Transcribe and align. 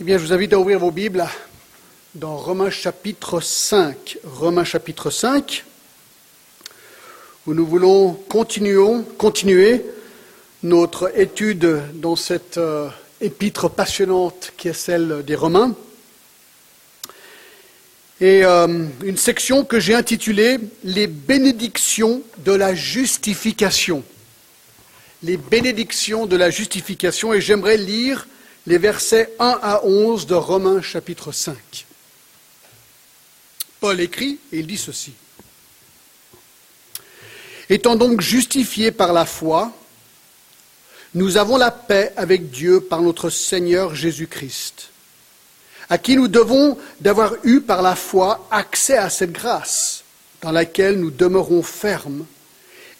Eh 0.00 0.02
bien, 0.02 0.18
je 0.18 0.24
vous 0.24 0.32
invite 0.32 0.52
à 0.52 0.58
ouvrir 0.58 0.80
vos 0.80 0.90
Bibles 0.90 1.24
dans 2.16 2.36
Romains 2.36 2.68
chapitre 2.68 3.40
5. 3.40 4.18
Romains 4.24 4.64
chapitre 4.64 5.08
5, 5.08 5.64
où 7.46 7.54
nous 7.54 7.64
voulons 7.64 8.14
continuer 8.28 9.84
notre 10.64 11.16
étude 11.16 11.80
dans 11.94 12.16
cette 12.16 12.58
euh, 12.58 12.88
épître 13.20 13.70
passionnante 13.70 14.52
qui 14.56 14.66
est 14.66 14.72
celle 14.72 15.22
des 15.24 15.36
Romains. 15.36 15.76
Et 18.20 18.44
euh, 18.44 18.66
une 19.04 19.16
section 19.16 19.64
que 19.64 19.78
j'ai 19.78 19.94
intitulée 19.94 20.58
Les 20.82 21.06
bénédictions 21.06 22.20
de 22.38 22.50
la 22.50 22.74
justification. 22.74 24.02
Les 25.22 25.36
bénédictions 25.36 26.26
de 26.26 26.34
la 26.34 26.50
justification. 26.50 27.32
Et 27.32 27.40
j'aimerais 27.40 27.76
lire 27.76 28.26
les 28.66 28.78
versets 28.78 29.34
1 29.38 29.58
à 29.62 29.84
11 29.84 30.26
de 30.26 30.34
Romains 30.34 30.80
chapitre 30.80 31.32
5. 31.32 31.56
Paul 33.80 34.00
écrit 34.00 34.38
et 34.52 34.60
il 34.60 34.66
dit 34.66 34.78
ceci. 34.78 35.12
Étant 37.68 37.96
donc 37.96 38.20
justifiés 38.20 38.90
par 38.90 39.12
la 39.12 39.26
foi, 39.26 39.72
nous 41.14 41.36
avons 41.36 41.56
la 41.56 41.70
paix 41.70 42.12
avec 42.16 42.50
Dieu 42.50 42.80
par 42.80 43.02
notre 43.02 43.30
Seigneur 43.30 43.94
Jésus-Christ, 43.94 44.90
à 45.88 45.98
qui 45.98 46.16
nous 46.16 46.28
devons 46.28 46.78
d'avoir 47.00 47.34
eu 47.44 47.60
par 47.60 47.82
la 47.82 47.94
foi 47.94 48.46
accès 48.50 48.96
à 48.96 49.10
cette 49.10 49.32
grâce 49.32 50.04
dans 50.40 50.52
laquelle 50.52 50.98
nous 50.98 51.10
demeurons 51.10 51.62
fermes 51.62 52.26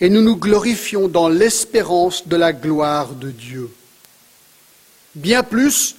et 0.01 0.11
nous 0.11 0.23
nous 0.23 0.37
glorifions 0.37 1.09
dans 1.09 1.29
l'espérance 1.29 2.29
de 2.29 2.37
la 2.37 2.53
gloire 2.53 3.15
de 3.15 3.31
Dieu. 3.31 3.71
Bien 5.15 5.43
plus, 5.43 5.97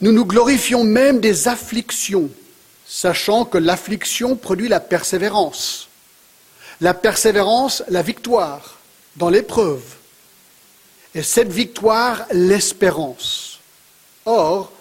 nous 0.00 0.12
nous 0.12 0.24
glorifions 0.24 0.84
même 0.84 1.20
des 1.20 1.48
afflictions, 1.48 2.30
sachant 2.86 3.44
que 3.44 3.58
l'affliction 3.58 4.36
produit 4.36 4.68
la 4.68 4.80
persévérance. 4.80 5.88
La 6.80 6.94
persévérance, 6.94 7.84
la 7.88 8.02
victoire 8.02 8.78
dans 9.16 9.28
l'épreuve. 9.28 9.82
Et 11.14 11.22
cette 11.22 11.52
victoire, 11.52 12.24
l'espérance. 12.32 13.60
Or, 14.24 14.72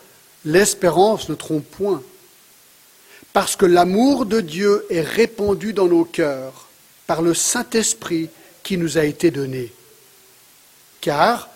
l'espérance 0.46 1.28
ne 1.30 1.36
trompe 1.36 1.66
point, 1.66 2.02
parce 3.34 3.56
que 3.56 3.66
l'amour 3.66 4.26
de 4.26 4.42
Dieu 4.42 4.86
est 4.90 5.02
répandu 5.02 5.74
dans 5.74 5.88
nos 5.88 6.06
cœurs 6.06 6.68
par 7.08 7.22
le 7.22 7.34
Saint-Esprit 7.34 8.30
qui 8.64 8.78
nous 8.78 8.98
a 8.98 9.04
été 9.04 9.32
donné. 9.32 9.74
Car 11.02 11.49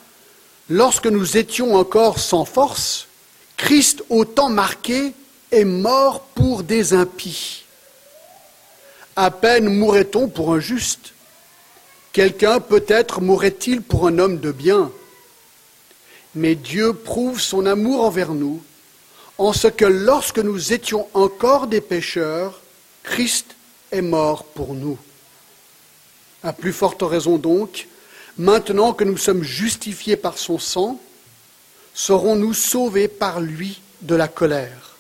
lorsque 0.74 1.06
nous 1.06 1.38
étions 1.38 1.76
encore 1.76 2.18
sans 2.18 2.46
force, 2.46 3.08
Christ, 3.58 4.04
au 4.10 4.26
temps 4.26 4.50
marqué, 4.50 5.14
est 5.52 5.66
mort 5.66 6.22
pour 6.34 6.64
des 6.64 6.94
impies. 6.94 7.66
À 9.16 9.30
peine 9.30 9.70
mourrait-on 9.70 10.28
pour 10.28 10.52
un 10.52 10.60
juste. 10.60 11.14
Quelqu'un 12.12 12.60
peut-être 12.60 13.22
mourrait-il 13.22 13.84
pour 13.84 14.08
un 14.08 14.18
homme 14.18 14.40
de 14.40 14.52
bien. 14.52 14.92
Mais 16.34 16.56
Dieu 16.56 16.94
prouve 16.94 17.40
son 17.40 17.68
amour 17.68 18.04
envers 18.04 18.34
nous 18.34 18.60
en 19.38 19.54
ce 19.54 19.68
que 19.68 19.86
lorsque 19.86 20.40
nous 20.40 20.74
étions 20.74 21.08
encore 21.14 21.68
des 21.68 21.82
pécheurs, 21.82 22.62
Christ 23.04 23.56
est 23.92 24.02
mort 24.02 24.44
pour 24.44 24.74
nous. 24.74 24.98
À 26.42 26.52
plus 26.52 26.74
forte 26.74 27.04
raison 27.04 27.38
donc, 27.38 27.88
Maintenant 28.38 28.94
que 28.94 29.04
nous 29.04 29.18
sommes 29.18 29.44
justifiés 29.44 30.18
par 30.18 30.40
son 30.40 30.58
sang, 30.58 31.00
serons-nous 31.94 32.56
sauvés 32.56 33.08
par 33.08 33.40
lui 33.40 33.80
de 34.02 34.16
la 34.16 34.28
colère. 34.28 34.96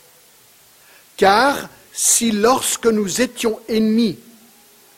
Car 1.17 1.69
si 1.91 2.31
lorsque 2.31 2.85
nous 2.85 3.21
étions 3.21 3.59
ennemis, 3.67 4.19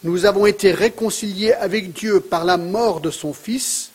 nous 0.04 0.26
avons 0.26 0.46
été 0.46 0.72
réconciliés 0.72 1.54
avec 1.54 1.94
Dieu 1.94 2.20
par 2.20 2.44
la 2.44 2.58
mort 2.58 3.00
de 3.00 3.10
son 3.10 3.34
Fils, 3.34 3.92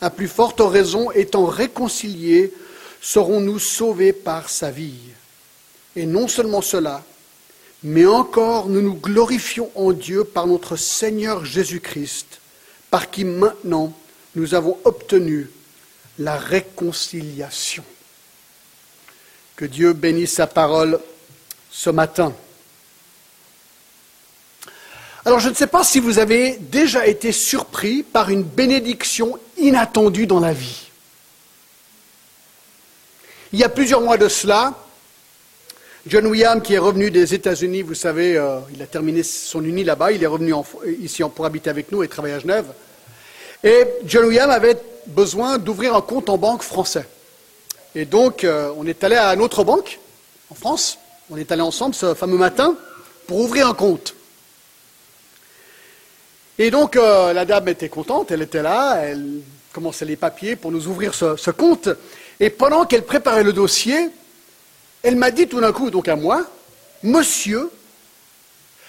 à 0.00 0.10
plus 0.10 0.28
forte 0.28 0.60
raison, 0.60 1.12
étant 1.12 1.46
réconciliés, 1.46 2.52
serons-nous 3.00 3.60
sauvés 3.60 4.12
par 4.12 4.50
sa 4.50 4.70
vie. 4.70 4.98
Et 5.94 6.06
non 6.06 6.26
seulement 6.26 6.60
cela, 6.60 7.04
mais 7.84 8.04
encore 8.04 8.68
nous 8.68 8.82
nous 8.82 8.94
glorifions 8.94 9.70
en 9.76 9.92
Dieu 9.92 10.24
par 10.24 10.48
notre 10.48 10.74
Seigneur 10.74 11.44
Jésus-Christ 11.44 12.40
par 12.94 13.10
qui 13.10 13.24
maintenant 13.24 13.92
nous 14.36 14.54
avons 14.54 14.78
obtenu 14.84 15.50
la 16.20 16.36
réconciliation. 16.36 17.82
Que 19.56 19.64
Dieu 19.64 19.94
bénisse 19.94 20.34
sa 20.34 20.46
parole 20.46 21.00
ce 21.72 21.90
matin. 21.90 22.32
Alors 25.24 25.40
je 25.40 25.48
ne 25.48 25.54
sais 25.54 25.66
pas 25.66 25.82
si 25.82 25.98
vous 25.98 26.20
avez 26.20 26.56
déjà 26.56 27.04
été 27.08 27.32
surpris 27.32 28.04
par 28.04 28.30
une 28.30 28.44
bénédiction 28.44 29.40
inattendue 29.56 30.28
dans 30.28 30.38
la 30.38 30.52
vie. 30.52 30.88
Il 33.52 33.58
y 33.58 33.64
a 33.64 33.68
plusieurs 33.68 34.02
mois 34.02 34.18
de 34.18 34.28
cela, 34.28 34.72
John 36.06 36.26
William, 36.26 36.60
qui 36.60 36.74
est 36.74 36.78
revenu 36.78 37.10
des 37.10 37.32
États-Unis, 37.32 37.80
vous 37.80 37.94
savez, 37.94 38.36
euh, 38.36 38.58
il 38.74 38.82
a 38.82 38.86
terminé 38.86 39.22
son 39.22 39.64
uni 39.64 39.84
là-bas, 39.84 40.12
il 40.12 40.22
est 40.22 40.26
revenu 40.26 40.52
ici 41.00 41.22
pour 41.34 41.46
habiter 41.46 41.70
avec 41.70 41.90
nous 41.90 42.02
et 42.02 42.08
travailler 42.08 42.34
à 42.34 42.40
Genève. 42.40 42.66
Et 43.62 43.86
John 44.04 44.26
William 44.26 44.50
avait 44.50 44.76
besoin 45.06 45.56
d'ouvrir 45.56 45.96
un 45.96 46.02
compte 46.02 46.28
en 46.28 46.36
banque 46.36 46.62
français. 46.62 47.06
Et 47.94 48.04
donc, 48.04 48.44
euh, 48.44 48.70
on 48.76 48.86
est 48.86 49.02
allé 49.02 49.16
à 49.16 49.32
une 49.32 49.40
autre 49.40 49.64
banque, 49.64 49.98
en 50.50 50.54
France. 50.54 50.98
On 51.30 51.38
est 51.38 51.50
allé 51.50 51.62
ensemble 51.62 51.94
ce 51.94 52.12
fameux 52.12 52.36
matin 52.36 52.76
pour 53.26 53.40
ouvrir 53.40 53.66
un 53.66 53.74
compte. 53.74 54.14
Et 56.58 56.70
donc, 56.70 56.96
euh, 56.96 57.32
la 57.32 57.46
dame 57.46 57.68
était 57.68 57.88
contente, 57.88 58.30
elle 58.30 58.42
était 58.42 58.62
là, 58.62 58.96
elle 58.96 59.40
commençait 59.72 60.04
les 60.04 60.16
papiers 60.16 60.54
pour 60.54 60.70
nous 60.70 60.86
ouvrir 60.86 61.14
ce 61.14 61.50
compte. 61.50 61.88
Et 62.40 62.50
pendant 62.50 62.84
qu'elle 62.84 63.04
préparait 63.04 63.42
le 63.42 63.54
dossier, 63.54 64.10
elle 65.04 65.16
m'a 65.16 65.30
dit 65.30 65.46
tout 65.46 65.60
d'un 65.60 65.72
coup, 65.72 65.90
donc 65.90 66.08
à 66.08 66.16
moi, 66.16 66.44
Monsieur, 67.02 67.70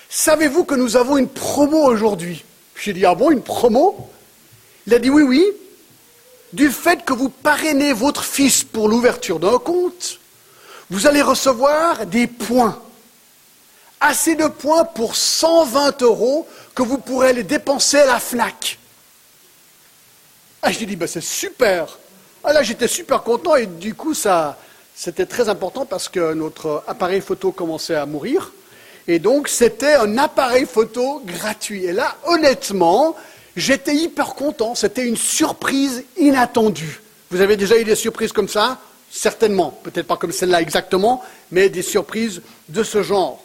savez-vous 0.10 0.64
que 0.64 0.74
nous 0.74 0.96
avons 0.96 1.18
une 1.18 1.28
promo 1.28 1.84
aujourd'hui? 1.84 2.46
J'ai 2.76 2.94
dit, 2.94 3.06
ah 3.06 3.14
bon, 3.14 3.30
une 3.32 3.42
promo? 3.42 4.10
Il 4.88 4.94
a 4.94 5.00
dit 5.00 5.10
oui, 5.10 5.24
oui, 5.24 5.46
du 6.54 6.72
fait 6.72 7.04
que 7.04 7.12
vous 7.12 7.28
parrainez 7.28 7.92
votre 7.92 8.24
fils 8.24 8.64
pour 8.64 8.88
l'ouverture 8.88 9.40
d'un 9.40 9.58
compte, 9.58 10.20
vous 10.90 11.06
allez 11.06 11.22
recevoir 11.22 12.06
des 12.06 12.28
points. 12.28 12.82
Assez 14.00 14.36
de 14.36 14.48
points 14.48 14.86
pour 14.86 15.18
120 15.18 16.02
euros 16.04 16.48
que 16.74 16.84
vous 16.84 16.98
pourrez 16.98 17.34
les 17.34 17.44
dépenser 17.44 17.98
à 17.98 18.06
la 18.06 18.20
FNAC. 18.20 18.78
Ah, 20.62 20.72
je 20.72 20.86
dit, 20.86 20.96
ben, 20.96 21.08
c'est 21.08 21.22
super. 21.22 21.98
Ah, 22.44 22.54
là, 22.54 22.64
j'étais 22.64 22.88
super 22.88 23.24
content 23.24 23.56
et 23.56 23.66
du 23.66 23.94
coup, 23.94 24.14
ça, 24.14 24.58
c'était 24.96 25.26
très 25.26 25.50
important 25.50 25.86
parce 25.86 26.10
que 26.10 26.34
notre 26.34 26.84
appareil 26.88 27.22
photo 27.22 27.52
commençait 27.52 27.96
à 27.96 28.06
mourir. 28.06 28.52
Et 29.08 29.20
donc, 29.20 29.48
c'était 29.48 29.94
un 29.94 30.18
appareil 30.18 30.66
photo 30.66 31.22
gratuit. 31.26 31.86
Et 31.86 31.92
là, 31.92 32.16
honnêtement, 32.26 33.16
J'étais 33.56 33.96
hyper 33.96 34.36
content, 34.36 34.76
c'était 34.76 35.08
une 35.08 35.16
surprise 35.16 36.04
inattendue. 36.18 37.02
Vous 37.32 37.40
avez 37.40 37.56
déjà 37.56 37.80
eu 37.80 37.86
des 37.86 37.96
surprises 37.96 38.34
comme 38.34 38.50
ça? 38.50 38.80
Certainement, 39.10 39.72
peut-être 39.84 40.08
pas 40.08 40.18
comme 40.18 40.34
celle-là 40.34 40.62
exactement, 40.62 41.24
mais 41.52 41.70
des 41.70 41.82
surprises 41.82 42.42
de 42.68 42.84
ce 42.84 43.02
genre. 43.02 43.42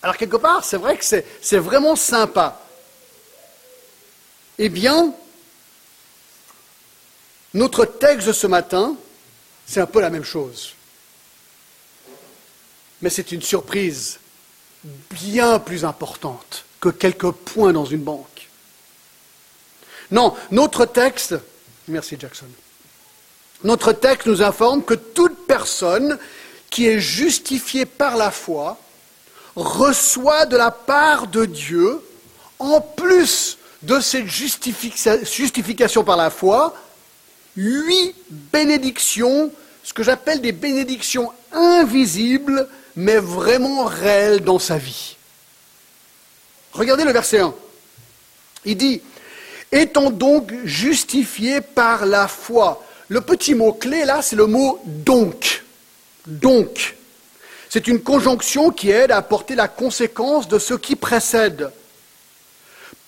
Alors 0.00 0.16
quelque 0.16 0.38
part, 0.38 0.64
c'est 0.64 0.78
vrai 0.78 0.96
que 0.96 1.04
c'est 1.04 1.58
vraiment 1.58 1.96
sympa. 1.96 2.62
Eh 4.58 4.70
bien, 4.70 5.12
notre 7.52 7.84
texte 7.84 8.26
de 8.26 8.32
ce 8.32 8.46
matin, 8.46 8.96
c'est 9.68 9.80
un 9.80 9.86
peu 9.86 10.00
la 10.00 10.10
même 10.10 10.24
chose. 10.24 10.72
Mais 13.02 13.10
c'est 13.10 13.30
une 13.32 13.42
surprise 13.42 14.18
bien 15.10 15.58
plus 15.58 15.84
importante 15.84 16.64
que 16.80 16.88
quelques 16.88 17.30
points 17.30 17.72
dans 17.72 17.84
une 17.84 18.00
banque. 18.00 18.48
Non, 20.10 20.34
notre 20.50 20.86
texte, 20.86 21.36
merci 21.86 22.16
Jackson, 22.18 22.46
notre 23.62 23.92
texte 23.92 24.26
nous 24.26 24.42
informe 24.42 24.82
que 24.82 24.94
toute 24.94 25.46
personne 25.46 26.18
qui 26.70 26.86
est 26.86 27.00
justifiée 27.00 27.84
par 27.84 28.16
la 28.16 28.30
foi 28.30 28.78
reçoit 29.54 30.46
de 30.46 30.56
la 30.56 30.70
part 30.70 31.26
de 31.26 31.44
Dieu, 31.44 32.00
en 32.58 32.80
plus 32.80 33.58
de 33.82 34.00
cette 34.00 34.28
justification 34.28 36.04
par 36.04 36.16
la 36.16 36.30
foi, 36.30 36.74
huit 37.58 38.14
bénédictions, 38.30 39.52
ce 39.88 39.94
que 39.94 40.02
j'appelle 40.02 40.42
des 40.42 40.52
bénédictions 40.52 41.32
invisibles, 41.50 42.68
mais 42.94 43.16
vraiment 43.16 43.86
réelles 43.86 44.40
dans 44.40 44.58
sa 44.58 44.76
vie. 44.76 45.16
Regardez 46.72 47.04
le 47.04 47.12
verset 47.12 47.38
1. 47.38 47.54
Il 48.66 48.76
dit, 48.76 49.00
Étant 49.72 50.10
donc 50.10 50.52
justifiés 50.64 51.62
par 51.62 52.04
la 52.04 52.28
foi, 52.28 52.84
le 53.08 53.22
petit 53.22 53.54
mot 53.54 53.72
clé 53.72 54.04
là, 54.04 54.20
c'est 54.20 54.36
le 54.36 54.44
mot 54.44 54.78
donc. 54.84 55.64
Donc. 56.26 56.94
C'est 57.70 57.88
une 57.88 58.02
conjonction 58.02 58.68
qui 58.68 58.90
aide 58.90 59.10
à 59.10 59.16
apporter 59.16 59.54
la 59.54 59.68
conséquence 59.68 60.48
de 60.48 60.58
ce 60.58 60.74
qui 60.74 60.96
précède. 60.96 61.70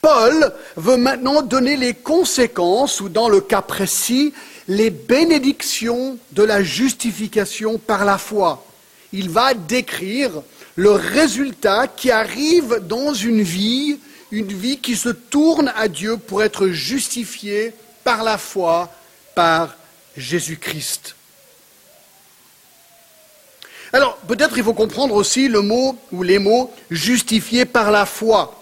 Paul 0.00 0.55
veut 0.77 0.97
maintenant 0.97 1.43
donner 1.43 1.77
les 1.77 1.93
conséquences, 1.93 3.03
ou 3.03 3.11
dans 3.11 3.29
le 3.29 3.43
cas 3.43 3.61
précis, 3.61 4.32
les 4.70 4.90
bénédictions 4.90 6.17
de 6.31 6.44
la 6.44 6.62
justification 6.62 7.76
par 7.76 8.05
la 8.05 8.19
foi. 8.19 8.64
Il 9.12 9.28
va 9.28 9.52
décrire 9.52 10.31
le 10.76 10.93
résultat 10.93 11.88
qui 11.88 12.12
arrive 12.12 12.76
dans 12.87 13.12
une 13.12 13.43
vie, 13.43 13.99
une 14.31 14.52
vie 14.52 14.78
qui 14.78 14.94
se 14.94 15.08
tourne 15.08 15.72
à 15.75 15.88
Dieu 15.88 16.19
pour 16.19 16.44
être 16.44 16.69
justifiée 16.69 17.75
par 18.05 18.22
la 18.22 18.38
foi, 18.38 18.88
par 19.34 19.75
Jésus-Christ. 20.17 21.17
Alors, 23.93 24.19
peut-être 24.19 24.56
il 24.56 24.62
faut 24.62 24.72
comprendre 24.72 25.17
aussi 25.17 25.49
le 25.49 25.62
mot 25.62 25.99
ou 26.12 26.22
les 26.22 26.38
mots 26.38 26.72
justifié 26.93 27.64
par 27.64 27.90
la 27.90 28.06
foi. 28.06 28.56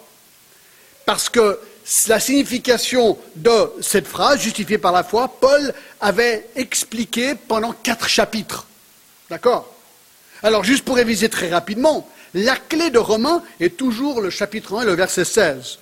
Parce 1.05 1.28
que 1.28 1.60
la 2.08 2.20
signification 2.20 3.19
de 3.37 3.73
cette 3.81 4.06
phrase, 4.06 4.40
justifié 4.40 4.79
par 4.79 4.93
la 4.93 5.02
foi, 5.02 5.29
Paul 5.40 5.73
avait 6.00 6.46
expliqué 6.56 7.35
pendant 7.35 7.73
quatre 7.73 8.08
chapitres. 8.08 8.67
D'accord? 9.31 9.75
Alors, 10.43 10.64
juste 10.64 10.85
pour 10.85 10.96
réviser 10.96 11.29
très 11.29 11.49
rapidement, 11.49 12.08
la 12.35 12.56
clé 12.56 12.90
de 12.90 12.99
Romains 12.99 13.43
est 13.61 13.76
toujours 13.76 14.20
le 14.20 14.31
chapitre 14.31 14.76
1 14.76 14.82
et 14.82 14.87
le 14.87 14.93
verset 14.93 15.25
16. 15.25 15.79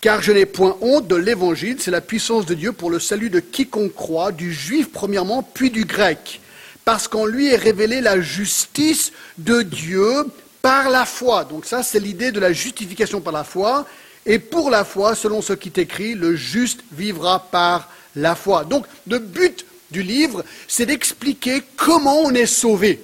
Car 0.00 0.20
je 0.20 0.32
n'ai 0.32 0.46
point 0.46 0.76
honte 0.80 1.06
de 1.06 1.14
l'évangile, 1.14 1.76
c'est 1.78 1.92
la 1.92 2.00
puissance 2.00 2.44
de 2.44 2.54
Dieu 2.54 2.72
pour 2.72 2.90
le 2.90 2.98
salut 2.98 3.30
de 3.30 3.38
quiconque 3.38 3.94
croit, 3.94 4.32
du 4.32 4.52
juif 4.52 4.88
premièrement, 4.92 5.44
puis 5.44 5.70
du 5.70 5.84
grec. 5.84 6.40
Parce 6.84 7.06
qu'en 7.06 7.24
lui 7.24 7.52
est 7.52 7.56
révélée 7.56 8.00
la 8.00 8.20
justice 8.20 9.12
de 9.38 9.62
Dieu 9.62 10.26
par 10.60 10.90
la 10.90 11.04
foi. 11.04 11.44
Donc 11.44 11.64
ça, 11.64 11.84
c'est 11.84 12.00
l'idée 12.00 12.32
de 12.32 12.40
la 12.40 12.52
justification 12.52 13.20
par 13.20 13.32
la 13.32 13.44
foi. 13.44 13.86
Et 14.24 14.38
pour 14.38 14.70
la 14.70 14.84
foi, 14.84 15.14
selon 15.14 15.42
ce 15.42 15.52
qui 15.52 15.68
est 15.68 15.78
écrit, 15.78 16.14
le 16.14 16.36
juste 16.36 16.80
vivra 16.92 17.40
par 17.50 17.88
la 18.14 18.34
foi. 18.34 18.64
Donc 18.64 18.86
le 19.08 19.18
but 19.18 19.66
du 19.90 20.02
livre, 20.02 20.44
c'est 20.68 20.86
d'expliquer 20.86 21.62
comment 21.76 22.20
on 22.20 22.32
est 22.32 22.46
sauvé, 22.46 23.02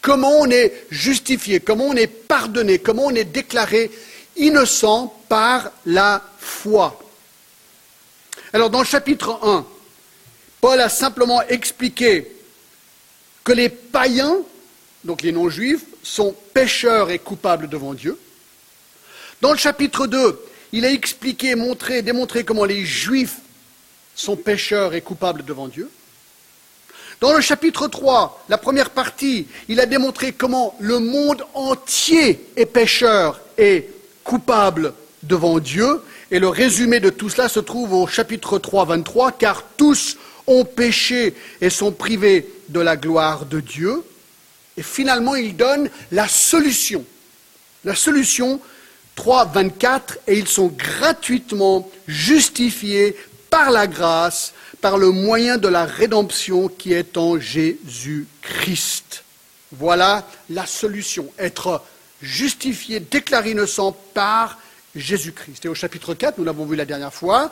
comment 0.00 0.40
on 0.40 0.50
est 0.50 0.86
justifié, 0.90 1.60
comment 1.60 1.86
on 1.86 1.96
est 1.96 2.06
pardonné, 2.06 2.78
comment 2.78 3.06
on 3.06 3.14
est 3.14 3.24
déclaré 3.24 3.90
innocent 4.36 5.14
par 5.28 5.72
la 5.84 6.22
foi. 6.38 6.98
Alors 8.52 8.70
dans 8.70 8.80
le 8.80 8.86
chapitre 8.86 9.38
1, 9.42 9.66
Paul 10.60 10.80
a 10.80 10.88
simplement 10.88 11.42
expliqué 11.42 12.30
que 13.44 13.52
les 13.52 13.68
païens, 13.68 14.38
donc 15.04 15.22
les 15.22 15.32
non-juifs, 15.32 15.84
sont 16.02 16.34
pécheurs 16.54 17.10
et 17.10 17.18
coupables 17.18 17.68
devant 17.68 17.94
Dieu. 17.94 18.18
Dans 19.40 19.52
le 19.52 19.58
chapitre 19.58 20.06
2, 20.06 20.40
il 20.72 20.84
a 20.84 20.90
expliqué, 20.90 21.54
montré, 21.54 22.02
démontré 22.02 22.44
comment 22.44 22.64
les 22.64 22.84
juifs 22.84 23.36
sont 24.16 24.36
pécheurs 24.36 24.94
et 24.94 25.00
coupables 25.00 25.44
devant 25.44 25.68
Dieu. 25.68 25.88
Dans 27.20 27.32
le 27.32 27.40
chapitre 27.40 27.86
3, 27.88 28.44
la 28.48 28.58
première 28.58 28.90
partie, 28.90 29.46
il 29.68 29.80
a 29.80 29.86
démontré 29.86 30.32
comment 30.32 30.76
le 30.80 30.98
monde 30.98 31.44
entier 31.54 32.44
est 32.56 32.66
pécheur 32.66 33.40
et 33.56 33.88
coupable 34.24 34.92
devant 35.22 35.58
Dieu. 35.60 36.02
Et 36.30 36.40
le 36.40 36.48
résumé 36.48 36.98
de 37.00 37.10
tout 37.10 37.28
cela 37.28 37.48
se 37.48 37.60
trouve 37.60 37.92
au 37.92 38.06
chapitre 38.06 38.58
3, 38.58 38.86
23, 38.86 39.32
car 39.32 39.64
tous 39.76 40.16
ont 40.46 40.64
péché 40.64 41.34
et 41.60 41.70
sont 41.70 41.92
privés 41.92 42.48
de 42.68 42.80
la 42.80 42.96
gloire 42.96 43.46
de 43.46 43.60
Dieu. 43.60 44.02
Et 44.76 44.82
finalement, 44.82 45.34
il 45.36 45.56
donne 45.56 45.90
la 46.10 46.28
solution. 46.28 47.04
La 47.84 47.94
solution 47.94 48.60
3, 49.18 49.46
24, 49.46 50.18
et 50.28 50.38
ils 50.38 50.46
sont 50.46 50.68
gratuitement 50.68 51.90
justifiés 52.06 53.16
par 53.50 53.72
la 53.72 53.88
grâce, 53.88 54.52
par 54.80 54.96
le 54.96 55.10
moyen 55.10 55.58
de 55.58 55.66
la 55.66 55.86
rédemption 55.86 56.68
qui 56.68 56.92
est 56.92 57.16
en 57.16 57.36
Jésus-Christ. 57.40 59.24
Voilà 59.72 60.24
la 60.50 60.66
solution, 60.66 61.26
être 61.36 61.82
justifié, 62.22 63.00
déclaré 63.00 63.50
innocent 63.50 63.90
par 64.14 64.56
Jésus-Christ. 64.94 65.64
Et 65.64 65.68
au 65.68 65.74
chapitre 65.74 66.14
4, 66.14 66.38
nous 66.38 66.44
l'avons 66.44 66.64
vu 66.64 66.76
la 66.76 66.84
dernière 66.84 67.12
fois, 67.12 67.50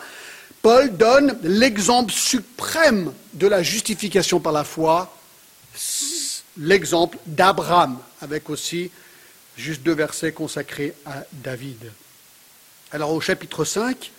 Paul 0.63 0.97
donne 0.97 1.37
l'exemple 1.43 2.13
suprême 2.13 3.13
de 3.35 3.49
la 3.49 3.65
justification 3.65 4.39
par 4.39 4.53
la 4.53 4.63
foi, 4.63 5.13
l'exemple 6.59 7.19
d'Abraham, 7.27 7.99
avec 8.21 8.51
aussi 8.51 8.93
juste 9.57 9.83
deux 9.83 9.95
versets 9.95 10.33
consacrés 10.33 10.95
à 11.05 11.25
David. 11.33 11.93
Alors 12.93 13.13
au 13.13 13.21
chapitre 13.21 13.65
5, 13.65 14.13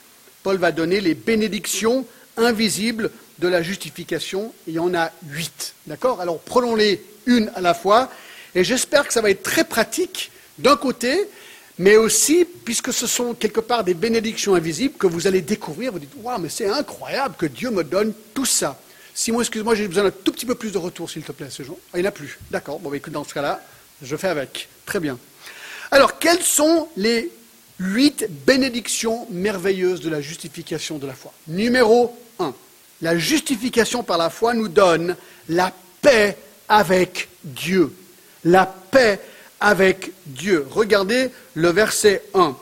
Paul 0.44 0.58
va 0.58 0.72
donner 0.72 1.02
les 1.02 1.14
bénédictions 1.14 2.06
invisibles 2.38 3.12
de 3.40 3.48
la 3.48 3.62
justification. 3.62 4.54
Il 4.68 4.74
y 4.74 4.80
en 4.80 4.94
a 4.94 5.12
huit. 5.30 5.74
D'accord? 5.86 6.22
Alors 6.22 6.40
prenons-les 6.40 7.04
une 7.26 7.52
à 7.56 7.62
la 7.62 7.74
fois. 7.74 8.12
Et 8.56 8.64
j'espère 8.64 9.08
que 9.08 9.14
ça 9.14 9.22
va 9.22 9.30
être 9.30 9.44
très 9.44 9.64
pratique 9.64 10.32
d'un 10.58 10.78
côté, 10.78 11.28
mais 11.78 11.96
aussi, 11.96 12.46
puisque 12.66 12.92
ce 12.92 13.06
sont 13.06 13.36
quelque 13.36 13.60
part 13.60 13.84
des 13.84 13.94
bénédictions 13.94 14.56
invisibles 14.56 14.98
que 14.98 15.06
vous 15.06 15.28
allez 15.28 15.42
découvrir, 15.42 15.92
vous 15.92 16.00
dites, 16.00 16.14
waouh, 16.18 16.40
mais 16.40 16.50
c'est 16.50 16.68
incroyable 16.68 17.36
que 17.38 17.46
Dieu 17.46 17.70
me 17.70 17.84
donne 17.84 18.14
tout 18.34 18.46
ça. 18.46 18.80
Simon, 19.14 19.42
excuse-moi, 19.42 19.76
j'ai 19.76 19.88
besoin 19.88 20.06
d'un 20.06 20.12
tout 20.12 20.32
petit 20.32 20.46
peu 20.46 20.56
plus 20.56 20.72
de 20.72 20.78
retour, 20.78 21.10
s'il 21.10 21.24
te 21.24 21.32
plaît, 21.32 21.50
ce 21.50 21.64
jour. 21.64 21.78
Ah, 21.92 21.98
il 21.98 22.02
n'y 22.02 22.08
en 22.08 22.10
a 22.10 22.12
plus. 22.12 22.40
D'accord, 22.50 22.80
bon, 22.80 22.90
bah, 22.90 22.98
écoute, 22.98 23.14
dans 23.14 23.24
ce 23.24 23.34
cas-là, 23.34 23.62
je 24.02 24.16
fais 24.16 24.28
avec. 24.28 24.70
Très 24.86 25.00
bien. 25.00 25.18
Alors, 25.92 26.20
quelles 26.20 26.44
sont 26.44 26.90
les 26.98 27.32
huit 27.80 28.26
bénédictions 28.46 29.28
merveilleuses 29.30 30.02
de 30.02 30.10
la 30.10 30.22
justification 30.22 30.98
de 30.98 31.08
la 31.08 31.14
foi? 31.14 31.34
Numéro 31.48 32.18
un, 32.40 32.54
la 33.02 33.18
justification 33.18 34.04
par 34.04 34.18
la 34.18 34.30
foi 34.30 34.54
nous 34.54 34.68
donne 34.68 35.16
la 35.50 35.72
paix 36.02 36.38
avec 36.68 37.30
Dieu. 37.44 37.94
La 38.44 38.66
paix 38.66 39.20
avec 39.60 40.12
Dieu. 40.26 40.68
Regardez 40.70 41.32
le 41.54 41.70
verset 41.70 42.24
1. 42.34 42.56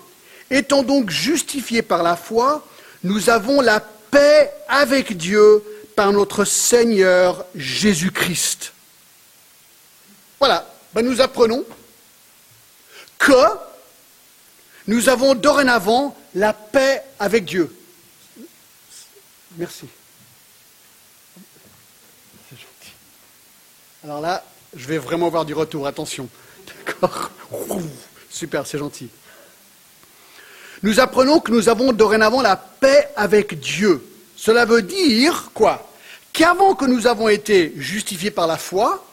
Étant 0.52 0.84
donc 0.84 1.10
justifiés 1.10 1.82
par 1.82 2.04
la 2.04 2.16
foi, 2.16 2.66
nous 3.04 3.30
avons 3.30 3.62
la 3.62 3.80
paix 3.80 4.52
avec 4.68 5.18
Dieu 5.18 5.64
par 5.96 6.12
notre 6.12 6.46
Seigneur 6.46 7.46
Jésus-Christ. 7.56 8.74
Voilà, 10.40 10.75
ben, 10.96 11.06
nous 11.06 11.20
apprenons 11.20 11.66
que 13.20 13.34
nous 14.88 15.10
avons 15.10 15.36
dorénavant 15.36 16.16
la 16.34 16.54
paix 16.54 17.04
avec 17.20 17.44
Dieu. 17.44 17.76
Merci. 19.58 19.88
C'est 22.50 22.56
gentil. 22.56 22.94
Alors 24.06 24.22
là, 24.22 24.42
je 24.74 24.88
vais 24.88 24.98
vraiment 24.98 25.28
avoir 25.28 25.44
du 25.44 25.54
retour, 25.54 25.86
attention. 25.86 26.30
D'accord 26.66 27.30
Super, 28.30 28.66
c'est 28.66 28.78
gentil. 28.78 29.10
Nous 30.82 31.02
apprenons 31.02 31.42
que 31.42 31.52
nous 31.52 31.68
avons 31.68 31.92
dorénavant 31.92 32.42
la 32.42 32.56
paix 32.56 33.10
avec 33.18 33.60
Dieu. 33.60 34.02
Cela 34.38 34.64
veut 34.64 34.82
dire 34.82 35.52
quoi? 35.54 35.90
Qu'avant 36.32 36.74
que 36.74 36.86
nous 36.86 37.06
avons 37.06 37.28
été 37.28 37.74
justifiés 37.76 38.32
par 38.32 38.48
la 38.48 38.58
foi, 38.58 39.05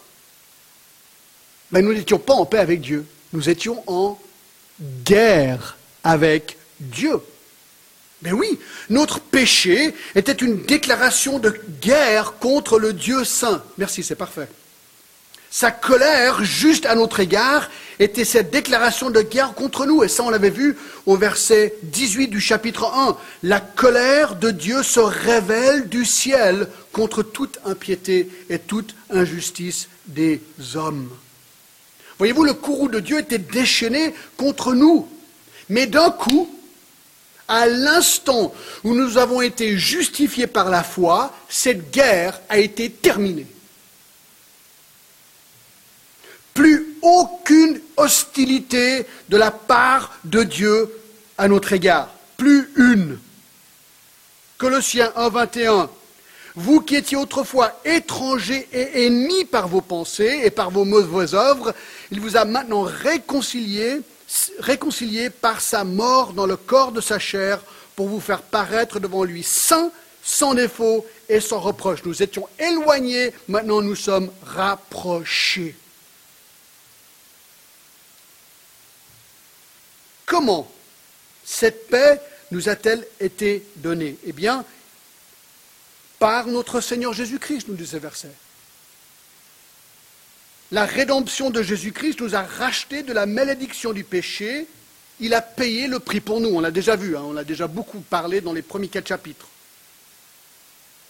ben, 1.73 1.85
nous 1.85 1.95
n'étions 1.95 2.19
pas 2.19 2.35
en 2.35 2.45
paix 2.45 2.59
avec 2.59 2.81
Dieu. 2.81 3.07
Nous 3.33 3.49
étions 3.49 3.83
en 3.87 4.21
guerre 5.05 5.79
avec 6.05 6.59
Dieu. 6.79 7.21
Mais 8.23 8.33
oui, 8.33 8.59
notre 8.89 9.21
péché 9.21 9.95
était 10.15 10.33
une 10.33 10.63
déclaration 10.63 11.39
de 11.39 11.55
guerre 11.81 12.35
contre 12.39 12.79
le 12.79 12.93
Dieu 12.93 13.25
saint. 13.25 13.63
Merci, 13.79 14.03
c'est 14.03 14.15
parfait. 14.15 14.49
Sa 15.51 15.71
colère, 15.71 16.45
juste 16.45 16.87
à 16.87 16.95
notre 16.95 17.21
égard, 17.21 17.69
était 17.99 18.25
cette 18.25 18.51
déclaration 18.51 19.11
de 19.11 19.21
guerre 19.21 19.55
contre 19.55 19.87
nous. 19.87 20.03
Et 20.03 20.09
ça, 20.09 20.23
on 20.23 20.31
l'avait 20.31 20.51
vu 20.51 20.77
au 21.05 21.17
verset 21.17 21.75
18 21.83 22.29
du 22.29 22.41
chapitre 22.41 22.85
1. 22.85 23.17
La 23.43 23.61
colère 23.61 24.37
de 24.37 24.51
Dieu 24.51 24.83
se 24.83 25.01
révèle 25.01 25.89
du 25.89 26.05
ciel 26.05 26.69
contre 26.93 27.23
toute 27.23 27.59
impiété 27.67 28.31
et 28.49 28.59
toute 28.59 28.95
injustice 29.11 29.89
des 30.07 30.41
hommes. 30.75 31.11
Voyez-vous, 32.23 32.45
le 32.45 32.55
courroux 32.55 32.89
de 32.89 33.01
Dieu 33.01 33.19
était 33.19 33.37
déchaîné 33.37 34.15
contre 34.37 34.75
nous. 34.75 35.09
Mais 35.69 35.89
d'un 35.89 36.13
coup, 36.13 36.49
à 37.49 37.67
l'instant 37.67 38.55
où 38.85 38.95
nous 38.95 39.19
avons 39.19 39.43
été 39.43 39.77
justifiés 39.77 40.47
par 40.47 40.71
la 40.71 40.85
foi, 40.85 41.35
cette 41.49 41.91
guerre 41.91 42.41
a 42.49 42.59
été 42.59 42.91
terminée. 42.91 43.49
Plus 46.55 46.95
aucune 47.03 47.81
hostilité 47.97 49.05
de 49.29 49.37
la 49.37 49.51
part 49.51 50.17
de 50.23 50.45
Dieu 50.45 50.93
à 51.37 51.49
notre 51.49 51.73
égard. 51.73 52.15
Plus 52.37 52.71
une. 52.77 53.19
Colossiens 54.59 55.11
1, 55.17 55.29
21. 55.29 55.91
Vous 56.55 56.81
qui 56.81 56.97
étiez 56.97 57.17
autrefois 57.17 57.81
étrangers 57.85 58.69
et 58.73 59.07
ennemis 59.07 59.45
par 59.45 59.69
vos 59.69 59.81
pensées 59.81 60.43
et 60.45 60.51
par 60.51 60.71
vos 60.71 60.85
mauvaises 60.85 61.35
œuvres, 61.35 61.75
il 62.11 62.21
vous 62.21 62.37
a 62.37 62.45
maintenant 62.45 62.83
réconciliés, 62.83 64.01
réconciliés 64.59 65.31
par 65.31 65.61
sa 65.61 65.85
mort 65.85 66.35
dans 66.35 66.47
le 66.47 66.57
corps 66.57 66.93
de 66.93 67.01
sa 67.01 67.19
chair 67.19 67.61
pour 67.97 68.09
vous 68.09 68.21
faire 68.21 68.43
paraître 68.43 69.01
devant 69.01 69.25
lui 69.25 69.43
saint, 69.43 69.91
sans 70.23 70.55
défaut 70.55 71.07
et 71.29 71.41
sans 71.41 71.59
reproche. 71.59 72.05
Nous 72.05 72.23
étions 72.23 72.49
éloignés, 72.59 73.33
maintenant 73.49 73.81
nous 73.81 73.97
sommes 73.97 74.31
rapprochés. 74.45 75.75
Comment 80.27 80.71
cette 81.45 81.89
paix 81.89 82.21
nous 82.51 82.69
a-t-elle 82.69 83.07
été 83.21 83.67
donnée? 83.77 84.17
Eh 84.27 84.33
bien, 84.33 84.65
par 86.23 86.47
notre 86.47 86.81
Seigneur 86.81 87.13
Jésus-Christ, 87.13 87.67
nous 87.67 87.75
dit 87.75 87.85
ce 87.85 87.97
verset. 87.97 88.31
La 90.71 90.87
rédemption 90.87 91.51
de 91.51 91.65
Jésus-Christ 91.65 92.21
nous 92.21 92.37
a 92.37 92.43
rachetés 92.43 93.03
de 93.03 93.13
la 93.13 93.27
malédiction 93.27 93.93
du 93.93 94.05
péché. 94.05 94.69
Il 95.19 95.35
a 95.35 95.43
payé 95.43 95.89
le 95.89 95.99
prix 95.99 96.21
pour 96.21 96.41
nous. 96.41 96.51
On 96.51 96.61
l'a 96.61 96.71
déjà 96.71 96.95
vu, 96.95 97.17
hein, 97.17 97.23
on 97.25 97.33
l'a 97.33 97.43
déjà 97.43 97.67
beaucoup 97.67 97.99
parlé 97.99 98.41
dans 98.41 98.53
les 98.53 98.63
premiers 98.63 98.87
quatre 98.87 99.09
chapitres. 99.09 99.49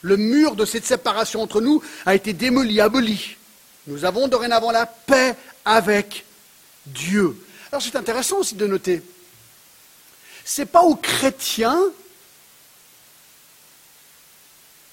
Le 0.01 0.17
mur 0.17 0.57
de 0.57 0.65
cette 0.65 0.87
séparation 0.87 1.43
entre 1.43 1.61
nous 1.61 1.83
a 2.07 2.15
été 2.15 2.33
démoli, 2.33 2.81
aboli. 2.81 3.37
Nous 3.89 4.07
avons 4.07 4.29
dorénavant 4.29 4.71
la 4.71 4.87
paix 4.87 5.35
avec 5.67 6.25
Dieu. 6.87 7.37
Alors 7.71 7.83
c'est 7.83 7.97
intéressant 7.97 8.39
aussi 8.39 8.55
de 8.55 8.67
noter. 8.67 9.03
Ce 10.47 10.63
n'est 10.63 10.67
pas 10.67 10.85
aux 10.85 10.97
chrétiens 10.97 11.79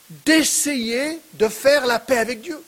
d'essayer 0.10 1.20
de 1.34 1.48
faire 1.48 1.86
la 1.86 2.00
paix 2.00 2.18
avec 2.18 2.42
Dieu. 2.42 2.62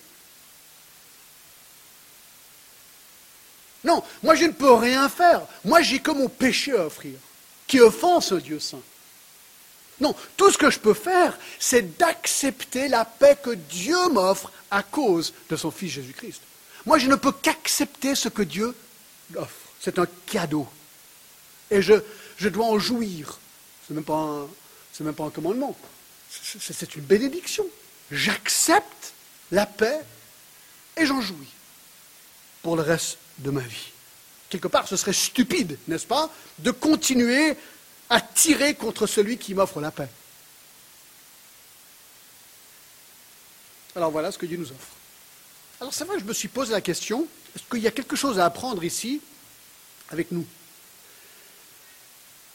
Non, 3.84 4.04
moi 4.22 4.36
je 4.36 4.46
ne 4.46 4.52
peux 4.52 4.74
rien 4.74 5.10
faire. 5.10 5.42
Moi 5.66 5.82
j'ai 5.82 6.00
que 6.00 6.12
mon 6.12 6.30
péché 6.30 6.72
à 6.74 6.86
offrir, 6.86 7.18
qui 7.68 7.80
offense 7.80 8.34
Dieu 8.34 8.60
saint. 8.60 8.82
Non, 10.00 10.16
tout 10.38 10.52
ce 10.52 10.58
que 10.58 10.70
je 10.70 10.80
peux 10.80 10.94
faire, 10.94 11.38
c'est 11.60 11.98
d'accepter 11.98 12.88
la 12.88 13.06
paix 13.06 13.38
que 13.42 13.52
Dieu 13.52 14.10
m'offre 14.10 14.52
à 14.70 14.84
cause 14.84 15.34
de 15.50 15.56
son 15.56 15.72
Fils 15.72 15.92
Jésus-Christ. 15.92 16.42
Moi 16.86 17.00
je 17.00 17.08
ne 17.08 17.16
peux 17.16 17.32
qu'accepter 17.32 18.16
ce 18.16 18.30
que 18.30 18.44
Dieu 18.44 18.76
offre. 19.36 19.56
C'est 19.80 19.98
un 19.98 20.08
cadeau. 20.28 20.68
Et 21.72 21.82
je, 21.82 21.94
je 22.38 22.50
dois 22.50 22.66
en 22.66 22.78
jouir. 22.78 23.40
Ce 23.88 23.94
n'est 23.94 24.02
même, 24.02 24.48
même, 25.00 25.14
pas 25.16 25.24
un 25.24 25.30
commandement 25.30 25.76
c'est 26.32 26.96
une 26.96 27.04
bénédiction. 27.04 27.66
J'accepte 28.12 29.14
la 29.52 29.66
paix 29.66 30.00
et 30.98 31.06
j'en 31.06 31.22
jouis 31.22 31.50
pour 32.62 32.76
le 32.76 32.84
reste 32.84 33.18
de 33.40 33.52
ma 33.52 33.62
vie. 33.62 33.92
Quelque 34.50 34.68
part, 34.68 34.88
ce 34.88 34.98
serait 34.98 35.14
stupide, 35.14 35.78
n'est-ce 35.88 36.06
pas, 36.06 36.30
de 36.60 36.72
continuer 36.72 37.56
à 38.10 38.20
tirer 38.22 38.76
contre 38.76 39.08
celui 39.08 39.38
qui 39.38 39.54
m'offre 39.54 39.80
la 39.80 39.92
paix. 39.92 40.10
Alors 43.96 44.12
voilà 44.12 44.32
ce 44.32 44.38
que 44.38 44.46
Dieu 44.46 44.58
nous 44.58 44.72
offre. 44.72 44.96
Alors 45.80 45.94
c'est 45.94 46.06
vrai, 46.06 46.20
je 46.20 46.26
me 46.26 46.34
suis 46.34 46.48
posé 46.48 46.72
la 46.72 46.82
question, 46.82 47.28
est-ce 47.56 47.64
qu'il 47.70 47.82
y 47.82 47.88
a 47.88 47.92
quelque 47.92 48.16
chose 48.16 48.40
à 48.40 48.46
apprendre 48.46 48.84
ici 48.84 49.22
avec 50.10 50.32
nous? 50.32 50.46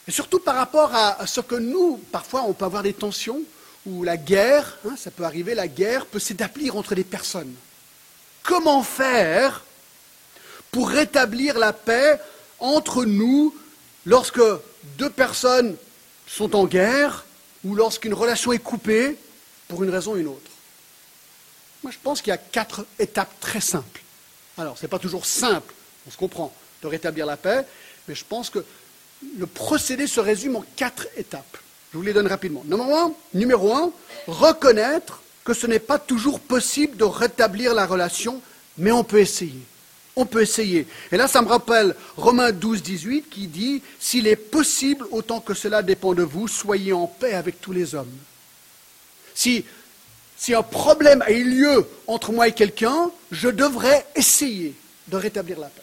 Et 0.07 0.11
surtout 0.11 0.39
par 0.39 0.55
rapport 0.55 0.95
à 0.95 1.27
ce 1.27 1.41
que 1.41 1.55
nous, 1.55 1.97
parfois, 2.11 2.43
on 2.43 2.53
peut 2.53 2.65
avoir 2.65 2.81
des 2.81 2.93
tensions, 2.93 3.41
où 3.87 4.03
la 4.03 4.17
guerre, 4.17 4.77
hein, 4.85 4.95
ça 4.97 5.11
peut 5.11 5.23
arriver, 5.23 5.55
la 5.55 5.69
guerre 5.69 6.05
peut 6.05 6.19
s'établir 6.19 6.75
entre 6.75 6.93
des 6.93 7.05
personnes. 7.05 7.53
Comment 8.43 8.83
faire 8.83 9.63
pour 10.71 10.89
rétablir 10.89 11.57
la 11.57 11.71
paix 11.71 12.19
entre 12.59 13.05
nous 13.05 13.55
lorsque 14.05 14.41
deux 14.97 15.09
personnes 15.09 15.77
sont 16.27 16.53
en 16.55 16.65
guerre 16.65 17.25
ou 17.63 17.75
lorsqu'une 17.75 18.13
relation 18.13 18.51
est 18.51 18.59
coupée 18.59 19.17
pour 19.69 19.83
une 19.83 19.89
raison 19.89 20.13
ou 20.13 20.17
une 20.17 20.27
autre? 20.27 20.51
Moi, 21.81 21.91
je 21.91 21.97
pense 22.03 22.21
qu'il 22.21 22.31
y 22.31 22.33
a 22.33 22.37
quatre 22.37 22.85
étapes 22.99 23.39
très 23.39 23.61
simples. 23.61 24.01
Alors, 24.57 24.77
ce 24.77 24.83
n'est 24.83 24.89
pas 24.89 24.99
toujours 24.99 25.25
simple, 25.25 25.73
on 26.05 26.11
se 26.11 26.17
comprend, 26.17 26.53
de 26.81 26.87
rétablir 26.87 27.25
la 27.25 27.37
paix, 27.37 27.65
mais 28.07 28.15
je 28.15 28.25
pense 28.25 28.49
que 28.49 28.65
le 29.37 29.47
procédé 29.47 30.07
se 30.07 30.19
résume 30.19 30.57
en 30.57 30.65
quatre 30.75 31.07
étapes. 31.15 31.57
Je 31.91 31.97
vous 31.97 32.03
les 32.03 32.13
donne 32.13 32.27
rapidement. 32.27 32.63
Numéro 33.33 33.73
un, 33.73 33.91
reconnaître 34.27 35.21
que 35.43 35.53
ce 35.53 35.67
n'est 35.67 35.79
pas 35.79 35.99
toujours 35.99 36.39
possible 36.39 36.97
de 36.97 37.05
rétablir 37.05 37.73
la 37.73 37.85
relation, 37.85 38.41
mais 38.77 38.91
on 38.91 39.03
peut 39.03 39.19
essayer. 39.19 39.61
On 40.15 40.25
peut 40.25 40.41
essayer. 40.41 40.87
Et 41.11 41.17
là, 41.17 41.27
ça 41.27 41.41
me 41.41 41.47
rappelle 41.47 41.95
Romains 42.17 42.51
12, 42.51 42.81
18 42.81 43.29
qui 43.29 43.47
dit 43.47 43.81
S'il 43.99 44.27
est 44.27 44.35
possible, 44.35 45.05
autant 45.11 45.39
que 45.39 45.53
cela 45.53 45.83
dépend 45.83 46.13
de 46.13 46.23
vous, 46.23 46.47
soyez 46.47 46.91
en 46.91 47.07
paix 47.07 47.33
avec 47.33 47.61
tous 47.61 47.71
les 47.71 47.95
hommes. 47.95 48.11
Si, 49.33 49.63
si 50.35 50.53
un 50.53 50.63
problème 50.63 51.21
a 51.21 51.31
eu 51.31 51.43
lieu 51.43 51.87
entre 52.07 52.31
moi 52.31 52.47
et 52.47 52.51
quelqu'un, 52.51 53.11
je 53.31 53.47
devrais 53.47 54.05
essayer 54.15 54.75
de 55.07 55.15
rétablir 55.15 55.59
la 55.59 55.67
paix. 55.67 55.81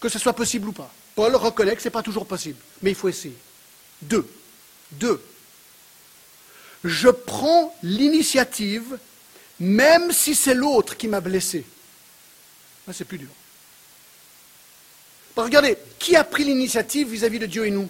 Que 0.00 0.08
ce 0.08 0.18
soit 0.18 0.34
possible 0.34 0.68
ou 0.68 0.72
pas. 0.72 0.92
Paul 1.16 1.34
reconnaît 1.34 1.74
que 1.74 1.82
ce 1.82 1.88
n'est 1.88 1.92
pas 1.92 2.02
toujours 2.02 2.26
possible, 2.26 2.58
mais 2.82 2.90
il 2.90 2.96
faut 2.96 3.08
essayer. 3.08 3.36
Deux. 4.02 4.28
Deux. 4.92 5.22
Je 6.84 7.08
prends 7.08 7.76
l'initiative 7.82 8.98
même 9.60 10.10
si 10.10 10.34
c'est 10.34 10.54
l'autre 10.54 10.96
qui 10.96 11.06
m'a 11.06 11.20
blessé. 11.20 11.64
Là, 12.86 12.94
c'est 12.94 13.04
plus 13.04 13.18
dur. 13.18 13.28
regardez, 15.36 15.76
qui 15.98 16.16
a 16.16 16.24
pris 16.24 16.44
l'initiative 16.44 17.08
vis-à-vis 17.08 17.38
de 17.38 17.46
Dieu 17.46 17.66
et 17.66 17.70
nous? 17.70 17.88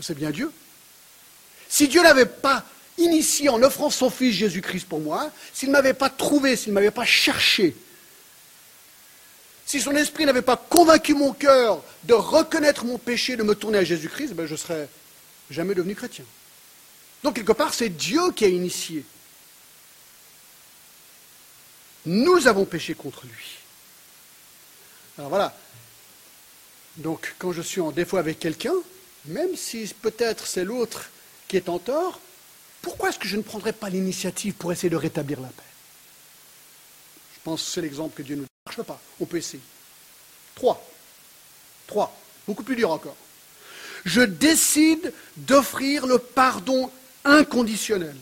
C'est 0.00 0.16
bien 0.16 0.30
Dieu. 0.30 0.52
Si 1.68 1.88
Dieu 1.88 2.02
n'avait 2.02 2.26
pas 2.26 2.64
initié 2.98 3.48
en 3.48 3.62
offrant 3.62 3.90
son 3.90 4.08
Fils 4.08 4.32
Jésus-Christ 4.32 4.88
pour 4.88 5.00
moi, 5.00 5.30
s'il 5.52 5.68
ne 5.68 5.72
m'avait 5.72 5.92
pas 5.92 6.08
trouvé, 6.08 6.56
s'il 6.56 6.68
ne 6.68 6.74
m'avait 6.74 6.90
pas 6.90 7.04
cherché, 7.04 7.76
si 9.66 9.80
son 9.80 9.96
esprit 9.96 10.24
n'avait 10.24 10.42
pas 10.42 10.56
convaincu 10.56 11.12
mon 11.12 11.32
cœur 11.32 11.82
de 12.04 12.14
reconnaître 12.14 12.84
mon 12.84 12.98
péché, 12.98 13.36
de 13.36 13.42
me 13.42 13.56
tourner 13.56 13.78
à 13.78 13.84
Jésus-Christ, 13.84 14.32
ben 14.32 14.46
je 14.46 14.52
ne 14.52 14.56
serais 14.56 14.88
jamais 15.50 15.74
devenu 15.74 15.96
chrétien. 15.96 16.24
Donc, 17.24 17.34
quelque 17.34 17.52
part, 17.52 17.74
c'est 17.74 17.88
Dieu 17.88 18.30
qui 18.30 18.44
a 18.44 18.48
initié. 18.48 19.04
Nous 22.04 22.46
avons 22.46 22.64
péché 22.64 22.94
contre 22.94 23.26
lui. 23.26 23.58
Alors 25.18 25.30
voilà. 25.30 25.56
Donc, 26.98 27.34
quand 27.38 27.50
je 27.52 27.62
suis 27.62 27.80
en 27.80 27.90
défaut 27.90 28.18
avec 28.18 28.38
quelqu'un, 28.38 28.74
même 29.24 29.56
si 29.56 29.92
peut-être 30.00 30.46
c'est 30.46 30.64
l'autre 30.64 31.10
qui 31.48 31.56
est 31.56 31.68
en 31.68 31.80
tort, 31.80 32.20
pourquoi 32.82 33.08
est-ce 33.08 33.18
que 33.18 33.26
je 33.26 33.36
ne 33.36 33.42
prendrais 33.42 33.72
pas 33.72 33.90
l'initiative 33.90 34.54
pour 34.54 34.70
essayer 34.70 34.90
de 34.90 34.96
rétablir 34.96 35.40
la 35.40 35.48
paix? 35.48 35.62
Je 37.34 37.40
pense 37.42 37.64
que 37.64 37.70
c'est 37.70 37.80
l'exemple 37.80 38.16
que 38.16 38.22
Dieu 38.22 38.36
nous 38.36 38.46
marche 38.66 38.82
pas. 38.82 39.00
On 39.20 39.24
peut 39.24 39.38
essayer. 39.38 39.62
Trois. 40.54 40.84
Trois. 41.86 42.14
Beaucoup 42.46 42.62
plus 42.62 42.76
dur 42.76 42.90
encore. 42.90 43.16
Je 44.04 44.20
décide 44.20 45.12
d'offrir 45.36 46.06
le 46.06 46.18
pardon 46.18 46.90
inconditionnel. 47.24 48.16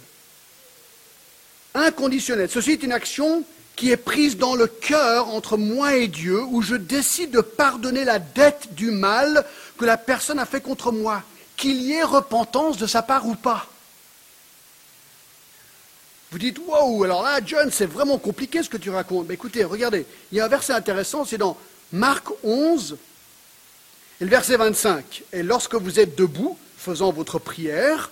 Inconditionnel. 1.75 2.49
Ceci 2.51 2.73
est 2.73 2.83
une 2.83 2.93
action 2.93 3.45
qui 3.77 3.91
est 3.91 3.97
prise 3.97 4.37
dans 4.37 4.55
le 4.55 4.67
cœur 4.69 5.29
entre 5.29 5.57
moi 5.57 5.97
et 5.97 6.07
Dieu, 6.07 6.43
où 6.45 6.63
je 6.63 6.77
décide 6.77 7.33
de 7.33 7.41
pardonner 7.41 8.05
la 8.05 8.21
dette 8.21 8.75
du 8.75 8.93
mal 8.93 9.45
que 9.79 9.85
la 9.85 9.97
personne 9.97 10.39
a 10.39 10.47
fait 10.47 10.61
contre 10.61 10.93
moi, 10.93 11.23
qu'il 11.57 11.83
y 11.83 11.93
ait 11.93 12.05
repentance 12.05 12.77
de 12.77 12.87
sa 12.87 13.03
part 13.03 13.27
ou 13.27 13.35
pas. 13.35 13.67
Vous 16.35 16.41
dites, 16.41 16.59
wow, 16.67 17.05
alors 17.05 17.23
là, 17.23 17.39
John, 17.47 17.71
c'est 17.71 17.87
vraiment 17.87 18.19
compliqué 18.19 18.61
ce 18.61 18.69
que 18.69 18.77
tu 18.77 18.91
racontes. 18.91 19.29
Mais 19.29 19.35
écoutez, 19.35 19.63
regardez, 19.63 20.05
il 20.33 20.39
y 20.39 20.41
a 20.41 20.47
un 20.47 20.49
verset 20.49 20.73
intéressant, 20.73 21.25
c'est 21.25 21.39
dans 21.39 21.57
Marc 21.93 22.27
11, 22.43 22.97
et 24.21 24.25
le 24.25 24.31
verset 24.31 24.57
25. 24.57 25.23
Et 25.33 25.45
lorsque 25.45 25.77
vous 25.77 26.01
êtes 26.01 26.17
debout, 26.17 26.59
faisant 26.77 27.13
votre 27.13 27.39
prière, 27.39 28.11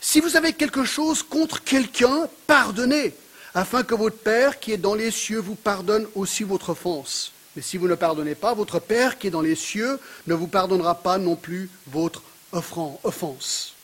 si 0.00 0.20
vous 0.20 0.34
avez 0.38 0.54
quelque 0.54 0.86
chose 0.86 1.22
contre 1.22 1.62
quelqu'un, 1.62 2.26
pardonnez, 2.46 3.12
afin 3.52 3.82
que 3.82 3.94
votre 3.94 4.16
Père 4.16 4.58
qui 4.58 4.72
est 4.72 4.78
dans 4.78 4.94
les 4.94 5.10
cieux 5.10 5.40
vous 5.40 5.54
pardonne 5.54 6.06
aussi 6.14 6.44
votre 6.44 6.70
offense. 6.70 7.32
Mais 7.54 7.60
si 7.60 7.76
vous 7.76 7.86
ne 7.86 7.96
pardonnez 7.96 8.34
pas, 8.34 8.54
votre 8.54 8.78
Père 8.78 9.18
qui 9.18 9.26
est 9.26 9.30
dans 9.30 9.42
les 9.42 9.56
cieux 9.56 10.00
ne 10.26 10.32
vous 10.32 10.46
pardonnera 10.46 10.94
pas 10.94 11.18
non 11.18 11.36
plus 11.36 11.68
votre 11.88 12.22
offense. 12.50 13.74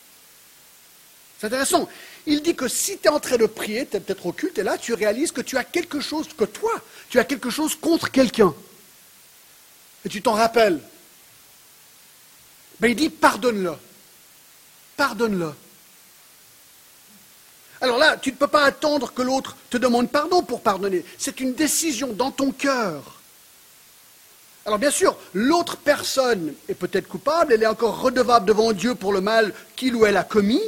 C'est 1.38 1.46
intéressant. 1.46 1.88
Il 2.30 2.42
dit 2.42 2.54
que 2.54 2.68
si 2.68 2.98
tu 2.98 3.06
es 3.06 3.08
en 3.08 3.20
train 3.20 3.38
de 3.38 3.46
prier, 3.46 3.86
tu 3.86 3.96
es 3.96 4.00
peut-être 4.00 4.26
au 4.26 4.32
culte, 4.32 4.58
et 4.58 4.62
là 4.62 4.76
tu 4.76 4.92
réalises 4.92 5.32
que 5.32 5.40
tu 5.40 5.56
as 5.56 5.64
quelque 5.64 5.98
chose, 5.98 6.26
que 6.36 6.44
toi, 6.44 6.72
tu 7.08 7.18
as 7.18 7.24
quelque 7.24 7.48
chose 7.48 7.74
contre 7.74 8.10
quelqu'un. 8.10 8.54
Et 10.04 10.10
tu 10.10 10.20
t'en 10.20 10.34
rappelles. 10.34 10.78
Mais 12.80 12.90
il 12.90 12.96
dit 12.96 13.08
pardonne-le. 13.08 13.72
Pardonne-le. 14.98 15.54
Alors 17.80 17.96
là, 17.96 18.18
tu 18.18 18.30
ne 18.30 18.36
peux 18.36 18.46
pas 18.46 18.64
attendre 18.64 19.14
que 19.14 19.22
l'autre 19.22 19.56
te 19.70 19.78
demande 19.78 20.10
pardon 20.10 20.42
pour 20.42 20.60
pardonner. 20.60 21.06
C'est 21.16 21.40
une 21.40 21.54
décision 21.54 22.08
dans 22.12 22.30
ton 22.30 22.52
cœur. 22.52 23.22
Alors 24.66 24.78
bien 24.78 24.90
sûr, 24.90 25.16
l'autre 25.32 25.78
personne 25.78 26.52
est 26.68 26.74
peut-être 26.74 27.08
coupable, 27.08 27.54
elle 27.54 27.62
est 27.62 27.66
encore 27.66 28.02
redevable 28.02 28.44
devant 28.44 28.72
Dieu 28.72 28.94
pour 28.94 29.14
le 29.14 29.22
mal 29.22 29.54
qu'il 29.76 29.96
ou 29.96 30.04
elle 30.04 30.18
a 30.18 30.24
commis. 30.24 30.60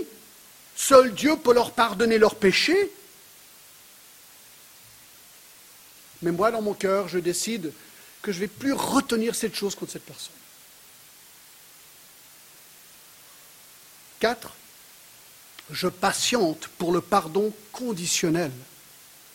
Seul 0.81 1.13
Dieu 1.13 1.37
peut 1.37 1.53
leur 1.53 1.73
pardonner 1.73 2.17
leurs 2.17 2.37
péchés. 2.37 2.91
Mais 6.23 6.33
moi, 6.33 6.51
dans 6.51 6.63
mon 6.63 6.73
cœur, 6.73 7.07
je 7.07 7.19
décide 7.19 7.71
que 8.23 8.33
je 8.33 8.39
ne 8.39 8.41
vais 8.41 8.49
plus 8.49 8.73
retenir 8.73 9.35
cette 9.35 9.55
chose 9.55 9.75
contre 9.75 9.93
cette 9.93 10.07
personne. 10.07 10.33
Quatre, 14.21 14.55
je 15.71 15.87
patiente 15.87 16.69
pour 16.79 16.93
le 16.93 17.03
pardon 17.03 17.53
conditionnel. 17.73 18.51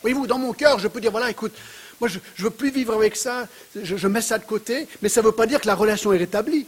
Voyez-vous, 0.02 0.26
dans 0.26 0.40
mon 0.40 0.52
cœur, 0.52 0.80
je 0.80 0.88
peux 0.88 1.00
dire, 1.00 1.12
voilà, 1.12 1.30
écoute, 1.30 1.54
moi, 2.02 2.10
je 2.10 2.18
ne 2.18 2.44
veux 2.44 2.50
plus 2.50 2.72
vivre 2.72 2.96
avec 2.96 3.16
ça, 3.16 3.48
je, 3.76 3.96
je, 3.98 4.08
mets 4.08 4.22
ça 4.22 4.40
de 4.40 4.46
côté, 4.46 4.88
mais 5.04 5.10
ça 5.10 5.22
ne 5.22 5.28
veut 5.28 5.32
pas 5.32 5.46
dire 5.46 5.62
que 5.62 5.68
la 5.68 5.76
relation 5.76 6.12
est 6.12 6.18
rétablie. 6.18 6.66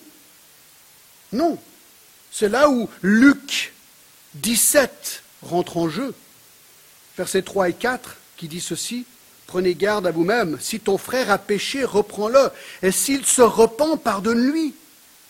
Non. 1.31 1.59
C'est 2.31 2.49
là 2.49 2.69
où 2.69 2.87
Luc 3.01 3.73
17 4.41 5.23
rentre 5.41 5.77
en 5.77 5.89
jeu. 5.89 6.13
Versets 7.17 7.41
3 7.41 7.69
et 7.69 7.73
4, 7.73 8.15
qui 8.37 8.47
dit 8.47 8.61
ceci. 8.61 9.05
Prenez 9.47 9.75
garde 9.75 10.05
à 10.05 10.11
vous-même. 10.11 10.57
Si 10.59 10.79
ton 10.79 10.97
frère 10.97 11.31
a 11.31 11.37
péché, 11.37 11.85
reprends-le. 11.85 12.49
Et 12.83 12.91
s'il 12.91 13.25
se 13.25 13.41
repent, 13.41 13.97
pardonne-lui. 13.97 14.75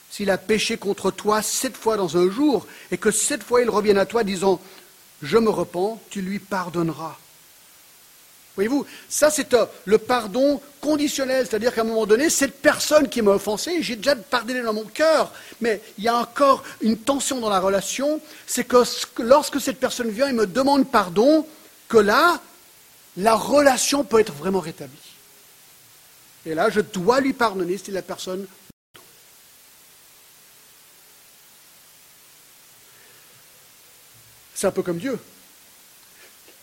S'il 0.10 0.32
a 0.32 0.38
péché 0.38 0.78
contre 0.78 1.12
toi 1.12 1.42
sept 1.42 1.78
fois 1.78 1.98
dans 1.98 2.18
un 2.18 2.30
jour, 2.30 2.66
et 2.92 2.98
que 2.98 3.12
sept 3.12 3.44
fois 3.44 3.62
il 3.62 3.70
revienne 3.70 3.98
à 3.98 4.06
toi 4.06 4.24
disant 4.24 4.60
Je 5.22 5.38
me 5.38 5.50
repens, 5.50 6.02
tu 6.10 6.22
lui 6.22 6.40
pardonneras. 6.40 7.18
Voyez-vous, 8.58 8.88
ça 9.08 9.30
c'est 9.30 9.54
euh, 9.54 9.68
le 9.86 10.00
pardon 10.00 10.60
conditionnel, 10.82 11.46
c'est-à-dire 11.46 11.76
qu'à 11.76 11.82
un 11.82 11.84
moment 11.84 12.08
donné, 12.08 12.28
cette 12.32 12.60
personne 12.60 13.08
qui 13.08 13.22
m'a 13.22 13.34
offensé, 13.34 13.84
j'ai 13.84 13.96
déjà 13.96 14.16
pardonné 14.16 14.64
dans 14.64 14.74
mon 14.74 14.86
cœur, 14.86 15.32
mais 15.62 15.80
il 16.00 16.06
y 16.06 16.08
a 16.08 16.16
encore 16.16 16.64
une 16.82 16.98
tension 16.98 17.40
dans 17.40 17.52
la 17.52 17.60
relation, 17.60 18.20
c'est 18.48 18.64
que 18.64 18.78
lorsque 19.20 19.62
cette 19.62 19.80
personne 19.80 20.10
vient 20.10 20.28
et 20.28 20.34
me 20.34 20.48
demande 20.48 20.90
pardon, 20.90 21.46
que 21.88 22.00
là, 22.00 22.42
la 23.16 23.36
relation 23.36 24.04
peut 24.04 24.20
être 24.20 24.34
vraiment 24.34 24.60
rétablie. 24.60 24.98
Et 26.44 26.56
là, 26.56 26.72
je 26.72 26.82
dois 26.82 27.22
lui 27.22 27.34
pardonner 27.34 27.78
si 27.78 27.92
la 27.92 28.02
personne. 28.02 28.48
C'est 34.56 34.66
un 34.66 34.72
peu 34.72 34.82
comme 34.82 34.98
Dieu. 34.98 35.20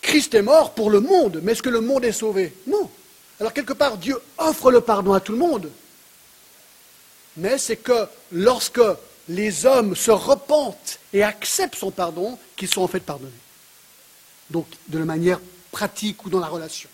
Christ 0.04 0.34
est 0.34 0.42
mort 0.42 0.74
pour 0.74 0.90
le 0.90 1.00
monde, 1.00 1.40
mais 1.42 1.52
est-ce 1.52 1.62
que 1.62 1.70
le 1.70 1.80
monde 1.80 2.04
est 2.04 2.12
sauvé? 2.12 2.54
Non. 2.66 2.90
Alors 3.40 3.52
quelque 3.52 3.72
part, 3.72 3.96
Dieu 3.96 4.16
offre 4.38 4.70
le 4.70 4.80
pardon 4.80 5.14
à 5.14 5.20
tout 5.20 5.32
le 5.32 5.38
monde. 5.38 5.70
Mais 7.36 7.58
c'est 7.58 7.78
que 7.78 8.06
lorsque 8.30 8.80
les 9.28 9.66
hommes 9.66 9.96
se 9.96 10.10
repentent 10.10 11.00
et 11.12 11.22
acceptent 11.22 11.74
son 11.74 11.90
pardon, 11.90 12.38
qu'ils 12.54 12.68
sont 12.68 12.82
en 12.82 12.86
fait 12.86 13.00
pardonnés. 13.00 13.32
Donc 14.50 14.66
de 14.88 14.98
la 14.98 15.06
manière 15.06 15.40
pratique 15.72 16.24
ou 16.24 16.30
dans 16.30 16.40
la 16.40 16.48
relation. 16.48 16.90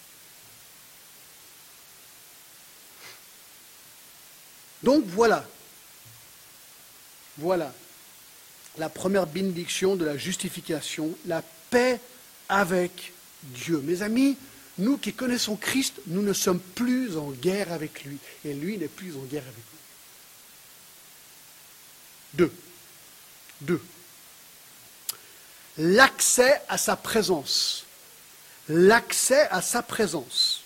Donc 4.83 5.05
voilà. 5.07 5.45
Voilà 7.37 7.73
la 8.79 8.89
première 8.89 9.27
bénédiction 9.27 9.97
de 9.97 10.05
la 10.05 10.17
justification, 10.17 11.11
la 11.27 11.43
paix 11.71 12.01
avec 12.51 13.13
Dieu. 13.43 13.81
Mes 13.85 14.03
amis, 14.03 14.37
nous 14.77 14.99
qui 14.99 15.15
connaissons 15.15 15.57
Christ, 15.57 15.95
nous 16.07 16.23
ne 16.23 16.35
sommes 16.35 16.61
plus 16.61 17.17
en 17.17 17.31
guerre 17.31 17.73
avec 17.73 18.05
lui, 18.05 18.19
et 18.45 18.53
lui 18.53 18.77
n'est 18.77 18.89
plus 18.89 19.17
en 19.17 19.23
guerre 19.23 19.45
avec 19.45 19.55
nous. 22.35 22.47
Deux. 22.47 22.53
Deux. 23.63 23.81
L'accès 25.79 26.61
à 26.69 26.77
sa 26.77 26.97
présence 26.97 27.87
l'accès 28.71 29.49
à 29.51 29.61
sa 29.61 29.83
présence. 29.83 30.63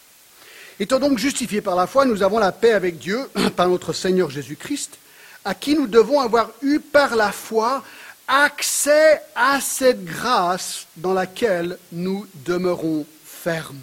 Étant 0.79 0.99
donc 0.99 1.19
justifiés 1.19 1.61
par 1.61 1.77
la 1.77 1.87
foi, 1.87 2.05
nous 2.05 2.23
avons 2.23 2.39
la 2.39 2.53
paix 2.53 2.73
avec 2.73 2.99
Dieu 2.99 3.29
par 3.57 3.69
notre 3.69 3.93
Seigneur 3.93 4.31
Jésus-Christ, 4.31 4.99
à 5.45 5.55
qui 5.55 5.75
nous 5.75 5.87
devons 5.87 6.21
avoir 6.21 6.51
eu 6.63 6.81
par 6.81 7.17
la 7.17 7.33
foi 7.33 7.83
accès 8.27 9.23
à 9.35 9.61
cette 9.61 10.05
grâce 10.05 10.87
dans 10.97 11.13
laquelle 11.13 11.79
nous 11.93 12.27
demeurons 12.35 13.07
fermes. 13.25 13.81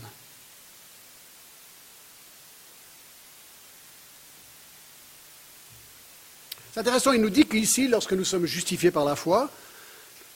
C'est 6.74 6.80
intéressant, 6.80 7.12
il 7.12 7.22
nous 7.22 7.30
dit 7.30 7.46
qu'ici, 7.46 7.88
lorsque 7.88 8.14
nous 8.14 8.24
sommes 8.24 8.46
justifiés 8.46 8.92
par 8.92 9.04
la 9.04 9.18
foi, 9.18 9.50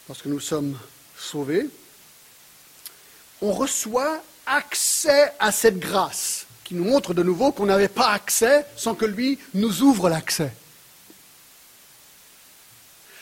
lorsque 0.09 0.25
nous 0.25 0.41
sommes 0.41 0.77
sauvés, 1.17 1.69
on 3.41 3.53
reçoit 3.53 4.21
accès 4.45 5.33
à 5.39 5.51
cette 5.51 5.79
grâce, 5.79 6.45
qui 6.63 6.75
nous 6.75 6.83
montre 6.83 7.13
de 7.13 7.23
nouveau 7.23 7.51
qu'on 7.51 7.67
n'avait 7.67 7.87
pas 7.87 8.09
accès 8.09 8.65
sans 8.75 8.95
que 8.95 9.05
lui 9.05 9.39
nous 9.53 9.81
ouvre 9.81 10.09
l'accès. 10.09 10.51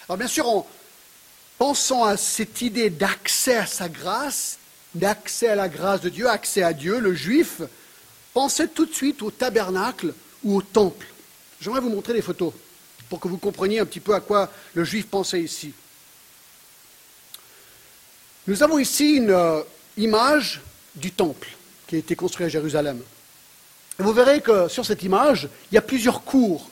Alors 0.08 0.18
bien 0.18 0.28
sûr, 0.28 0.48
en 0.48 0.68
pensant 1.58 2.04
à 2.04 2.18
cette 2.18 2.62
idée 2.62 2.90
d'accès 2.90 3.56
à 3.56 3.66
sa 3.66 3.90
grâce, 3.90 4.58
d'accès 4.96 5.50
à 5.50 5.56
la 5.56 5.70
grâce 5.70 6.02
de 6.02 6.10
Dieu, 6.10 6.30
accès 6.30 6.64
à 6.64 6.74
Dieu, 6.74 7.00
le 7.00 7.14
juif 7.14 7.62
pensait 8.34 8.68
tout 8.68 8.86
de 8.86 8.94
suite 8.94 9.22
au 9.22 9.32
tabernacle 9.32 10.14
ou 10.44 10.58
au 10.58 10.62
temple. 10.62 11.08
J'aimerais 11.62 11.82
vous 11.82 11.90
montrer 11.90 12.14
des 12.14 12.22
photos 12.22 12.54
pour 13.10 13.20
que 13.20 13.28
vous 13.28 13.38
compreniez 13.38 13.80
un 13.80 13.86
petit 13.86 14.00
peu 14.00 14.14
à 14.14 14.20
quoi 14.20 14.52
le 14.74 14.84
juif 14.84 15.08
pensait 15.08 15.42
ici. 15.42 15.74
Nous 18.48 18.62
avons 18.62 18.78
ici 18.78 19.16
une, 19.16 19.30
euh, 19.30 19.62
image 19.98 20.62
du 20.96 21.12
temple 21.12 21.50
qui 21.88 21.96
a 21.96 22.00
été 22.00 22.16
construit 22.16 22.46
à 22.46 22.50
Jérusalem. 22.50 23.02
Vous 24.00 24.14
verrez 24.14 24.42
que 24.42 24.68
sur 24.68 24.86
cette 24.86 25.04
image, 25.04 25.48
il 25.72 25.76
y 25.76 25.78
a 25.78 25.82
plusieurs 25.82 26.24
cours. 26.24 26.70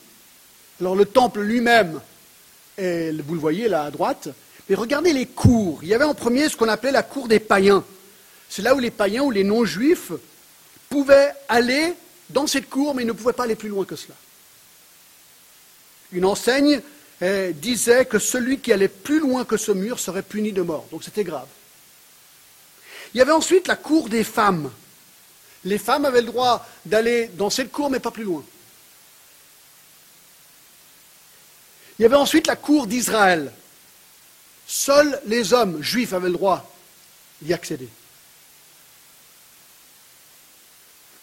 Alors 0.80 0.96
le 0.96 1.06
temple 1.06 1.42
lui-même, 1.42 2.02
vous 2.78 3.34
le 3.34 3.40
voyez 3.40 3.68
là 3.68 3.84
à 3.84 3.92
droite, 3.92 4.30
mais 4.72 4.78
regardez 4.78 5.12
les 5.12 5.26
cours. 5.26 5.80
Il 5.84 5.90
y 5.90 5.94
avait 5.94 6.06
en 6.06 6.14
premier 6.14 6.48
ce 6.48 6.56
qu'on 6.56 6.70
appelait 6.70 6.94
la 6.94 7.04
cour 7.04 7.28
des 7.28 7.42
païens. 7.42 7.84
C'est 8.48 8.62
là 8.62 8.74
où 8.74 8.80
les 8.80 8.90
païens 8.90 9.24
ou 9.24 9.30
les 9.30 9.44
non-juifs 9.44 10.14
pouvaient 10.90 11.34
aller 11.50 11.94
dans 12.30 12.48
cette 12.48 12.70
cour, 12.70 12.96
mais 12.96 13.04
ils 13.04 13.08
ne 13.08 13.12
pouvaient 13.12 13.34
pas 13.34 13.44
aller 13.44 13.58
plus 13.58 13.68
loin 13.68 13.84
que 13.84 13.98
cela. 13.98 14.14
Une 16.14 16.24
enseigne 16.24 16.82
eh, 17.20 17.52
disait 17.52 18.06
que 18.06 18.18
celui 18.18 18.60
qui 18.60 18.72
allait 18.72 18.88
plus 18.88 19.20
loin 19.20 19.44
que 19.44 19.58
ce 19.58 19.74
mur 19.74 20.00
serait 20.00 20.24
puni 20.24 20.54
de 20.54 20.62
mort. 20.62 20.88
Donc 20.90 21.04
c'était 21.04 21.26
grave. 21.26 21.50
Il 23.14 23.18
y 23.18 23.22
avait 23.22 23.34
ensuite 23.34 23.68
la 23.68 23.76
cour 23.76 24.08
des 24.08 24.24
femmes. 24.24 24.72
Les 25.66 25.80
femmes 25.80 26.06
avaient 26.06 26.22
le 26.22 26.28
droit 26.28 26.66
d'aller 26.86 27.30
dans 27.34 27.50
cette 27.50 27.74
cour, 27.74 27.90
mais 27.90 28.00
pas 28.00 28.12
plus 28.12 28.24
loin. 28.24 28.42
Il 32.00 32.04
y 32.04 32.06
avait 32.06 32.16
ensuite 32.16 32.48
la 32.48 32.56
cour 32.56 32.88
d'Israël. 32.88 33.52
Seuls 34.74 35.22
les 35.26 35.52
hommes 35.52 35.84
juifs 35.84 36.14
avaient 36.14 36.30
le 36.30 36.36
droit 36.36 36.66
d'y 37.42 37.54
accéder. 37.54 37.90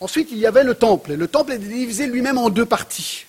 Ensuite, 0.00 0.28
il 0.32 0.36
y 0.36 0.44
avait 0.44 0.64
le 0.64 0.74
temple. 0.74 1.14
le 1.14 1.28
temple 1.28 1.52
est 1.52 1.58
divisé 1.58 2.06
lui-même 2.06 2.36
en 2.36 2.50
deux 2.50 2.66
parties. 2.66 3.24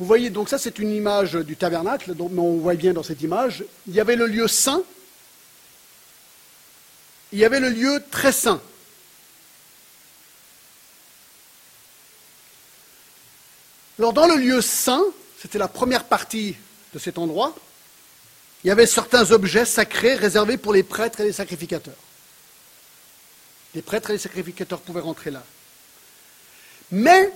Vous 0.00 0.04
voyez, 0.04 0.30
donc 0.30 0.48
ça 0.48 0.58
c'est 0.58 0.80
une 0.80 0.90
image 0.90 1.34
du 1.34 1.54
tabernacle, 1.54 2.12
mais 2.18 2.40
on 2.40 2.56
voit 2.56 2.74
bien 2.74 2.92
dans 2.92 3.04
cette 3.04 3.22
image. 3.22 3.62
Il 3.86 3.94
y 3.94 4.00
avait 4.00 4.16
le 4.16 4.26
lieu 4.26 4.48
saint, 4.48 4.82
il 7.30 7.38
y 7.38 7.44
avait 7.44 7.60
le 7.60 7.68
lieu 7.68 8.02
très 8.10 8.32
saint. 8.32 8.60
Alors 13.96 14.12
dans 14.12 14.26
le 14.26 14.34
lieu 14.34 14.60
saint, 14.60 15.04
c'était 15.40 15.58
la 15.58 15.68
première 15.68 16.02
partie 16.02 16.56
de 16.92 16.98
cet 16.98 17.18
endroit, 17.18 17.54
il 18.62 18.68
y 18.68 18.70
avait 18.70 18.86
certains 18.86 19.30
objets 19.30 19.64
sacrés 19.64 20.14
réservés 20.14 20.56
pour 20.56 20.72
les 20.72 20.82
prêtres 20.82 21.20
et 21.20 21.24
les 21.24 21.32
sacrificateurs. 21.32 21.94
Les 23.74 23.82
prêtres 23.82 24.10
et 24.10 24.14
les 24.14 24.18
sacrificateurs 24.18 24.80
pouvaient 24.80 25.00
rentrer 25.00 25.30
là. 25.30 25.42
Mais 26.90 27.32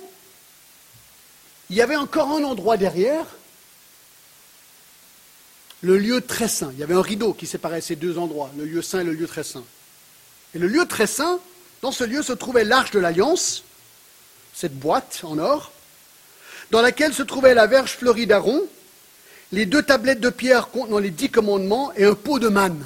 il 1.70 1.76
y 1.76 1.82
avait 1.82 1.96
encore 1.96 2.30
un 2.30 2.44
endroit 2.44 2.76
derrière, 2.76 3.26
le 5.80 5.96
lieu 5.98 6.20
très 6.20 6.48
saint. 6.48 6.70
Il 6.72 6.78
y 6.78 6.82
avait 6.82 6.94
un 6.94 7.02
rideau 7.02 7.32
qui 7.34 7.46
séparait 7.46 7.80
ces 7.80 7.96
deux 7.96 8.18
endroits, 8.18 8.50
le 8.56 8.64
lieu 8.64 8.82
saint 8.82 9.00
et 9.00 9.04
le 9.04 9.12
lieu 9.12 9.26
très 9.26 9.44
saint. 9.44 9.64
Et 10.54 10.58
le 10.58 10.66
lieu 10.66 10.86
très 10.86 11.06
saint, 11.06 11.40
dans 11.82 11.92
ce 11.92 12.04
lieu 12.04 12.22
se 12.22 12.32
trouvait 12.32 12.64
l'arche 12.64 12.90
de 12.90 12.98
l'Alliance, 12.98 13.64
cette 14.54 14.78
boîte 14.78 15.20
en 15.22 15.38
or, 15.38 15.72
dans 16.70 16.82
laquelle 16.82 17.14
se 17.14 17.22
trouvait 17.22 17.54
la 17.54 17.66
verge 17.66 17.92
fleurie 17.92 18.26
d'Aaron, 18.26 18.62
les 19.54 19.66
deux 19.66 19.82
tablettes 19.82 20.20
de 20.20 20.30
pierre 20.30 20.68
contenant 20.68 20.98
les 20.98 21.10
dix 21.10 21.30
commandements 21.30 21.92
et 21.94 22.04
un 22.04 22.14
pot 22.14 22.38
de 22.38 22.48
manne. 22.48 22.84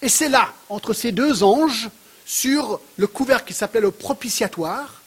Et 0.00 0.08
c'est 0.08 0.28
là, 0.28 0.54
entre 0.68 0.92
ces 0.92 1.12
deux 1.12 1.42
anges, 1.42 1.90
sur 2.24 2.80
le 2.96 3.06
couvercle 3.08 3.48
qui 3.48 3.54
s'appelait 3.54 3.80
le 3.80 3.90
propitiatoire, 3.90 5.02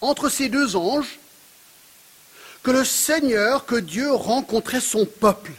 entre 0.00 0.30
ces 0.30 0.48
deux 0.48 0.74
anges, 0.74 1.18
que 2.62 2.70
le 2.70 2.84
Seigneur, 2.84 3.66
que 3.66 3.76
Dieu 3.76 4.10
rencontrait 4.10 4.80
son 4.80 5.04
peuple. 5.04 5.52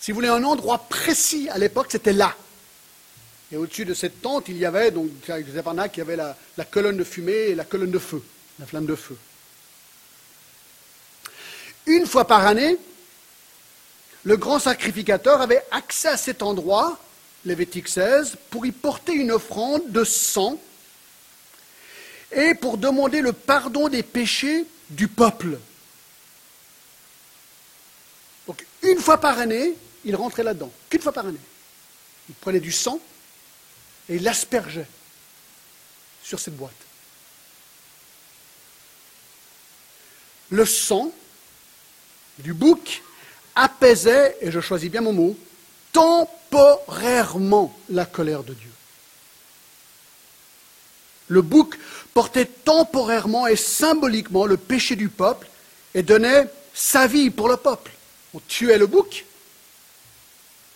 Si 0.00 0.10
vous 0.10 0.14
voulez 0.16 0.28
un 0.28 0.42
endroit 0.42 0.78
précis 0.88 1.50
à 1.50 1.58
l'époque, 1.58 1.88
c'était 1.90 2.14
là. 2.14 2.34
Et 3.52 3.58
au-dessus 3.58 3.84
de 3.84 3.92
cette 3.92 4.22
tente, 4.22 4.48
il 4.48 4.56
y 4.56 4.64
avait, 4.64 4.90
donc, 4.90 5.10
il 5.28 5.98
y 5.98 6.00
avait 6.00 6.16
la 6.16 6.64
colonne 6.64 6.96
de 6.96 7.04
fumée 7.04 7.50
et 7.50 7.54
la 7.54 7.64
colonne 7.64 7.90
de 7.90 7.98
feu, 7.98 8.22
la 8.58 8.64
flamme 8.64 8.86
de 8.86 8.94
feu. 8.94 9.18
Une 11.90 12.06
fois 12.06 12.24
par 12.24 12.46
année, 12.46 12.76
le 14.22 14.36
grand 14.36 14.60
sacrificateur 14.60 15.40
avait 15.40 15.64
accès 15.72 16.06
à 16.06 16.16
cet 16.16 16.40
endroit, 16.40 17.00
Lévitique 17.44 17.88
16, 17.88 18.36
pour 18.48 18.64
y 18.64 18.70
porter 18.70 19.12
une 19.12 19.32
offrande 19.32 19.90
de 19.90 20.04
sang 20.04 20.60
et 22.30 22.54
pour 22.54 22.78
demander 22.78 23.20
le 23.20 23.32
pardon 23.32 23.88
des 23.88 24.04
péchés 24.04 24.66
du 24.88 25.08
peuple. 25.08 25.58
Donc, 28.46 28.64
une 28.82 29.00
fois 29.00 29.18
par 29.18 29.40
année, 29.40 29.74
il 30.04 30.14
rentrait 30.14 30.44
là-dedans. 30.44 30.70
Qu'une 30.90 31.02
fois 31.02 31.12
par 31.12 31.26
année. 31.26 31.40
Il 32.28 32.36
prenait 32.36 32.60
du 32.60 32.70
sang 32.70 33.00
et 34.08 34.14
il 34.14 34.22
l'aspergeait 34.22 34.86
sur 36.22 36.38
cette 36.38 36.56
boîte. 36.56 36.70
Le 40.50 40.64
sang 40.64 41.12
du 42.40 42.54
bouc 42.54 43.02
apaisait, 43.54 44.36
et 44.40 44.50
je 44.50 44.60
choisis 44.60 44.90
bien 44.90 45.00
mon 45.00 45.12
mot, 45.12 45.36
temporairement 45.92 47.76
la 47.90 48.04
colère 48.06 48.42
de 48.42 48.54
Dieu. 48.54 48.70
Le 51.28 51.42
bouc 51.42 51.78
portait 52.12 52.46
temporairement 52.46 53.46
et 53.46 53.56
symboliquement 53.56 54.46
le 54.46 54.56
péché 54.56 54.96
du 54.96 55.08
peuple 55.08 55.48
et 55.94 56.02
donnait 56.02 56.48
sa 56.74 57.06
vie 57.06 57.30
pour 57.30 57.48
le 57.48 57.56
peuple. 57.56 57.92
On 58.34 58.40
tuait 58.48 58.78
le 58.78 58.86
bouc, 58.86 59.24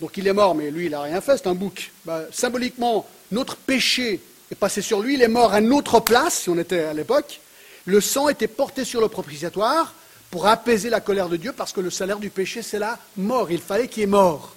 donc 0.01 0.17
il 0.17 0.27
est 0.27 0.33
mort, 0.33 0.55
mais 0.55 0.71
lui 0.71 0.87
il 0.87 0.91
n'a 0.91 1.03
rien 1.03 1.21
fait, 1.21 1.37
c'est 1.37 1.47
un 1.47 1.55
bouc. 1.55 1.91
Bah, 2.05 2.23
symboliquement, 2.33 3.07
notre 3.31 3.57
péché 3.57 4.21
est 4.51 4.55
passé 4.55 4.83
sur 4.83 5.01
lui, 5.01 5.15
il 5.15 5.23
est 5.23 5.29
mort 5.29 5.55
à 5.55 5.61
notre 5.61 6.01
place, 6.01 6.41
si 6.41 6.51
on 6.51 6.59
était 6.59 6.81
à 6.81 6.93
l'époque. 6.93 7.41
Le 7.87 8.01
sang 8.01 8.29
était 8.29 8.49
porté 8.49 8.85
sur 8.85 9.01
le 9.01 9.09
propitiatoire 9.09 9.95
pour 10.35 10.49
apaiser 10.49 10.91
la 10.91 11.01
colère 11.01 11.29
de 11.29 11.37
Dieu, 11.37 11.53
parce 11.53 11.73
que 11.73 11.81
le 11.81 11.91
salaire 11.91 12.19
du 12.19 12.29
péché, 12.29 12.61
c'est 12.61 12.81
la 12.81 12.99
mort. 13.17 13.53
Il 13.53 13.61
fallait 13.61 13.87
qu'il 13.87 14.03
y 14.03 14.07
mort. 14.07 14.57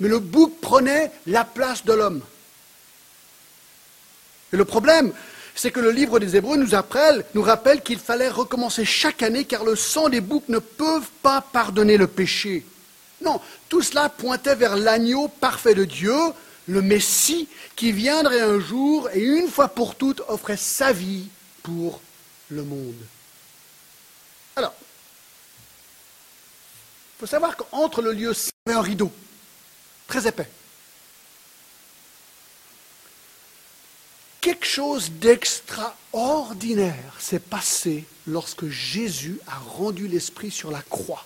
Mais 0.00 0.08
le 0.08 0.18
bouc 0.18 0.60
prenait 0.60 1.12
la 1.28 1.44
place 1.44 1.84
de 1.84 1.92
l'homme. 1.92 2.22
Et 4.52 4.56
le 4.56 4.64
problème, 4.64 5.12
c'est 5.54 5.70
que 5.70 5.78
le 5.78 5.92
livre 5.92 6.18
des 6.18 6.34
Hébreux 6.34 6.56
nous 6.56 6.68
rappelle, 6.68 7.24
nous 7.34 7.42
rappelle 7.42 7.82
qu'il 7.82 8.00
fallait 8.00 8.28
recommencer 8.28 8.84
chaque 8.84 9.22
année, 9.22 9.44
car 9.44 9.62
le 9.62 9.76
sang 9.76 10.08
des 10.08 10.20
boucs 10.20 10.48
ne 10.48 10.58
peut 10.58 11.00
pas 11.22 11.40
pardonner 11.40 11.98
le 11.98 12.08
péché. 12.08 12.66
Non, 13.22 13.40
tout 13.68 13.82
cela 13.82 14.08
pointait 14.08 14.56
vers 14.56 14.74
l'agneau 14.74 15.28
parfait 15.28 15.74
de 15.74 15.84
Dieu, 15.84 16.18
le 16.66 16.82
Messie, 16.82 17.46
qui 17.76 17.92
viendrait 17.92 18.40
un 18.40 18.58
jour 18.58 19.08
et 19.14 19.20
une 19.20 19.46
fois 19.46 19.68
pour 19.68 19.94
toutes 19.94 20.22
offrait 20.26 20.56
sa 20.56 20.90
vie 20.90 21.28
pour 21.62 22.00
le 22.48 22.64
monde. 22.64 22.96
Alors, 24.56 24.74
il 27.16 27.20
faut 27.20 27.26
savoir 27.26 27.56
qu'entre 27.56 28.02
le 28.02 28.12
lieu 28.12 28.34
saint 28.34 28.50
et 28.68 28.72
un 28.72 28.82
rideau, 28.82 29.10
très 30.06 30.28
épais. 30.28 30.50
Quelque 34.42 34.66
chose 34.66 35.10
d'extraordinaire 35.12 37.14
s'est 37.18 37.38
passé 37.38 38.04
lorsque 38.26 38.68
Jésus 38.68 39.40
a 39.46 39.56
rendu 39.56 40.08
l'Esprit 40.08 40.50
sur 40.50 40.70
la 40.70 40.82
croix 40.82 41.24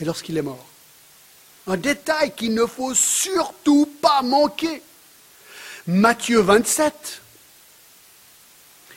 et 0.00 0.04
lorsqu'il 0.04 0.38
est 0.38 0.42
mort. 0.42 0.64
Un 1.66 1.76
détail 1.76 2.32
qu'il 2.36 2.54
ne 2.54 2.64
faut 2.64 2.94
surtout 2.94 3.86
pas 4.00 4.22
manquer. 4.22 4.80
Matthieu 5.88 6.38
27, 6.38 7.20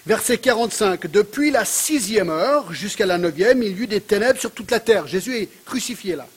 verset 0.05 0.37
45. 0.37 1.07
Depuis 1.07 1.49
la 1.49 1.65
sixième 1.65 2.29
heure 2.29 2.71
jusqu'à 2.71 3.07
la 3.07 3.17
neuvième, 3.17 3.63
il 3.63 3.77
y 3.77 3.81
eut 3.81 3.87
des 3.87 4.01
ténèbres 4.01 4.39
sur 4.39 4.51
toute 4.51 4.69
la 4.69 4.79
terre. 4.79 5.07
Jésus 5.07 5.37
est 5.37 5.49
crucifié 5.65 6.15
là. 6.15 6.27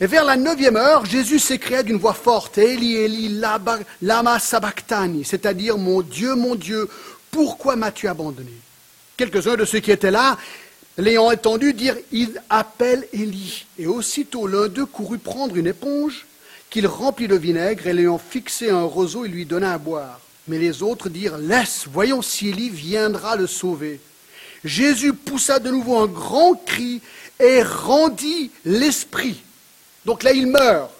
Et 0.00 0.06
vers 0.06 0.24
la 0.24 0.36
neuvième 0.36 0.76
heure, 0.76 1.06
Jésus 1.06 1.38
s'écria 1.38 1.82
d'une 1.82 1.96
voix 1.96 2.12
forte, 2.12 2.58
Eli, 2.58 2.96
Eli, 2.96 3.40
lama 4.02 4.38
sabachthani, 4.38 5.24
c'est-à-dire, 5.24 5.78
mon 5.78 6.02
Dieu, 6.02 6.34
mon 6.34 6.54
Dieu, 6.54 6.88
pourquoi 7.30 7.76
m'as-tu 7.76 8.06
abandonné? 8.06 8.52
Quelques-uns 9.16 9.56
de 9.56 9.64
ceux 9.64 9.80
qui 9.80 9.90
étaient 9.90 10.10
là 10.10 10.36
l'ayant 10.98 11.30
entendu 11.30 11.72
dire 11.72 11.96
Il 12.12 12.40
appelle 12.50 13.06
Élie. 13.12 13.66
Et 13.78 13.86
aussitôt 13.86 14.46
l'un 14.46 14.68
d'eux 14.68 14.86
courut 14.86 15.18
prendre 15.18 15.56
une 15.56 15.66
éponge 15.66 16.26
qu'il 16.68 16.86
remplit 16.86 17.28
de 17.28 17.36
vinaigre 17.36 17.86
et 17.86 17.92
l'ayant 17.92 18.18
fixé 18.18 18.68
à 18.68 18.76
un 18.76 18.84
roseau, 18.84 19.24
il 19.24 19.32
lui 19.32 19.46
donna 19.46 19.72
à 19.72 19.78
boire. 19.78 20.20
Mais 20.48 20.58
les 20.58 20.82
autres 20.82 21.08
dirent 21.08 21.38
Laisse, 21.38 21.86
voyons 21.90 22.22
si 22.22 22.48
Élie 22.48 22.70
viendra 22.70 23.36
le 23.36 23.46
sauver. 23.46 24.00
Jésus 24.64 25.12
poussa 25.12 25.58
de 25.58 25.70
nouveau 25.70 25.96
un 25.96 26.06
grand 26.06 26.54
cri 26.54 27.00
et 27.40 27.62
rendit 27.62 28.50
l'esprit. 28.64 29.42
Donc 30.06 30.22
là, 30.22 30.32
il 30.32 30.46
meurt. 30.46 30.90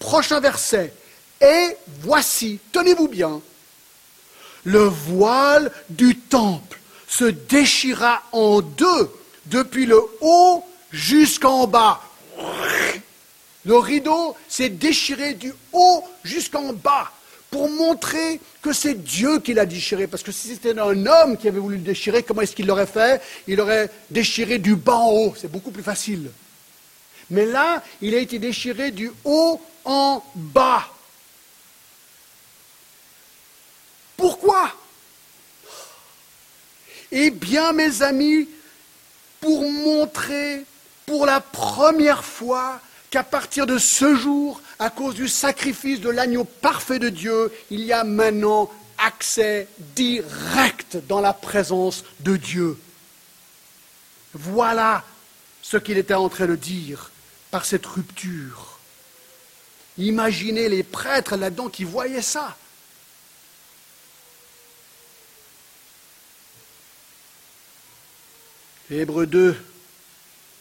Prochain 0.00 0.40
verset. 0.40 0.92
Et 1.40 1.76
voici, 2.00 2.58
tenez-vous 2.72 3.08
bien, 3.08 3.40
le 4.64 4.80
voile 4.80 5.70
du 5.90 6.16
temple 6.16 6.80
se 7.06 7.24
déchira 7.24 8.22
en 8.32 8.60
deux 8.60 9.10
depuis 9.46 9.86
le 9.86 10.00
haut 10.20 10.64
jusqu'en 10.90 11.66
bas. 11.66 12.00
Le 13.66 13.76
rideau 13.76 14.34
s'est 14.48 14.70
déchiré 14.70 15.34
du 15.34 15.52
haut 15.72 16.04
jusqu'en 16.22 16.72
bas 16.72 17.12
pour 17.50 17.68
montrer 17.70 18.40
que 18.62 18.72
c'est 18.72 18.94
Dieu 18.94 19.38
qui 19.40 19.54
l'a 19.54 19.66
déchiré. 19.66 20.06
Parce 20.06 20.22
que 20.22 20.32
si 20.32 20.48
c'était 20.48 20.78
un 20.78 21.06
homme 21.06 21.36
qui 21.36 21.48
avait 21.48 21.60
voulu 21.60 21.76
le 21.76 21.82
déchirer, 21.82 22.22
comment 22.22 22.40
est-ce 22.40 22.56
qu'il 22.56 22.66
l'aurait 22.66 22.86
fait? 22.86 23.22
Il 23.46 23.60
aurait 23.60 23.90
déchiré 24.10 24.58
du 24.58 24.76
bas 24.76 24.96
en 24.96 25.10
haut. 25.10 25.34
C'est 25.36 25.50
beaucoup 25.50 25.70
plus 25.70 25.82
facile. 25.82 26.30
Mais 27.30 27.46
là, 27.46 27.82
il 28.00 28.14
a 28.14 28.18
été 28.18 28.38
déchiré 28.38 28.90
du 28.90 29.10
haut 29.24 29.60
en 29.84 30.22
bas. 30.34 30.88
Pourquoi? 34.16 34.72
Eh 37.10 37.30
bien, 37.30 37.72
mes 37.72 38.02
amis, 38.02 38.48
pour 39.40 39.70
montrer 39.70 40.64
pour 41.06 41.26
la 41.26 41.40
première 41.40 42.24
fois 42.24 42.80
qu'à 43.10 43.22
partir 43.22 43.66
de 43.66 43.78
ce 43.78 44.16
jour, 44.16 44.60
à 44.78 44.90
cause 44.90 45.14
du 45.14 45.28
sacrifice 45.28 46.00
de 46.00 46.08
l'agneau 46.08 46.44
parfait 46.44 46.98
de 46.98 47.08
Dieu, 47.08 47.52
il 47.70 47.80
y 47.80 47.92
a 47.92 48.04
maintenant 48.04 48.70
accès 48.98 49.68
direct 49.78 50.96
dans 51.08 51.20
la 51.20 51.32
présence 51.32 52.04
de 52.20 52.36
Dieu. 52.36 52.78
Voilà 54.32 55.04
ce 55.62 55.76
qu'il 55.76 55.98
était 55.98 56.14
en 56.14 56.28
train 56.28 56.46
de 56.46 56.56
dire 56.56 57.10
par 57.54 57.64
cette 57.64 57.86
rupture. 57.86 58.80
Imaginez 59.96 60.68
les 60.68 60.82
prêtres 60.82 61.36
là-dedans 61.36 61.68
qui 61.68 61.84
voyaient 61.84 62.20
ça. 62.20 62.56
Hébreu 68.90 69.26
2, 69.26 69.54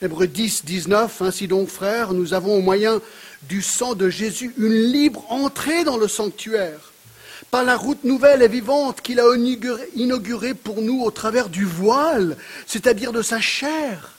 Hébreu 0.04 0.28
10, 0.28 0.66
19, 0.66 1.24
ainsi 1.24 1.48
donc 1.48 1.68
frères, 1.68 2.14
nous 2.14 2.36
avons 2.36 2.58
au 2.58 2.62
moyen 2.62 3.02
du 3.50 3.64
sang 3.64 3.96
de 3.96 4.12
Jésus 4.12 4.54
une 4.60 4.78
libre 4.92 5.26
entrée 5.32 5.84
dans 5.84 5.98
le 5.98 6.08
sanctuaire, 6.08 6.94
par 7.50 7.64
la 7.64 7.76
route 7.76 8.04
nouvelle 8.04 8.44
et 8.44 8.48
vivante 8.48 9.02
qu'il 9.02 9.20
a 9.20 9.26
inaugurée 9.96 10.54
pour 10.54 10.84
nous 10.84 11.02
au 11.02 11.10
travers 11.10 11.50
du 11.50 11.66
voile, 11.66 12.38
c'est-à-dire 12.68 13.14
de 13.14 13.24
sa 13.24 13.42
chair. 13.42 14.12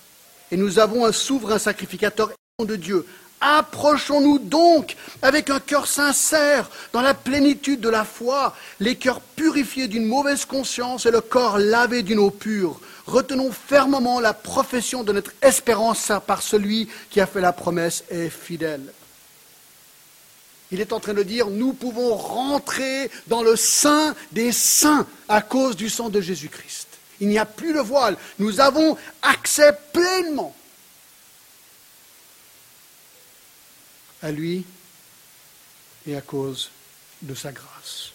Et 0.50 0.56
nous 0.56 0.80
avons 0.80 1.04
un 1.04 1.12
souverain 1.12 1.60
sacrificateur 1.60 2.32
de 2.62 2.76
Dieu. 2.76 3.04
Approchons-nous 3.40 4.38
donc 4.38 4.94
avec 5.22 5.50
un 5.50 5.58
cœur 5.58 5.88
sincère, 5.88 6.70
dans 6.92 7.00
la 7.02 7.12
plénitude 7.12 7.80
de 7.80 7.88
la 7.88 8.04
foi, 8.04 8.54
les 8.78 8.94
cœurs 8.94 9.20
purifiés 9.20 9.88
d'une 9.88 10.06
mauvaise 10.06 10.44
conscience 10.44 11.04
et 11.04 11.10
le 11.10 11.20
corps 11.20 11.58
lavé 11.58 12.04
d'une 12.04 12.20
eau 12.20 12.30
pure 12.30 12.80
retenons 13.08 13.50
fermement 13.50 14.20
la 14.20 14.34
profession 14.34 15.02
de 15.02 15.12
notre 15.12 15.32
espérance 15.42 16.12
par 16.28 16.42
celui 16.42 16.88
qui 17.10 17.20
a 17.20 17.26
fait 17.26 17.40
la 17.40 17.52
promesse 17.52 18.04
et 18.08 18.26
est 18.26 18.30
fidèle. 18.30 18.92
Il 20.70 20.80
est 20.80 20.92
en 20.92 21.00
train 21.00 21.12
de 21.12 21.24
dire, 21.24 21.48
nous 21.48 21.72
pouvons 21.72 22.14
rentrer 22.14 23.10
dans 23.26 23.42
le 23.42 23.56
sein 23.56 24.14
des 24.30 24.52
saints 24.52 25.08
à 25.28 25.42
cause 25.42 25.74
du 25.74 25.90
sang 25.90 26.08
de 26.08 26.20
Jésus-Christ. 26.20 26.86
Il 27.20 27.26
n'y 27.26 27.38
a 27.38 27.46
plus 27.46 27.74
de 27.74 27.80
voile. 27.80 28.16
Nous 28.38 28.60
avons 28.60 28.96
accès 29.22 29.76
pleinement 29.92 30.54
à 34.24 34.32
lui 34.32 34.64
et 36.06 36.16
à 36.16 36.22
cause 36.22 36.70
de 37.20 37.34
sa 37.34 37.52
grâce. 37.52 38.10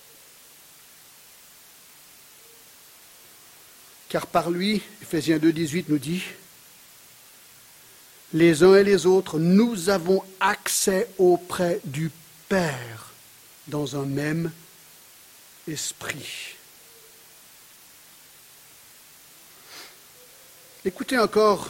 Car 4.10 4.26
par 4.26 4.50
lui, 4.50 4.82
Ephésiens 5.04 5.38
2, 5.38 5.54
18 5.54 5.90
nous 5.90 6.00
dit, 6.00 6.24
les 8.34 8.64
uns 8.64 8.76
et 8.76 8.84
les 8.84 9.06
autres, 9.06 9.38
nous 9.38 9.90
avons 9.90 10.24
accès 10.40 11.08
auprès 11.20 11.80
du 11.86 12.10
Père 12.48 13.12
dans 13.68 13.96
un 13.96 14.06
même 14.06 14.52
esprit. 15.68 16.56
Écoutez 20.84 21.20
encore 21.20 21.70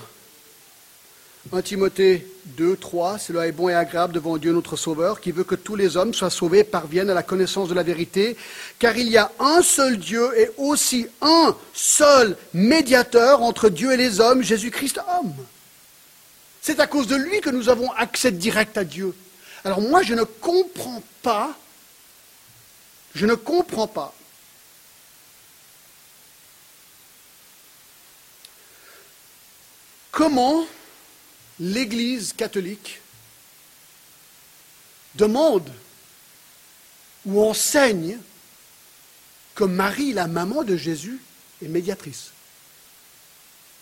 1 1.53 1.61
Timothée 1.61 2.27
2, 2.57 2.75
3, 2.75 3.17
cela 3.17 3.47
est 3.47 3.53
bon 3.53 3.69
et 3.69 3.73
agréable 3.73 4.13
devant 4.13 4.37
Dieu 4.37 4.51
notre 4.51 4.75
Sauveur, 4.75 5.21
qui 5.21 5.31
veut 5.31 5.45
que 5.45 5.55
tous 5.55 5.75
les 5.75 5.95
hommes 5.95 6.13
soient 6.13 6.29
sauvés 6.29 6.59
et 6.59 6.63
parviennent 6.65 7.09
à 7.09 7.13
la 7.13 7.23
connaissance 7.23 7.69
de 7.69 7.73
la 7.73 7.81
vérité, 7.81 8.35
car 8.77 8.97
il 8.97 9.07
y 9.07 9.17
a 9.17 9.31
un 9.39 9.61
seul 9.61 9.97
Dieu 9.97 10.29
et 10.37 10.51
aussi 10.57 11.07
un 11.21 11.55
seul 11.73 12.37
médiateur 12.53 13.41
entre 13.41 13.69
Dieu 13.69 13.93
et 13.93 13.97
les 13.97 14.19
hommes, 14.19 14.43
Jésus-Christ 14.43 14.99
homme. 15.17 15.33
C'est 16.61 16.81
à 16.81 16.87
cause 16.87 17.07
de 17.07 17.15
lui 17.15 17.39
que 17.39 17.49
nous 17.49 17.69
avons 17.69 17.89
accès 17.93 18.31
direct 18.31 18.77
à 18.77 18.83
Dieu. 18.83 19.15
Alors 19.63 19.79
moi, 19.79 20.03
je 20.03 20.15
ne 20.15 20.23
comprends 20.23 21.01
pas, 21.21 21.57
je 23.15 23.25
ne 23.25 23.35
comprends 23.35 23.87
pas 23.87 24.13
comment 30.11 30.65
l'Église 31.59 32.33
catholique 32.33 33.01
demande 35.15 35.71
ou 37.25 37.43
enseigne 37.43 38.17
que 39.55 39.63
Marie, 39.65 40.13
la 40.13 40.27
maman 40.27 40.63
de 40.63 40.77
Jésus, 40.77 41.19
est 41.61 41.67
médiatrice. 41.67 42.31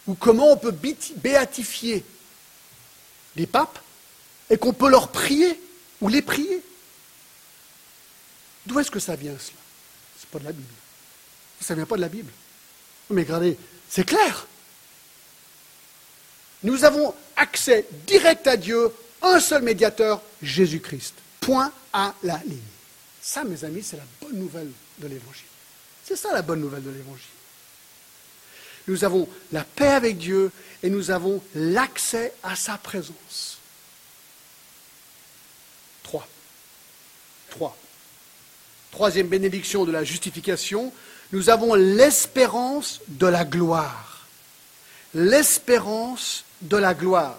Ou 0.07 0.15
comment 0.15 0.51
on 0.51 0.57
peut 0.57 0.75
béatifier 1.17 2.03
les 3.35 3.45
papes 3.45 3.79
et 4.49 4.57
qu'on 4.57 4.73
peut 4.73 4.89
leur 4.89 5.11
prier 5.11 5.61
ou 6.01 6.07
les 6.07 6.21
prier. 6.21 6.63
D'où 8.65 8.79
est-ce 8.79 8.91
que 8.91 8.99
ça 8.99 9.15
vient 9.15 9.37
cela? 9.37 9.59
C'est 10.19 10.29
pas 10.29 10.39
de 10.39 10.45
la 10.45 10.51
Bible. 10.51 10.73
Ça 11.61 11.73
ne 11.73 11.79
vient 11.79 11.85
pas 11.85 11.95
de 11.95 12.01
la 12.01 12.09
Bible. 12.09 12.31
Mais 13.09 13.21
regardez, 13.21 13.57
c'est 13.89 14.05
clair. 14.05 14.47
Nous 16.63 16.83
avons 16.83 17.13
accès 17.35 17.85
direct 18.05 18.47
à 18.47 18.57
Dieu, 18.57 18.91
un 19.21 19.39
seul 19.39 19.61
médiateur, 19.61 20.21
Jésus-Christ. 20.41 21.13
Point 21.39 21.71
à 21.93 22.13
la 22.23 22.37
ligne. 22.45 22.59
Ça, 23.21 23.43
mes 23.43 23.63
amis, 23.63 23.83
c'est 23.83 23.97
la 23.97 24.03
bonne 24.21 24.39
nouvelle 24.39 24.71
de 24.99 25.07
l'Évangile. 25.07 25.45
C'est 26.03 26.15
ça 26.15 26.33
la 26.33 26.41
bonne 26.41 26.61
nouvelle 26.61 26.83
de 26.83 26.89
l'Évangile. 26.89 27.25
Nous 28.87 29.03
avons 29.03 29.27
la 29.51 29.63
paix 29.63 29.89
avec 29.89 30.17
Dieu 30.17 30.51
et 30.81 30.89
nous 30.89 31.11
avons 31.11 31.41
l'accès 31.53 32.33
à 32.43 32.55
sa 32.55 32.77
présence. 32.77 33.57
Trois. 36.03 36.27
Trois. 37.49 37.75
Troisième 38.91 39.27
bénédiction 39.27 39.83
de 39.83 39.91
la 39.91 40.05
justification, 40.05 40.93
nous 41.33 41.49
avons 41.49 41.73
l'espérance 41.73 43.01
de 43.09 43.27
la 43.27 43.43
gloire. 43.43 44.06
L'espérance 45.13 46.43
de 46.61 46.77
la 46.77 46.93
gloire. 46.93 47.37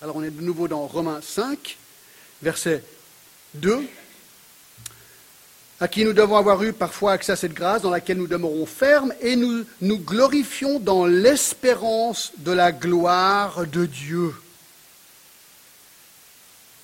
Alors 0.00 0.16
on 0.16 0.22
est 0.22 0.30
de 0.30 0.42
nouveau 0.42 0.68
dans 0.68 0.86
Romains 0.86 1.20
5, 1.22 1.76
verset 2.42 2.82
2, 3.54 3.86
à 5.80 5.88
qui 5.88 6.04
nous 6.04 6.12
devons 6.12 6.36
avoir 6.36 6.62
eu 6.62 6.72
parfois 6.72 7.12
accès 7.12 7.32
à 7.32 7.36
cette 7.36 7.54
grâce 7.54 7.82
dans 7.82 7.90
laquelle 7.90 8.18
nous 8.18 8.26
demeurons 8.26 8.66
fermes 8.66 9.14
et 9.20 9.36
nous 9.36 9.64
nous 9.80 9.98
glorifions 9.98 10.78
dans 10.78 11.06
l'espérance 11.06 12.32
de 12.38 12.52
la 12.52 12.72
gloire 12.72 13.66
de 13.66 13.86
Dieu. 13.86 14.34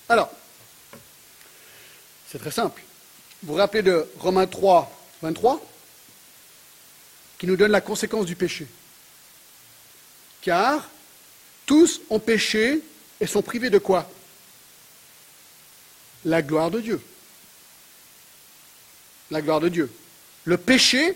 Alors, 0.09 0.29
c'est 2.27 2.39
très 2.39 2.51
simple. 2.51 2.81
Vous 3.43 3.53
vous 3.53 3.59
rappelez 3.59 3.81
de 3.81 4.07
Romains 4.19 4.47
3, 4.47 4.91
23, 5.21 5.61
qui 7.37 7.47
nous 7.47 7.55
donne 7.55 7.71
la 7.71 7.81
conséquence 7.81 8.25
du 8.25 8.35
péché. 8.35 8.67
Car 10.41 10.89
tous 11.65 12.01
ont 12.09 12.19
péché 12.19 12.81
et 13.19 13.27
sont 13.27 13.41
privés 13.41 13.69
de 13.69 13.77
quoi? 13.77 14.09
La 16.25 16.41
gloire 16.41 16.71
de 16.71 16.81
Dieu. 16.81 17.01
La 19.29 19.41
gloire 19.41 19.59
de 19.59 19.69
Dieu. 19.69 19.91
Le 20.43 20.57
péché 20.57 21.15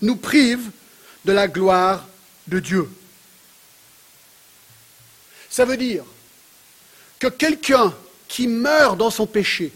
nous 0.00 0.16
prive 0.16 0.70
de 1.24 1.32
la 1.32 1.48
gloire 1.48 2.06
de 2.46 2.60
Dieu. 2.60 2.88
Ça 5.50 5.64
veut 5.64 5.76
dire 5.76 6.04
que 7.18 7.26
quelqu'un 7.26 7.94
qui 8.28 8.46
meurt 8.46 8.96
dans 8.96 9.10
son 9.10 9.26
péché, 9.26 9.72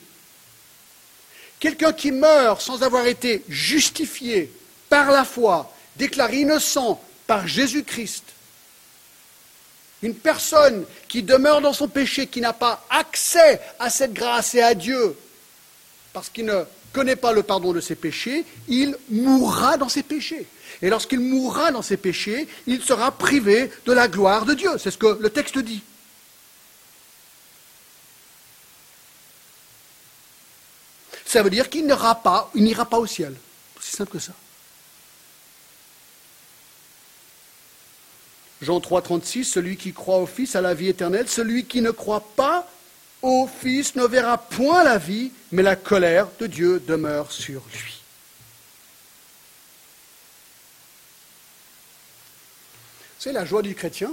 quelqu'un 1.59 1.93
qui 1.93 2.12
meurt 2.12 2.61
sans 2.61 2.83
avoir 2.83 3.07
été 3.07 3.45
justifié 3.49 4.53
par 4.88 5.11
la 5.11 5.25
foi, 5.25 5.75
déclaré 5.97 6.40
innocent 6.40 7.03
par 7.27 7.47
Jésus-Christ, 7.47 8.34
une 10.05 10.14
personne 10.14 10.85
qui 11.09 11.23
demeure 11.23 11.62
dans 11.62 11.73
son 11.73 11.88
péché, 11.88 12.27
qui 12.27 12.43
n'a 12.43 12.53
pas 12.53 12.87
accès 12.90 13.59
à 13.79 13.88
cette 13.88 14.12
grâce 14.12 14.55
et 14.55 14.62
à 14.62 14.75
Dieu, 14.75 15.17
parce 16.12 16.29
qu'il 16.29 16.45
ne 16.45 16.64
connaît 16.93 17.17
pas 17.17 17.33
le 17.33 17.43
pardon 17.43 17.73
de 17.73 17.81
ses 17.81 17.95
péchés, 17.95 18.45
il 18.69 18.97
mourra 19.09 19.79
dans 19.79 19.88
ses 19.88 20.03
péchés. 20.03 20.47
Et 20.83 20.90
lorsqu'il 20.90 21.21
mourra 21.21 21.73
dans 21.73 21.81
ses 21.81 21.97
péchés, 21.97 22.47
il 22.67 22.83
sera 22.83 23.12
privé 23.12 23.71
de 23.87 23.93
la 23.93 24.07
gloire 24.07 24.45
de 24.45 24.53
Dieu. 24.53 24.73
C'est 24.79 24.90
ce 24.90 24.99
que 24.99 25.19
le 25.19 25.31
texte 25.31 25.59
dit. 25.59 25.83
Ça 31.25 31.43
veut 31.43 31.51
dire 31.51 31.71
qu'il 31.71 31.87
n'ira 31.87 32.14
pas, 32.14 32.53
pas 32.90 32.99
au 32.99 33.07
ciel. 33.07 33.35
C'est 33.81 33.97
simple 33.97 34.12
que 34.12 34.19
ça. 34.19 34.33
Jean 38.64 38.81
3, 38.81 39.03
36, 39.03 39.44
celui 39.44 39.77
qui 39.77 39.92
croit 39.92 40.18
au 40.18 40.27
Fils 40.27 40.57
a 40.57 40.61
la 40.61 40.74
vie 40.74 40.88
éternelle, 40.88 41.29
celui 41.29 41.66
qui 41.66 41.83
ne 41.83 41.90
croit 41.90 42.27
pas 42.35 42.68
au 43.22 43.46
Fils 43.46 43.94
ne 43.94 44.05
verra 44.05 44.38
point 44.38 44.83
la 44.83 44.98
vie, 44.98 45.33
mais 45.53 45.62
la 45.62 45.77
colère 45.77 46.29
de 46.40 46.46
Dieu 46.46 46.81
demeure 46.81 47.31
sur 47.31 47.62
lui. 47.72 48.00
C'est 53.18 53.33
la 53.33 53.44
joie 53.44 53.62
du 53.62 53.74
chrétien, 53.74 54.11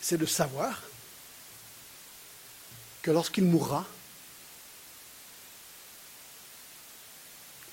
c'est 0.00 0.16
de 0.16 0.26
savoir 0.26 0.82
que 3.02 3.10
lorsqu'il 3.10 3.44
mourra, 3.44 3.86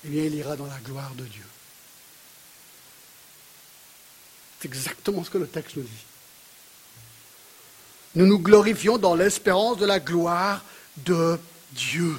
eh 0.04 0.26
il 0.26 0.34
ira 0.34 0.56
dans 0.56 0.66
la 0.66 0.78
gloire 0.80 1.14
de 1.14 1.24
Dieu. 1.24 1.44
C'est 4.62 4.68
exactement 4.68 5.24
ce 5.24 5.30
que 5.30 5.38
le 5.38 5.48
texte 5.48 5.74
nous 5.74 5.82
dit. 5.82 6.04
Nous 8.14 8.26
nous 8.26 8.38
glorifions 8.38 8.96
dans 8.96 9.16
l'espérance 9.16 9.76
de 9.76 9.86
la 9.86 9.98
gloire 9.98 10.62
de 10.98 11.36
Dieu. 11.72 12.14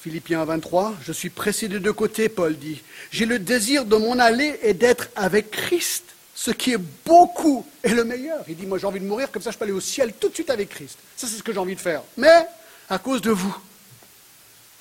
Philippiens 0.00 0.42
23, 0.46 0.94
je 1.02 1.12
suis 1.12 1.28
pressé 1.28 1.68
de 1.68 1.76
deux 1.76 1.92
côtés, 1.92 2.30
Paul 2.30 2.56
dit. 2.56 2.80
J'ai 3.10 3.26
le 3.26 3.38
désir 3.38 3.84
de 3.84 3.94
m'en 3.94 4.18
aller 4.18 4.58
et 4.62 4.72
d'être 4.72 5.08
avec 5.14 5.50
Christ, 5.50 6.04
ce 6.34 6.52
qui 6.52 6.72
est 6.72 6.80
beaucoup 7.04 7.66
et 7.84 7.90
le 7.90 8.04
meilleur. 8.04 8.42
Il 8.48 8.56
dit, 8.56 8.64
moi 8.64 8.78
j'ai 8.78 8.86
envie 8.86 9.00
de 9.00 9.04
mourir, 9.04 9.30
comme 9.30 9.42
ça 9.42 9.50
je 9.50 9.58
peux 9.58 9.64
aller 9.64 9.74
au 9.74 9.82
ciel 9.82 10.14
tout 10.18 10.30
de 10.30 10.34
suite 10.34 10.48
avec 10.48 10.70
Christ. 10.70 10.96
Ça 11.14 11.26
c'est 11.26 11.36
ce 11.36 11.42
que 11.42 11.52
j'ai 11.52 11.58
envie 11.58 11.74
de 11.74 11.80
faire. 11.80 12.02
Mais, 12.16 12.46
à 12.88 12.98
cause 12.98 13.20
de 13.20 13.30
vous, 13.30 13.54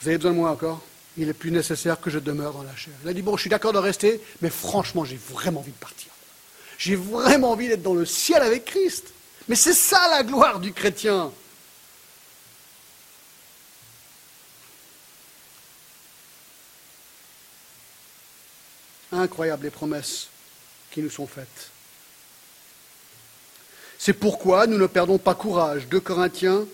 vous 0.02 0.08
avez 0.08 0.16
besoin 0.16 0.32
de 0.32 0.38
moi 0.38 0.52
encore? 0.52 0.82
Il 1.20 1.28
est 1.28 1.34
plus 1.34 1.52
nécessaire 1.52 2.00
que 2.00 2.10
je 2.10 2.18
demeure 2.18 2.54
dans 2.54 2.64
la 2.64 2.76
chair. 2.78 2.94
Il 3.04 3.10
a 3.10 3.14
dit, 3.14 3.22
bon, 3.22 3.36
je 3.36 3.42
suis 3.42 3.50
d'accord 3.50 3.74
de 3.74 3.78
rester, 3.78 4.22
mais 4.42 4.50
franchement, 4.50 5.04
j'ai 5.04 5.18
vraiment 5.18 5.60
envie 5.60 5.72
de 5.72 5.78
partir. 5.78 6.08
J'ai 6.78 6.96
vraiment 6.96 7.52
envie 7.52 7.68
d'être 7.68 7.84
dans 7.84 7.94
le 7.94 8.06
ciel 8.06 8.42
avec 8.42 8.64
Christ. 8.64 9.08
Mais 9.50 9.56
c'est 9.56 9.74
ça 9.74 10.00
la 10.12 10.24
gloire 10.24 10.62
du 10.62 10.72
chrétien. 10.72 11.34
Incroyable 19.12 19.64
les 19.64 19.72
promesses 19.72 20.30
qui 20.90 21.02
nous 21.02 21.10
sont 21.10 21.28
faites. 21.28 21.72
C'est 23.98 24.14
pourquoi 24.14 24.68
nous 24.68 24.78
ne 24.78 24.88
perdons 24.88 25.18
pas 25.18 25.36
courage. 25.36 25.88
2 25.90 26.00
Corinthiens 26.00 26.66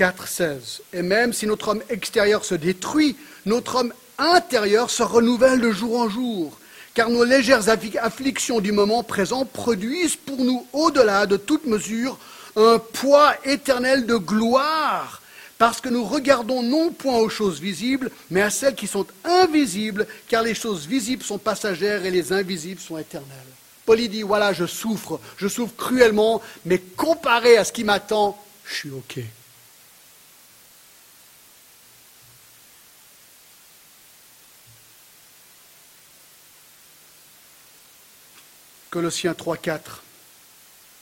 4, 0.00 0.28
16. 0.28 0.80
Et 0.94 1.02
même 1.02 1.34
si 1.34 1.46
notre 1.46 1.68
homme 1.68 1.82
extérieur 1.90 2.42
se 2.46 2.54
détruit, 2.54 3.16
notre 3.44 3.74
homme 3.74 3.92
intérieur 4.16 4.88
se 4.88 5.02
renouvelle 5.02 5.60
de 5.60 5.72
jour 5.72 6.00
en 6.00 6.08
jour. 6.08 6.58
car 6.94 7.10
nos 7.10 7.22
légères 7.22 7.68
afflictions 7.68 8.60
du 8.60 8.72
moment 8.72 9.02
présent 9.02 9.44
produisent 9.44 10.16
pour 10.16 10.38
nous, 10.38 10.66
au-delà 10.72 11.26
de 11.26 11.36
toute 11.36 11.66
mesure, 11.66 12.18
un 12.56 12.78
poids 12.78 13.34
éternel 13.44 14.06
de 14.06 14.16
gloire, 14.16 15.20
parce 15.58 15.82
que 15.82 15.90
nous 15.90 16.04
regardons 16.04 16.62
non 16.62 16.92
point 16.92 17.18
aux 17.18 17.28
choses 17.28 17.60
visibles, 17.60 18.10
mais 18.30 18.40
à 18.40 18.48
celles 18.48 18.74
qui 18.74 18.86
sont 18.86 19.06
invisibles, 19.24 20.06
car 20.28 20.42
les 20.42 20.54
choses 20.54 20.86
visibles 20.86 21.22
sont 21.22 21.38
passagères 21.38 22.06
et 22.06 22.10
les 22.10 22.32
invisibles 22.32 22.80
sont 22.80 22.96
éternelles. 22.96 23.28
Paul 23.84 23.98
dit, 23.98 24.22
voilà, 24.22 24.54
je 24.54 24.64
souffre, 24.64 25.20
je 25.36 25.46
souffre 25.46 25.76
cruellement, 25.76 26.40
mais 26.64 26.78
comparé 26.78 27.58
à 27.58 27.64
ce 27.64 27.72
qui 27.72 27.84
m'attend, 27.84 28.42
je 28.64 28.74
suis 28.74 28.90
OK. 28.90 29.20
Colossiens 38.90 39.34
3, 39.34 39.56
4. 39.56 40.02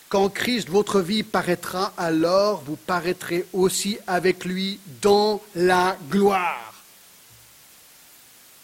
Quand 0.08 0.28
Christ, 0.28 0.68
votre 0.68 1.00
vie, 1.00 1.22
paraîtra, 1.22 1.92
alors 1.96 2.62
vous 2.62 2.76
paraîtrez 2.76 3.46
aussi 3.52 3.98
avec 4.06 4.44
lui 4.44 4.78
dans 5.02 5.42
la 5.54 5.96
gloire. 6.10 6.74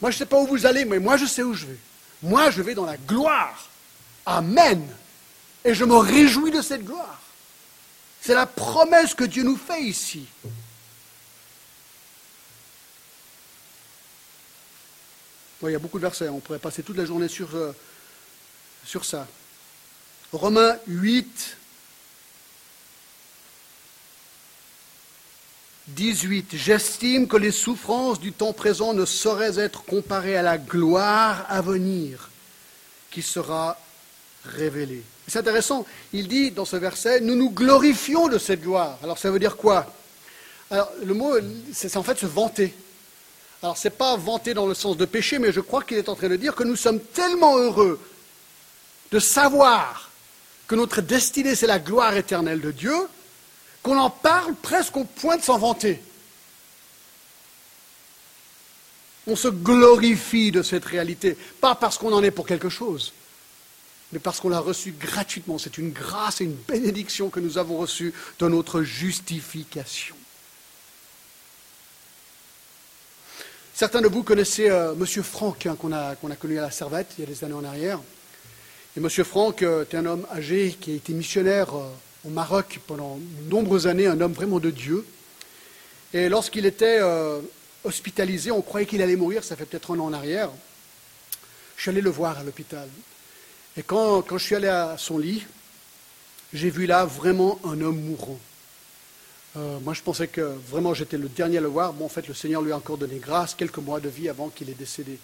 Moi, 0.01 0.11
je 0.11 0.17
ne 0.17 0.19
sais 0.19 0.27
pas 0.27 0.41
où 0.41 0.47
vous 0.47 0.67
allez, 0.67 0.85
mais 0.85 0.99
moi, 0.99 1.17
je 1.17 1.27
sais 1.27 1.43
où 1.43 1.55
je 1.55 1.67
vais. 1.67 1.79
Moi, 2.23 2.51
je 2.51 2.63
vais 2.63 2.75
dans 2.75 2.87
la 2.87 2.97
gloire. 2.97 3.69
Amen. 4.27 4.87
Et 5.65 5.75
je 5.75 5.85
me 5.85 5.97
réjouis 5.97 6.51
de 6.51 6.63
cette 6.63 6.85
gloire. 6.85 7.21
C'est 8.21 8.35
la 8.35 8.47
promesse 8.47 9.15
que 9.15 9.25
Dieu 9.25 9.43
nous 9.43 9.57
fait 9.57 9.83
ici. 9.83 10.27
il 15.63 15.73
y 15.73 15.77
a 15.77 15.79
beaucoup 15.79 15.99
de 15.99 16.05
versets, 16.05 16.29
on 16.29 16.41
pourrait 16.41 16.59
passer 16.59 16.83
toute 16.83 16.97
la 16.99 17.07
journée 17.07 17.29
sur, 17.29 17.55
euh, 17.55 17.73
sur 18.85 19.05
ça. 19.05 19.27
Romains 20.33 20.77
8, 20.89 21.57
18. 25.89 26.51
J'estime 26.55 27.29
que 27.29 27.37
les 27.37 27.53
souffrances 27.53 28.19
du 28.19 28.33
temps 28.33 28.53
présent 28.53 28.95
ne 28.95 29.05
sauraient 29.05 29.59
être 29.59 29.85
comparées 29.85 30.37
à 30.37 30.43
la 30.43 30.59
gloire 30.59 31.47
à 31.49 31.61
venir 31.61 32.31
qui 33.11 33.23
sera 33.23 33.79
révélée. 34.45 35.03
C'est 35.29 35.39
intéressant, 35.39 35.87
il 36.13 36.29
dit 36.29 36.51
dans 36.51 36.65
ce 36.65 36.77
verset, 36.77 37.21
nous 37.21 37.37
nous 37.37 37.51
glorifions 37.51 38.29
de 38.29 38.39
cette 38.39 38.63
gloire. 38.63 38.99
Alors 39.03 39.19
ça 39.19 39.31
veut 39.31 39.39
dire 39.39 39.57
quoi? 39.57 39.87
Alors 40.71 40.91
le 41.03 41.15
mot, 41.15 41.35
c'est 41.73 41.97
en 41.97 42.03
fait 42.03 42.19
se 42.19 42.27
vanter. 42.27 42.75
Alors 43.63 43.79
ce 43.79 43.89
n'est 43.89 43.95
pas 43.95 44.17
vanter 44.17 44.53
dans 44.53 44.67
le 44.67 44.75
sens 44.75 44.97
de 44.97 45.05
péché, 45.05 45.39
mais 45.39 45.53
je 45.53 45.61
crois 45.61 45.83
qu'il 45.83 45.97
est 45.97 46.09
en 46.09 46.17
train 46.17 46.29
de 46.29 46.37
dire 46.37 46.55
que 46.55 46.65
nous 46.65 46.77
sommes 46.77 47.01
tellement 47.01 47.57
heureux 47.57 48.01
de 49.15 49.21
savoir 49.21 50.11
que 50.67 50.75
notre 50.75 51.01
destinée, 51.01 51.55
c'est 51.55 51.69
la 51.69 51.79
gloire 51.79 52.17
éternelle 52.17 52.61
de 52.61 52.73
Dieu, 52.73 52.97
qu'on 53.81 53.97
en 53.97 54.11
parle 54.11 54.57
presque 54.57 54.97
au 54.97 55.05
point 55.05 55.37
de 55.37 55.43
s'en 55.43 55.57
vanter. 55.57 56.03
On 59.29 59.37
se 59.37 59.47
glorifie 59.47 60.51
de 60.51 60.63
cette 60.63 60.85
réalité, 60.85 61.39
pas 61.61 61.77
parce 61.77 61.97
qu'on 61.97 62.13
en 62.13 62.25
est 62.25 62.33
pour 62.33 62.45
quelque 62.45 62.69
chose, 62.69 63.13
mais 64.11 64.19
parce 64.19 64.41
qu'on 64.41 64.49
l'a 64.49 64.59
reçu 64.59 64.91
gratuitement. 64.91 65.59
C'est 65.59 65.79
une 65.79 65.93
grâce 65.93 66.41
et 66.41 66.45
une 66.45 66.57
bénédiction 66.57 67.31
que 67.31 67.39
nous 67.39 67.57
avons 67.57 67.79
reçue 67.79 68.13
de 68.41 68.49
notre 68.49 68.83
justification. 68.83 70.17
Certains 73.75 74.01
de 74.01 74.09
vous 74.09 74.25
connaissez 74.25 74.71
euh, 74.71 74.95
M. 74.95 75.07
Franck, 75.23 75.69
qu'on 75.79 75.93
a, 75.93 76.17
a, 76.17 76.37
connu 76.37 76.59
à 76.59 76.63
la 76.63 76.73
Servette 76.73 77.15
il 77.17 77.21
y 77.21 77.25
a 77.29 77.31
des 77.31 77.45
années 77.45 77.55
en 77.55 77.65
arrière. 77.65 78.01
Et 78.97 79.01
M. 79.01 79.11
Franck 79.11 79.63
euh, 79.63 79.83
est 79.83 79.97
un 79.97 80.07
homme 80.07 80.25
âgé 80.33 80.77
qui 80.81 80.93
a 80.93 80.95
été 80.95 81.13
missionnaire 81.15 81.75
euh, 81.75 81.91
au 82.25 82.31
Maroc 82.31 82.79
pendant 82.87 83.17
de 83.17 83.51
nombreuses 83.51 83.89
années, 83.89 84.07
un 84.07 84.21
homme 84.21 84.33
vraiment 84.33 84.61
de 84.61 84.71
Dieu. 84.71 85.05
Et 86.13 86.29
lorsqu'il 86.29 86.65
était 86.65 86.99
euh, 87.01 87.41
hospitalisé, 87.83 88.53
on 88.53 88.63
croyait 88.63 88.87
qu'il 88.87 89.03
allait 89.03 89.17
mourir, 89.17 89.43
ça 89.43 89.57
fait 89.57 89.65
peut-être 89.65 89.93
un 89.93 89.99
an 89.99 90.05
en 90.05 90.13
arrière. 90.13 90.49
Je 91.77 91.83
suis 91.83 91.91
allé 91.91 92.01
le 92.01 92.11
voir 92.11 92.39
à 92.39 92.45
l'hôpital. 92.45 92.89
Et 93.77 93.83
quand, 93.83 94.23
quand, 94.23 94.39
je 94.39 94.45
suis 94.45 94.55
allé 94.55 94.69
à 94.69 94.95
son 94.97 95.19
lit, 95.19 95.45
j'ai 96.53 96.71
vu 96.71 96.87
là 96.87 97.05
vraiment 97.05 97.59
un 97.65 97.81
homme 97.81 98.01
mourant. 98.01 98.39
moi, 99.57 99.93
je 99.93 100.03
pensais 100.03 100.29
que 100.29 100.55
vraiment 100.71 100.95
j'étais 100.95 101.19
le 101.19 101.29
dernier 101.29 101.59
à 101.59 101.63
le 101.63 101.67
voir. 101.67 101.93
Bon, 101.93 102.05
en 102.05 102.09
fait, 102.09 102.29
le 102.29 102.35
Seigneur 102.35 102.63
lui 102.63 102.71
a 102.71 102.77
encore 102.77 102.97
donné 102.97 103.17
grâce, 103.19 103.57
quelques 103.57 103.79
mois 103.79 103.99
de 103.99 104.09
vie 104.09 104.29
avant 104.29 104.51
qu'il 104.51 104.71
ait 104.71 104.75
décédé. 104.75 105.19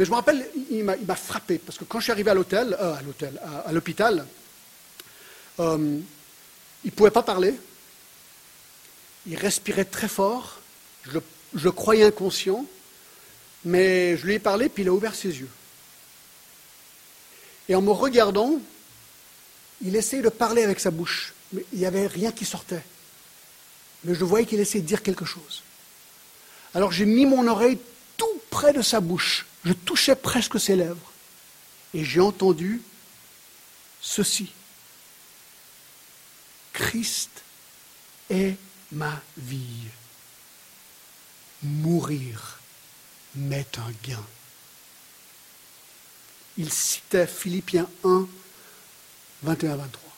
Mais 0.00 0.06
je 0.06 0.10
me 0.12 0.16
rappelle, 0.16 0.48
il 0.70 0.82
m'a 0.82 1.14
frappé, 1.14 1.58
parce 1.58 1.76
que 1.76 1.84
quand 1.84 1.98
je 1.98 2.04
suis 2.04 2.12
arrivé 2.12 2.30
à 2.30 2.34
l'hôtel, 2.34 2.74
euh, 2.80 2.94
à 2.94 3.02
l'hôtel, 3.02 3.38
à, 3.66 3.70
l'hôpital, 3.70 4.26
euh, 5.58 5.98
il 6.84 6.86
ne 6.86 6.90
pouvait 6.90 7.10
pas 7.10 7.22
parler. 7.22 7.52
Il 9.26 9.36
respirait 9.36 9.84
très 9.84 10.08
fort. 10.08 10.58
Je 11.04 11.18
le, 11.52 11.70
croyais 11.70 12.04
inconscient. 12.04 12.64
Mais 13.66 14.16
je 14.16 14.24
lui 14.24 14.36
ai 14.36 14.38
parlé, 14.38 14.70
puis 14.70 14.84
il 14.84 14.88
a 14.88 14.92
ouvert 14.94 15.14
ses 15.14 15.38
yeux. 15.38 15.50
Et 17.68 17.74
en 17.74 17.82
me 17.82 17.90
regardant, 17.90 18.54
il 19.82 19.96
essayait 19.96 20.22
de 20.22 20.30
parler 20.30 20.62
avec 20.62 20.80
sa 20.80 20.90
bouche, 20.90 21.34
mais 21.52 21.66
il 21.74 21.78
n'y 21.78 21.84
avait 21.84 22.06
rien 22.06 22.32
qui 22.32 22.46
sortait. 22.46 22.84
Mais 24.04 24.14
je 24.14 24.24
voyais 24.24 24.46
qu'il 24.46 24.60
essayait 24.60 24.80
de 24.80 24.88
dire 24.88 25.02
quelque 25.02 25.26
chose. 25.26 25.62
Alors 26.72 26.90
j'ai 26.90 27.04
mis 27.04 27.26
mon 27.26 27.46
oreille 27.46 27.76
tout 28.16 28.40
près 28.48 28.72
de 28.72 28.80
sa 28.80 29.00
bouche 29.00 29.44
je 29.64 29.72
touchais 29.72 30.16
presque 30.16 30.58
ses 30.58 30.76
lèvres 30.76 31.12
et 31.92 32.04
j'ai 32.04 32.20
entendu 32.20 32.82
ceci. 34.00 34.50
Christ 36.72 37.30
est 38.30 38.56
ma 38.92 39.20
vie. 39.36 39.88
Mourir 41.62 42.58
m'est 43.34 43.78
un 43.78 43.92
gain. 44.02 44.24
Il 46.56 46.72
citait 46.72 47.26
Philippiens 47.26 47.88
1, 48.04 48.26
21 49.42 49.76
23. 49.76 50.10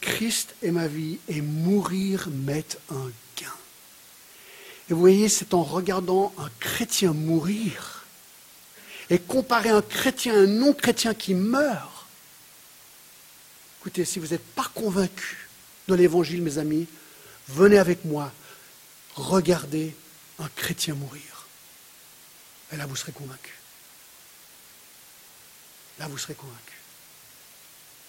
Christ 0.00 0.54
est 0.62 0.70
ma 0.70 0.86
vie 0.86 1.18
et 1.28 1.40
mourir 1.40 2.28
m'est 2.28 2.78
un 2.90 3.10
gain. 3.36 3.59
Et 4.90 4.92
vous 4.92 4.98
voyez, 4.98 5.28
c'est 5.28 5.54
en 5.54 5.62
regardant 5.62 6.34
un 6.36 6.50
chrétien 6.58 7.12
mourir 7.12 8.04
et 9.08 9.20
comparer 9.20 9.68
un 9.68 9.82
chrétien 9.82 10.34
à 10.34 10.38
un 10.38 10.46
non-chrétien 10.46 11.14
qui 11.14 11.32
meurt. 11.32 12.06
Écoutez, 13.80 14.04
si 14.04 14.18
vous 14.18 14.26
n'êtes 14.26 14.44
pas 14.54 14.68
convaincu 14.74 15.48
de 15.86 15.94
l'évangile, 15.94 16.42
mes 16.42 16.58
amis, 16.58 16.88
venez 17.46 17.78
avec 17.78 18.04
moi, 18.04 18.32
regardez 19.14 19.94
un 20.40 20.48
chrétien 20.48 20.94
mourir. 20.94 21.46
Et 22.72 22.76
là, 22.76 22.86
vous 22.86 22.96
serez 22.96 23.12
convaincu. 23.12 23.54
Là, 26.00 26.08
vous 26.08 26.18
serez 26.18 26.34
convaincu. 26.34 26.76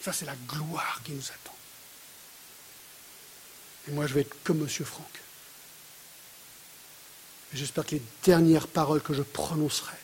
Ça, 0.01 0.13
c'est 0.13 0.25
la 0.25 0.35
gloire 0.47 1.01
qui 1.03 1.11
nous 1.11 1.27
attend. 1.29 1.55
Et 3.87 3.91
moi, 3.91 4.07
je 4.07 4.15
vais 4.15 4.21
être 4.21 4.35
comme 4.43 4.61
M. 4.61 4.67
Franck. 4.67 5.21
J'espère 7.53 7.85
que 7.85 7.95
les 7.95 8.01
dernières 8.23 8.67
paroles 8.67 9.01
que 9.01 9.13
je 9.13 9.21
prononcerai 9.21 9.95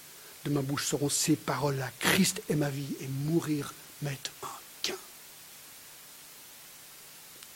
de 0.46 0.50
ma 0.50 0.62
bouche 0.62 0.86
seront 0.86 1.10
ces 1.10 1.36
paroles-là. 1.36 1.90
Christ 2.00 2.42
est 2.50 2.56
ma 2.56 2.70
vie 2.70 2.96
et 3.02 3.08
mourir 3.08 3.74
m'est 4.02 4.32
un 4.44 4.48
gain. 4.84 4.96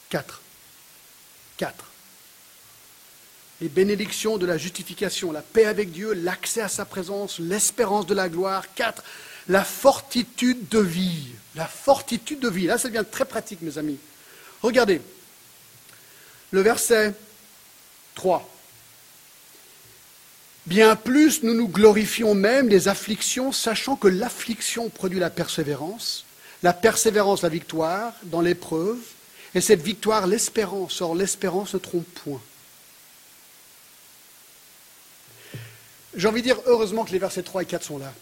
Quatre. 0.10 0.42
Quatre. 1.58 1.86
Les 3.60 3.70
bénédictions 3.70 4.38
de 4.38 4.46
la 4.46 4.58
justification, 4.58 5.32
la 5.32 5.42
paix 5.42 5.66
avec 5.66 5.92
Dieu, 5.92 6.14
l'accès 6.14 6.62
à 6.62 6.68
sa 6.68 6.86
présence, 6.86 7.40
l'espérance 7.40 8.08
de 8.08 8.14
la 8.14 8.28
gloire. 8.28 8.74
Quatre. 8.74 9.04
La 9.48 9.64
fortitude 9.64 10.68
de 10.70 10.80
vie. 10.80 11.28
La 11.56 11.68
fortitude 11.68 12.40
de 12.40 12.50
vie. 12.50 12.66
Là, 12.66 12.78
ça 12.78 12.88
devient 12.88 13.06
très 13.10 13.26
pratique, 13.26 13.62
mes 13.62 13.78
amis. 13.78 14.00
Regardez. 14.62 15.02
Le 16.52 16.62
verset 16.62 17.14
3. 18.16 18.51
Bien 20.68 20.96
plus, 20.96 21.42
nous 21.42 21.56
nous 21.56 21.68
glorifions 21.68 22.36
même 22.36 22.70
des 22.70 22.88
afflictions, 22.88 23.52
sachant 23.52 23.96
que 23.96 24.08
l'affliction 24.08 24.90
produit 24.90 25.20
la 25.20 25.32
persévérance, 25.32 26.26
la 26.62 26.74
persévérance 26.74 27.42
la 27.42 27.50
victoire 27.50 28.14
dans 28.24 28.42
l'épreuve, 28.42 29.00
et 29.56 29.62
cette 29.62 29.82
victoire 29.82 30.28
l'espérance. 30.28 31.02
Or, 31.02 31.16
l'espérance 31.16 31.74
ne 31.74 31.80
trompe 31.80 32.08
point. 32.24 32.42
J'ai 36.16 36.28
envie 36.28 36.42
de 36.42 36.48
dire 36.48 36.60
heureusement 36.66 37.06
que 37.06 37.12
les 37.12 37.20
versets 37.20 37.44
3 37.44 37.64
et 37.64 37.66
4 37.66 37.84
sont 37.84 37.98
là. 37.98 38.14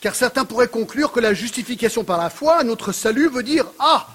Car 0.00 0.14
certains 0.14 0.44
pourraient 0.44 0.68
conclure 0.68 1.10
que 1.10 1.20
la 1.20 1.34
justification 1.34 2.04
par 2.04 2.18
la 2.18 2.30
foi, 2.30 2.62
notre 2.62 2.92
salut, 2.92 3.28
veut 3.28 3.42
dire 3.42 3.66
Ah, 3.78 4.06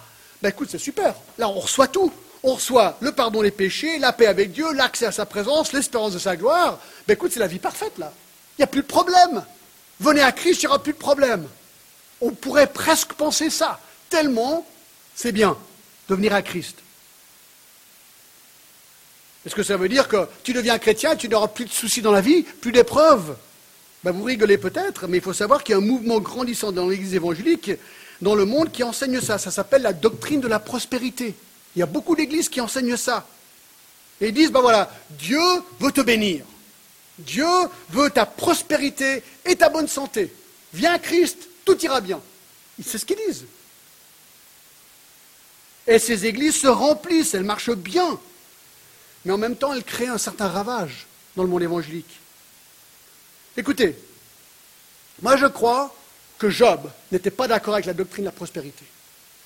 ben 0.41 0.49
écoute, 0.49 0.69
c'est 0.72 0.78
super, 0.78 1.15
là 1.38 1.49
on 1.49 1.59
reçoit 1.59 1.88
tout, 1.88 2.13
on 2.43 2.55
reçoit 2.55 2.97
le 3.01 3.11
pardon 3.11 3.43
des 3.43 3.51
péchés, 3.51 3.99
la 3.99 4.13
paix 4.13 4.25
avec 4.25 4.51
Dieu, 4.51 4.73
l'accès 4.73 5.05
à 5.05 5.11
sa 5.11 5.25
présence, 5.25 5.73
l'espérance 5.73 6.13
de 6.13 6.19
sa 6.19 6.35
gloire. 6.35 6.79
Ben 7.07 7.13
écoute, 7.13 7.31
c'est 7.33 7.39
la 7.39 7.47
vie 7.47 7.59
parfaite 7.59 7.97
là. 7.97 8.11
Il 8.57 8.61
n'y 8.61 8.63
a 8.63 8.67
plus 8.67 8.81
de 8.81 8.87
problème. 8.87 9.43
Venez 9.99 10.21
à 10.21 10.31
Christ, 10.31 10.63
il 10.63 10.65
n'y 10.65 10.69
aura 10.69 10.81
plus 10.81 10.93
de 10.93 10.97
problème. 10.97 11.47
On 12.19 12.31
pourrait 12.31 12.67
presque 12.67 13.13
penser 13.13 13.49
ça, 13.49 13.79
tellement 14.09 14.65
c'est 15.15 15.31
bien 15.31 15.57
de 16.09 16.15
venir 16.15 16.33
à 16.33 16.41
Christ. 16.41 16.77
Est-ce 19.45 19.55
que 19.55 19.63
ça 19.63 19.77
veut 19.77 19.89
dire 19.89 20.07
que 20.07 20.27
tu 20.43 20.53
deviens 20.53 20.77
chrétien, 20.77 21.15
tu 21.15 21.27
n'auras 21.27 21.47
plus 21.47 21.65
de 21.65 21.71
soucis 21.71 22.01
dans 22.01 22.11
la 22.11 22.21
vie, 22.21 22.43
plus 22.43 22.71
d'épreuves? 22.71 23.35
Ben, 24.03 24.11
Vous 24.11 24.23
rigolez 24.23 24.57
peut-être, 24.57 25.07
mais 25.07 25.17
il 25.17 25.23
faut 25.23 25.33
savoir 25.33 25.63
qu'il 25.63 25.73
y 25.73 25.75
a 25.75 25.77
un 25.77 25.85
mouvement 25.85 26.19
grandissant 26.19 26.71
dans 26.71 26.87
l'Église 26.87 27.15
évangélique, 27.15 27.71
dans 28.21 28.35
le 28.35 28.45
monde, 28.45 28.71
qui 28.71 28.83
enseigne 28.83 29.19
ça. 29.19 29.37
Ça 29.37 29.49
s'appelle 29.49 29.81
la 29.81 29.93
doctrine 29.93 30.41
de 30.41 30.47
la 30.47 30.59
prospérité. 30.59 31.35
Il 31.76 31.80
y 31.80 31.84
a 31.84 31.88
beaucoup 31.88 32.15
d'églises 32.15 32.49
qui 32.49 32.61
enseignent 32.61 32.97
ça. 32.97 33.28
Et 34.19 34.28
ils 34.28 34.34
disent, 34.34 34.51
ben 34.51 34.61
voilà, 34.61 34.91
Dieu 35.11 35.41
veut 35.80 35.91
te 35.91 36.01
bénir. 36.01 36.45
Dieu 37.17 37.47
veut 37.89 38.09
ta 38.09 38.26
prospérité 38.26 39.24
et 39.45 39.55
ta 39.55 39.69
bonne 39.69 39.88
santé. 39.88 40.34
Viens 40.74 40.93
à 40.93 40.99
Christ, 40.99 41.47
tout 41.65 41.80
ira 41.84 42.01
bien. 42.01 42.22
C'est 42.84 42.97
ce 42.97 43.05
qu'ils 43.05 43.19
disent. 43.28 43.45
Et 45.88 45.99
ces 45.99 46.26
églises 46.26 46.55
se 46.55 46.67
remplissent, 46.67 47.34
elles 47.34 47.43
marchent 47.43 47.76
bien. 47.76 48.19
Mais 49.26 49.34
en 49.34 49.38
même 49.38 49.55
temps, 49.55 49.74
elles 49.74 49.84
créent 49.84 50.07
un 50.07 50.17
certain 50.17 50.47
ravage 50.47 51.05
dans 51.36 51.43
le 51.43 51.49
monde 51.49 51.63
évangélique. 51.63 52.19
Écoutez, 53.57 53.97
moi 55.22 55.36
je 55.38 55.45
crois 55.45 55.93
que 56.38 56.49
Job 56.49 56.89
n'était 57.11 57.32
pas 57.32 57.47
d'accord 57.47 57.74
avec 57.74 57.86
la 57.86 57.93
doctrine 57.93 58.24
de 58.24 58.30
la 58.30 58.32
prospérité. 58.32 58.86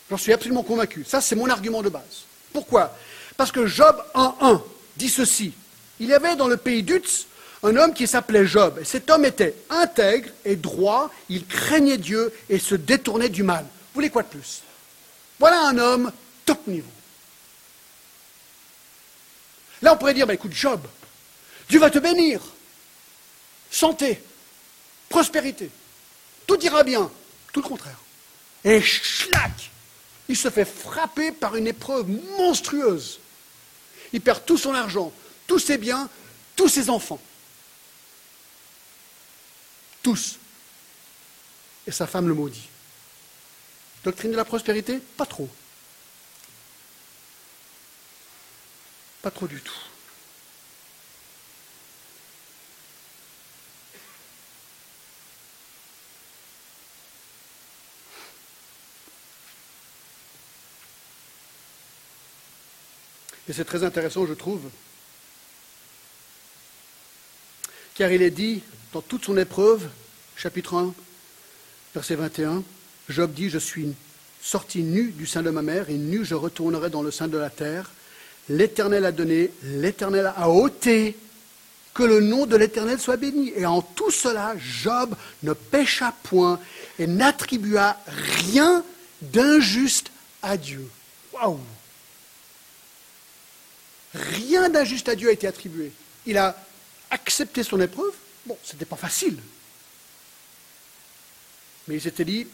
J'en 0.10 0.18
suis 0.18 0.34
absolument 0.34 0.64
convaincu. 0.64 1.04
Ça, 1.08 1.22
c'est 1.22 1.36
mon 1.36 1.50
argument 1.50 1.82
de 1.82 1.90
base. 1.90 2.26
Pourquoi? 2.54 2.96
Parce 3.38 3.52
que 3.52 3.66
Job 3.66 3.96
1.1 4.14 4.62
dit 4.98 5.10
ceci. 5.10 5.54
Il 6.00 6.08
y 6.08 6.14
avait 6.14 6.36
dans 6.36 6.48
le 6.48 6.58
pays 6.58 6.84
d'Utz 6.84 7.28
un 7.64 7.76
homme 7.78 7.94
qui 7.94 8.06
s'appelait 8.06 8.46
Job. 8.46 8.78
Et 8.80 8.86
cet 8.86 9.10
homme 9.10 9.26
était 9.26 9.56
intègre 9.70 10.30
et 10.44 10.56
droit, 10.56 11.10
il 11.30 11.46
craignait 11.46 11.98
Dieu 11.98 12.32
et 12.50 12.60
se 12.60 12.76
détournait 12.76 13.30
du 13.30 13.44
mal. 13.44 13.64
Vous 13.64 13.96
voulez 13.96 14.10
quoi 14.10 14.24
de 14.24 14.28
plus? 14.28 14.62
Voilà 15.40 15.68
un 15.68 15.78
homme 15.78 16.12
top 16.46 16.68
niveau. 16.68 16.88
Là, 19.82 19.94
on 19.94 19.98
pourrait 19.98 20.14
dire, 20.14 20.28
bah, 20.28 20.34
écoute, 20.34 20.54
Job, 20.54 20.82
Dieu 21.68 21.80
va 21.80 21.90
te 21.90 22.00
bénir. 22.00 22.42
Santé, 23.72 24.22
prospérité. 25.10 25.70
Tout 26.48 26.60
ira 26.64 26.84
bien. 26.84 27.12
Tout 27.52 27.62
le 27.62 27.68
contraire. 27.68 28.00
Et 28.64 28.82
schlac 28.82 29.72
Il 30.28 30.38
se 30.38 30.50
fait 30.50 30.66
frapper 30.66 31.32
par 31.32 31.56
une 31.56 31.68
épreuve 31.68 32.08
monstrueuse. 32.38 33.20
Il 34.14 34.22
perd 34.22 34.46
tout 34.46 34.58
son 34.58 34.74
argent, 34.74 35.12
tous 35.48 35.60
ses 35.60 35.78
biens, 35.78 36.10
tous 36.56 36.70
ses 36.70 36.90
enfants. 36.90 37.22
Tous. 40.02 40.38
Et 41.88 41.92
sa 41.92 42.08
femme 42.08 42.28
le 42.28 42.34
maudit. 42.34 42.68
Doctrine 44.04 44.32
de 44.32 44.38
la 44.38 44.46
prospérité? 44.46 45.00
Pas 45.18 45.26
trop. 45.26 45.50
Pas 49.22 49.32
trop 49.32 49.48
du 49.48 49.60
tout. 49.62 49.74
C'est 63.56 63.66
très 63.66 63.84
intéressant, 63.84 64.26
je 64.26 64.34
trouve, 64.34 64.62
car 67.96 68.12
il 68.12 68.22
est 68.22 68.32
dit 68.32 68.62
dans 68.92 69.02
toute 69.02 69.24
son 69.24 69.38
épreuve, 69.38 69.88
chapitre 70.36 70.76
1, 70.76 70.94
verset 71.94 72.16
21, 72.16 72.64
Job 73.08 73.34
dit, 73.34 73.50
je 73.50 73.58
suis 73.58 73.94
sorti 74.42 74.84
nu 74.84 75.12
du 75.12 75.26
sein 75.26 75.42
de 75.42 75.50
ma 75.50 75.62
mère, 75.62 75.90
et 75.90 75.94
nu 75.94 76.26
je 76.26 76.36
retournerai 76.36 76.90
dans 76.90 77.02
le 77.02 77.12
sein 77.12 77.28
de 77.30 77.38
la 77.38 77.50
terre. 77.50 77.92
L'Éternel 78.50 79.06
a 79.06 79.12
donné, 79.12 79.52
l'Éternel 79.64 80.34
a 80.36 80.50
ôté, 80.50 81.16
que 81.94 82.04
le 82.04 82.20
nom 82.20 82.46
de 82.46 82.58
l'Éternel 82.58 83.00
soit 83.00 83.16
béni. 83.16 83.54
Et 83.56 83.66
en 83.66 83.82
tout 83.82 84.12
cela, 84.12 84.54
Job 84.58 85.16
ne 85.44 85.54
pécha 85.54 86.14
point 86.24 86.60
et 87.00 87.08
n'attribua 87.08 87.98
rien 88.08 88.84
d'injuste 89.22 90.12
à 90.42 90.58
Dieu. 90.58 90.86
Waouh 91.32 91.60
Rien 94.16 94.70
d'injuste 94.70 95.10
à 95.10 95.16
Dieu 95.16 95.30
a 95.30 95.34
été 95.34 95.46
attribué. 95.46 95.92
Il 96.26 96.38
a 96.38 96.58
accepté 97.12 97.64
son 97.64 97.80
épreuve. 97.82 98.14
Bon, 98.46 98.58
ce 98.64 98.74
n'était 98.74 98.86
pas 98.86 98.96
facile. 98.96 99.38
Mais 101.88 101.96
il 101.96 102.02
s'était 102.02 102.26
dit, 102.26 102.48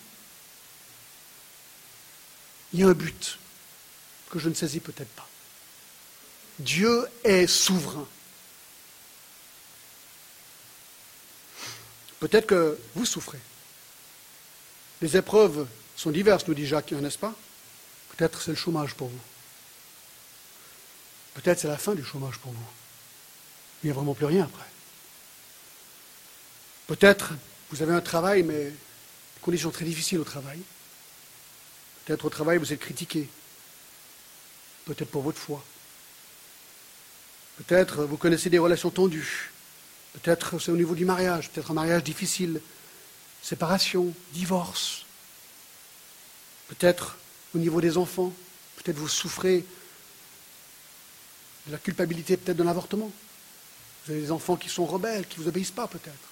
il 2.74 2.80
y 2.80 2.84
a 2.84 2.88
un 2.88 2.94
but 2.94 3.38
que 4.30 4.40
je 4.40 4.50
ne 4.50 4.54
saisis 4.54 4.80
peut-être 4.80 5.10
pas. 5.10 5.28
Dieu 6.60 7.06
est 7.24 7.48
souverain. 7.48 8.08
Peut-être 12.20 12.48
que 12.48 12.80
vous 12.96 13.06
souffrez. 13.06 13.40
Les 15.02 15.18
épreuves 15.18 15.68
sont 15.96 16.12
diverses, 16.12 16.48
nous 16.48 16.54
dit 16.54 16.68
Jacques, 16.68 16.92
n'est-ce 16.92 17.18
pas? 17.18 17.36
Peut-être 18.16 18.42
c'est 18.42 18.52
le 18.52 18.58
chômage 18.58 18.94
pour 18.94 19.08
vous. 19.08 19.20
Peut-être 21.34 21.60
c'est 21.60 21.68
la 21.68 21.78
fin 21.78 21.96
du 21.96 22.04
chômage 22.04 22.38
pour 22.38 22.52
vous. 22.52 22.68
Il 23.84 23.88
n'y 23.88 23.92
a 23.92 23.94
vraiment 23.94 24.14
plus 24.14 24.26
rien 24.26 24.44
après. 24.44 24.66
Peut-être 26.88 27.34
vous 27.70 27.82
avez 27.82 27.94
un 27.94 28.02
travail, 28.02 28.44
mais 28.44 28.66
des 28.66 28.76
conditions 29.42 29.72
très 29.72 29.86
difficiles 29.86 30.20
au 30.20 30.24
travail. 30.24 30.60
Peut-être 32.06 32.26
au 32.26 32.30
travail 32.30 32.58
vous 32.58 32.74
êtes 32.74 32.80
critiqué. 32.80 33.30
Peut-être 34.86 35.10
pour 35.10 35.22
votre 35.22 35.40
foi. 35.40 35.64
Peut-être 37.58 38.04
vous 38.04 38.18
connaissez 38.18 38.50
des 38.50 38.60
relations 38.60 38.90
tendues. 38.90 39.52
Peut-être 40.14 40.60
c'est 40.60 40.72
au 40.72 40.78
niveau 40.78 40.96
du 40.96 41.06
mariage, 41.06 41.50
peut-être 41.50 41.72
un 41.72 41.76
mariage 41.76 42.04
difficile. 42.04 42.62
Séparation, 43.42 44.14
divorce. 44.34 45.06
Peut-être 46.68 47.18
au 47.56 47.58
niveau 47.58 47.82
des 47.82 47.98
enfants. 47.98 48.34
Peut-être 48.78 48.98
vous 48.98 49.08
souffrez 49.08 49.66
la 51.70 51.78
culpabilité 51.78 52.38
peut-être 52.38 52.58
de 52.58 52.64
l'avortement. 52.64 53.12
Vous 54.06 54.12
avez 54.12 54.22
des 54.22 54.32
enfants 54.32 54.56
qui 54.56 54.70
sont 54.70 54.86
rebelles, 54.86 55.28
qui 55.28 55.40
ne 55.40 55.44
vous 55.44 55.50
obéissent 55.50 55.72
pas 55.72 55.88
peut-être. 55.88 56.30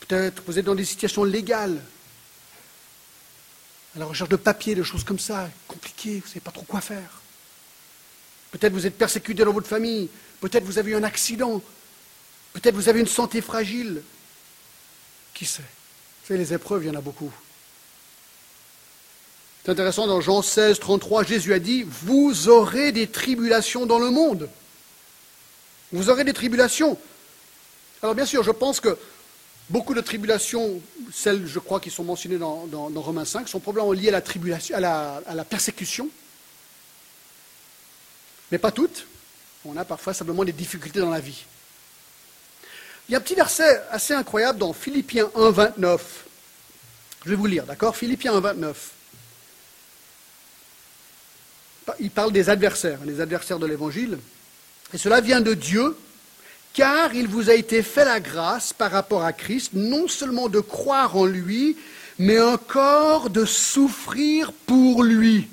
Peut-être 0.00 0.42
vous 0.46 0.58
êtes 0.58 0.64
dans 0.64 0.74
des 0.74 0.84
situations 0.84 1.24
légales, 1.24 1.80
à 3.94 3.98
la 4.00 4.06
recherche 4.06 4.30
de 4.30 4.36
papiers, 4.36 4.74
de 4.74 4.82
choses 4.82 5.04
comme 5.04 5.18
ça, 5.18 5.50
compliquées, 5.66 6.18
vous 6.18 6.24
ne 6.24 6.28
savez 6.28 6.40
pas 6.40 6.50
trop 6.50 6.64
quoi 6.64 6.80
faire. 6.80 7.20
Peut-être 8.50 8.72
vous 8.72 8.86
êtes 8.86 8.96
persécuté 8.96 9.44
dans 9.44 9.52
votre 9.52 9.68
famille, 9.68 10.08
peut-être 10.40 10.64
vous 10.64 10.78
avez 10.78 10.92
eu 10.92 10.96
un 10.96 11.02
accident, 11.02 11.62
peut-être 12.52 12.74
vous 12.74 12.88
avez 12.88 13.00
une 13.00 13.06
santé 13.06 13.40
fragile. 13.40 14.02
Qui 15.34 15.44
sait? 15.44 15.62
Vous 15.62 16.28
savez, 16.28 16.40
les 16.40 16.52
épreuves, 16.52 16.84
il 16.84 16.88
y 16.88 16.90
en 16.90 16.98
a 16.98 17.00
beaucoup. 17.00 17.32
C'est 19.64 19.72
intéressant, 19.72 20.06
dans 20.06 20.20
Jean 20.20 20.42
16, 20.42 20.78
33, 20.78 21.24
Jésus 21.24 21.52
a 21.52 21.58
dit, 21.58 21.84
vous 21.86 22.48
aurez 22.48 22.92
des 22.92 23.06
tribulations 23.06 23.86
dans 23.86 23.98
le 23.98 24.10
monde. 24.10 24.48
Vous 25.92 26.10
aurez 26.10 26.24
des 26.24 26.32
tribulations. 26.32 26.98
Alors 28.02 28.14
bien 28.14 28.26
sûr, 28.26 28.42
je 28.42 28.50
pense 28.50 28.80
que 28.80 28.96
beaucoup 29.68 29.94
de 29.94 30.00
tribulations, 30.00 30.80
celles, 31.12 31.46
je 31.46 31.58
crois, 31.58 31.80
qui 31.80 31.90
sont 31.90 32.04
mentionnées 32.04 32.38
dans, 32.38 32.68
Romains 32.96 33.24
5, 33.24 33.48
sont 33.48 33.60
probablement 33.60 33.92
liées 33.92 34.08
à 34.08 34.12
la, 34.12 34.20
tribulation, 34.20 34.76
à 34.76 34.80
la 35.34 35.44
persécution. 35.44 36.08
Mais 38.50 38.58
pas 38.58 38.70
toutes. 38.70 39.06
On 39.64 39.76
a 39.76 39.84
parfois 39.84 40.14
simplement 40.14 40.44
des 40.44 40.52
difficultés 40.52 41.00
dans 41.00 41.10
la 41.10 41.20
vie. 41.20 41.44
Il 43.08 43.12
y 43.12 43.14
a 43.14 43.18
un 43.18 43.20
petit 43.20 43.34
verset 43.34 43.82
assez 43.90 44.14
incroyable 44.14 44.58
dans 44.58 44.72
Philippiens 44.72 45.30
1, 45.34 45.50
29. 45.50 46.24
Je 47.24 47.30
vais 47.30 47.36
vous 47.36 47.46
lire, 47.46 47.64
d'accord? 47.64 47.96
Philippiens 47.96 48.34
1, 48.34 48.40
29 48.40 48.90
il 52.00 52.10
parle 52.10 52.32
des 52.32 52.50
adversaires, 52.50 52.98
les 53.04 53.20
adversaires 53.20 53.58
de 53.58 53.66
l'Évangile. 53.66 54.18
Et 54.92 54.98
cela 54.98 55.20
vient 55.20 55.40
de 55.40 55.54
Dieu, 55.54 55.96
car 56.72 57.14
il 57.14 57.28
vous 57.28 57.50
a 57.50 57.54
été 57.54 57.82
fait 57.82 58.04
la 58.04 58.20
grâce 58.20 58.72
par 58.72 58.90
rapport 58.90 59.24
à 59.24 59.32
Christ, 59.32 59.70
non 59.74 60.08
seulement 60.08 60.48
de 60.48 60.60
croire 60.60 61.16
en 61.16 61.26
lui, 61.26 61.76
mais 62.18 62.40
encore 62.40 63.30
de 63.30 63.44
souffrir 63.44 64.52
pour 64.52 65.02
lui, 65.02 65.48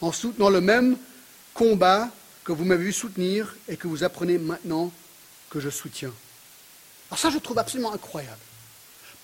en 0.00 0.12
soutenant 0.12 0.50
le 0.50 0.60
même 0.60 0.96
combat 1.54 2.10
que 2.44 2.52
vous 2.52 2.64
m'avez 2.64 2.84
vu 2.84 2.92
soutenir 2.92 3.56
et 3.68 3.76
que 3.76 3.88
vous 3.88 4.04
apprenez 4.04 4.38
maintenant 4.38 4.92
que 5.50 5.58
je 5.58 5.70
soutiens. 5.70 6.12
Alors 7.10 7.18
ça, 7.18 7.30
je 7.30 7.38
trouve 7.38 7.58
absolument 7.58 7.92
incroyable. 7.92 8.38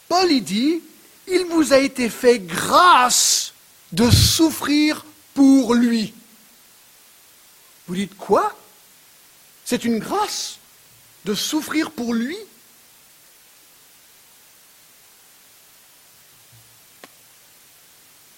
Paul 0.09 0.31
y 0.31 0.41
dit, 0.41 0.81
il 1.29 1.45
vous 1.47 1.73
a 1.73 1.79
été 1.79 2.09
fait 2.09 2.39
grâce 2.39 3.52
de 3.93 4.11
souffrir 4.11 5.05
pour 5.35 5.75
lui. 5.75 6.15
Vous 7.87 7.95
dites 7.95 8.17
quoi? 8.17 8.57
C'est 9.65 9.85
une 9.85 9.99
grâce 9.99 10.59
de 11.25 11.35
souffrir 11.35 11.91
pour 11.91 12.15
lui? 12.15 12.37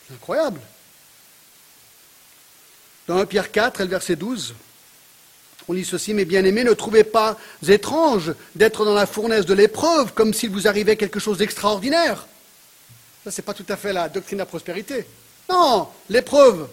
C'est 0.07 0.15
incroyable. 0.15 0.61
Dans 3.07 3.19
1 3.19 3.27
Pierre 3.27 3.53
4 3.53 3.81
et 3.81 3.85
le 3.85 3.91
verset 3.91 4.17
12, 4.17 4.55
on 5.69 5.73
lit 5.73 5.85
ceci, 5.85 6.13
mes 6.15 6.25
bien-aimés, 6.25 6.65
ne 6.65 6.73
trouvez 6.73 7.05
pas 7.05 7.39
étrange 7.67 8.35
d'être 8.55 8.85
dans 8.85 8.95
la 8.95 9.07
fournaise 9.07 9.47
de 9.47 9.55
l'épreuve 9.55 10.13
comme 10.13 10.35
s'il 10.35 10.51
vous 10.51 10.69
arrivait 10.69 10.97
quelque 10.97 11.21
chose 11.21 11.39
d'extraordinaire. 11.39 12.27
Ça, 13.25 13.31
ce 13.31 13.41
n'est 13.41 13.45
pas 13.45 13.55
tout 13.55 13.67
à 13.69 13.77
fait 13.77 13.93
la 13.93 14.09
doctrine 14.09 14.37
de 14.37 14.43
la 14.43 14.47
prospérité. 14.47 15.07
Non, 15.49 15.89
l'épreuve. 16.09 16.69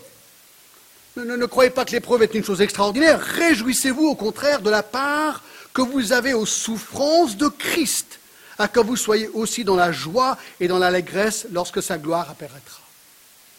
Ne, 1.17 1.23
ne, 1.23 1.45
croyez 1.45 1.69
pas 1.69 1.83
que 1.83 1.91
l'épreuve 1.91 2.23
est 2.23 2.33
une 2.33 2.43
chose 2.43 2.61
extraordinaire. 2.61 3.19
Réjouissez-vous 3.19 4.07
au 4.07 4.15
contraire 4.15 4.61
de 4.61 4.69
la 4.69 4.81
part 4.81 5.43
que 5.73 5.81
vous 5.81 6.13
avez 6.13 6.33
aux 6.33 6.45
souffrances 6.45 7.35
de 7.35 7.47
Christ, 7.47 8.19
à 8.57 8.67
que 8.67 8.79
vous 8.79 8.95
soyez 8.95 9.27
aussi 9.29 9.63
dans 9.63 9.75
la 9.75 9.91
joie 9.91 10.37
et 10.59 10.67
dans 10.67 10.79
l'allégresse 10.79 11.47
lorsque 11.51 11.83
sa 11.83 11.97
gloire 11.97 12.29
apparaîtra. 12.29 12.81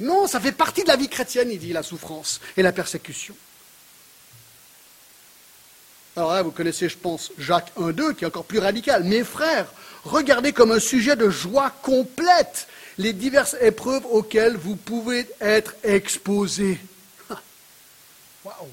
Non, 0.00 0.26
ça 0.26 0.40
fait 0.40 0.52
partie 0.52 0.82
de 0.82 0.88
la 0.88 0.96
vie 0.96 1.08
chrétienne, 1.08 1.50
il 1.50 1.58
dit, 1.58 1.72
la 1.72 1.82
souffrance 1.82 2.40
et 2.56 2.62
la 2.62 2.72
persécution. 2.72 3.34
Alors 6.16 6.32
là, 6.32 6.42
vous 6.42 6.50
connaissez, 6.50 6.88
je 6.88 6.98
pense, 6.98 7.32
Jacques 7.38 7.72
1.2, 7.78 8.14
qui 8.14 8.24
est 8.24 8.26
encore 8.26 8.44
plus 8.44 8.58
radical. 8.58 9.04
Mes 9.04 9.24
frères, 9.24 9.66
regardez 10.04 10.52
comme 10.52 10.72
un 10.72 10.80
sujet 10.80 11.16
de 11.16 11.30
joie 11.30 11.70
complète 11.82 12.66
les 13.02 13.12
diverses 13.12 13.56
épreuves 13.60 14.06
auxquelles 14.06 14.56
vous 14.56 14.76
pouvez 14.76 15.28
être 15.40 15.74
exposés. 15.82 16.78
Waouh 18.44 18.68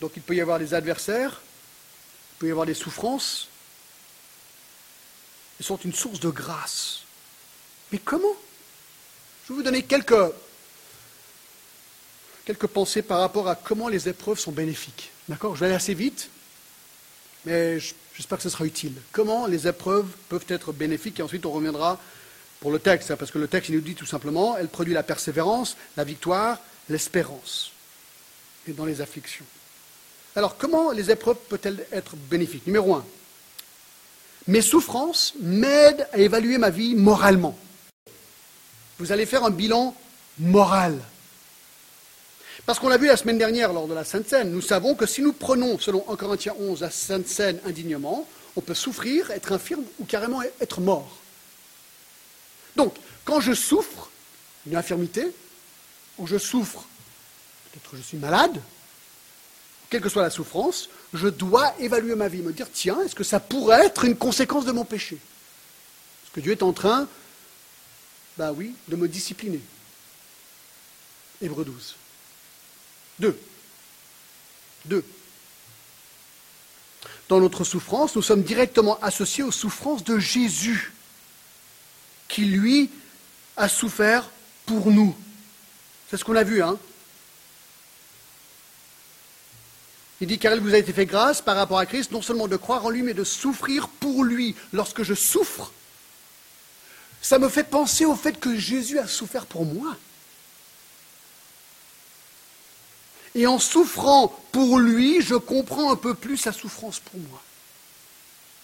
Donc 0.00 0.12
il 0.16 0.22
peut 0.22 0.34
y 0.34 0.40
avoir 0.40 0.58
des 0.58 0.72
adversaires, 0.72 1.42
il 2.32 2.38
peut 2.38 2.48
y 2.48 2.50
avoir 2.50 2.64
des 2.64 2.74
souffrances. 2.74 3.48
Elles 5.58 5.66
sont 5.66 5.76
une 5.76 5.92
source 5.92 6.20
de 6.20 6.30
grâce. 6.30 7.02
Mais 7.92 7.98
comment? 7.98 8.34
Je 9.44 9.52
vais 9.52 9.56
vous 9.56 9.62
donner 9.62 9.82
quelques, 9.82 10.32
quelques 12.46 12.66
pensées 12.66 13.02
par 13.02 13.20
rapport 13.20 13.46
à 13.46 13.56
comment 13.56 13.88
les 13.88 14.08
épreuves 14.08 14.38
sont 14.38 14.52
bénéfiques. 14.52 15.10
D'accord? 15.28 15.54
Je 15.54 15.60
vais 15.60 15.66
aller 15.66 15.74
assez 15.74 15.92
vite, 15.92 16.30
mais 17.44 17.78
j'espère 18.20 18.36
que 18.36 18.44
ce 18.44 18.50
sera 18.50 18.66
utile. 18.66 18.92
Comment 19.12 19.46
les 19.46 19.66
épreuves 19.66 20.06
peuvent 20.28 20.44
être 20.48 20.74
bénéfiques, 20.74 21.20
et 21.20 21.22
ensuite 21.22 21.46
on 21.46 21.52
reviendra 21.52 21.98
pour 22.60 22.70
le 22.70 22.78
texte, 22.78 23.10
hein, 23.10 23.16
parce 23.16 23.30
que 23.30 23.38
le 23.38 23.48
texte 23.48 23.70
il 23.70 23.76
nous 23.76 23.80
dit 23.80 23.94
tout 23.94 24.04
simplement, 24.04 24.58
elle 24.58 24.68
produit 24.68 24.92
la 24.92 25.02
persévérance, 25.02 25.78
la 25.96 26.04
victoire, 26.04 26.58
l'espérance, 26.90 27.72
et 28.68 28.72
dans 28.72 28.84
les 28.84 29.00
afflictions. 29.00 29.46
Alors, 30.36 30.58
comment 30.58 30.92
les 30.92 31.10
épreuves 31.10 31.38
peuvent-elles 31.48 31.86
être 31.92 32.14
bénéfiques? 32.14 32.66
Numéro 32.66 32.94
un, 32.94 33.06
mes 34.46 34.60
souffrances 34.60 35.32
m'aident 35.40 36.06
à 36.12 36.18
évaluer 36.18 36.58
ma 36.58 36.68
vie 36.68 36.94
moralement. 36.94 37.56
Vous 38.98 39.12
allez 39.12 39.24
faire 39.24 39.44
un 39.44 39.50
bilan 39.50 39.96
moral. 40.38 41.00
Parce 42.66 42.78
qu'on 42.78 42.88
l'a 42.88 42.98
vu 42.98 43.06
la 43.06 43.16
semaine 43.16 43.38
dernière 43.38 43.72
lors 43.72 43.88
de 43.88 43.94
la 43.94 44.04
Sainte 44.04 44.28
Seine, 44.28 44.50
nous 44.50 44.60
savons 44.60 44.94
que 44.94 45.06
si 45.06 45.22
nous 45.22 45.32
prenons, 45.32 45.78
selon 45.78 46.04
1 46.08 46.16
Corinthiens 46.16 46.54
11, 46.58 46.80
la 46.80 46.90
Sainte 46.90 47.26
Seine 47.26 47.58
indignement, 47.66 48.28
on 48.56 48.60
peut 48.60 48.74
souffrir, 48.74 49.30
être 49.30 49.52
infirme 49.52 49.84
ou 49.98 50.04
carrément 50.04 50.42
être 50.60 50.80
mort. 50.80 51.18
Donc, 52.76 52.94
quand 53.24 53.40
je 53.40 53.52
souffre 53.52 54.10
d'une 54.66 54.76
infirmité, 54.76 55.32
ou 56.18 56.26
je 56.26 56.38
souffre, 56.38 56.84
peut-être 57.72 57.96
je 57.96 58.02
suis 58.02 58.18
malade, 58.18 58.60
quelle 59.88 60.00
que 60.00 60.08
soit 60.08 60.22
la 60.22 60.30
souffrance, 60.30 60.88
je 61.12 61.28
dois 61.28 61.74
évaluer 61.80 62.14
ma 62.14 62.28
vie, 62.28 62.42
me 62.42 62.52
dire, 62.52 62.68
tiens, 62.72 63.00
est-ce 63.02 63.14
que 63.14 63.24
ça 63.24 63.40
pourrait 63.40 63.86
être 63.86 64.04
une 64.04 64.16
conséquence 64.16 64.64
de 64.64 64.72
mon 64.72 64.84
péché? 64.84 65.16
Est-ce 65.16 66.32
que 66.32 66.40
Dieu 66.40 66.52
est 66.52 66.62
en 66.62 66.72
train, 66.72 67.08
ben 68.38 68.52
oui, 68.52 68.74
de 68.88 68.96
me 68.96 69.08
discipliner 69.08 69.60
Hébreu 71.42 71.64
12. 71.64 71.96
Deux. 73.20 73.38
Deux. 74.86 75.04
Dans 77.28 77.38
notre 77.38 77.64
souffrance, 77.64 78.16
nous 78.16 78.22
sommes 78.22 78.42
directement 78.42 78.98
associés 79.00 79.44
aux 79.44 79.52
souffrances 79.52 80.02
de 80.02 80.18
Jésus, 80.18 80.92
qui 82.28 82.46
lui 82.46 82.90
a 83.56 83.68
souffert 83.68 84.28
pour 84.66 84.90
nous. 84.90 85.14
C'est 86.10 86.16
ce 86.16 86.24
qu'on 86.24 86.34
a 86.34 86.42
vu, 86.42 86.62
hein 86.62 86.76
Il 90.20 90.26
dit, 90.26 90.38
car 90.38 90.54
il 90.54 90.60
vous 90.60 90.74
a 90.74 90.78
été 90.78 90.92
fait 90.92 91.06
grâce 91.06 91.40
par 91.40 91.56
rapport 91.56 91.78
à 91.78 91.86
Christ, 91.86 92.10
non 92.10 92.20
seulement 92.20 92.48
de 92.48 92.56
croire 92.56 92.84
en 92.84 92.90
lui, 92.90 93.02
mais 93.02 93.14
de 93.14 93.24
souffrir 93.24 93.88
pour 93.88 94.24
lui. 94.24 94.54
Lorsque 94.72 95.02
je 95.02 95.14
souffre, 95.14 95.72
ça 97.22 97.38
me 97.38 97.48
fait 97.48 97.64
penser 97.64 98.04
au 98.04 98.16
fait 98.16 98.38
que 98.38 98.56
Jésus 98.56 98.98
a 98.98 99.06
souffert 99.06 99.46
pour 99.46 99.64
moi. 99.64 99.96
Et 103.34 103.46
en 103.46 103.58
souffrant 103.58 104.28
pour 104.52 104.78
lui, 104.78 105.22
je 105.22 105.34
comprends 105.34 105.92
un 105.92 105.96
peu 105.96 106.14
plus 106.14 106.36
sa 106.36 106.52
souffrance 106.52 106.98
pour 106.98 107.20
moi. 107.20 107.42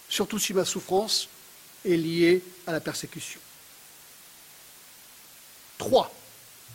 Surtout 0.08 0.38
si 0.38 0.54
ma 0.54 0.64
souffrance 0.64 1.28
est 1.84 1.96
liée 1.96 2.42
à 2.66 2.72
la 2.72 2.80
persécution. 2.80 3.40
Trois, 5.78 6.12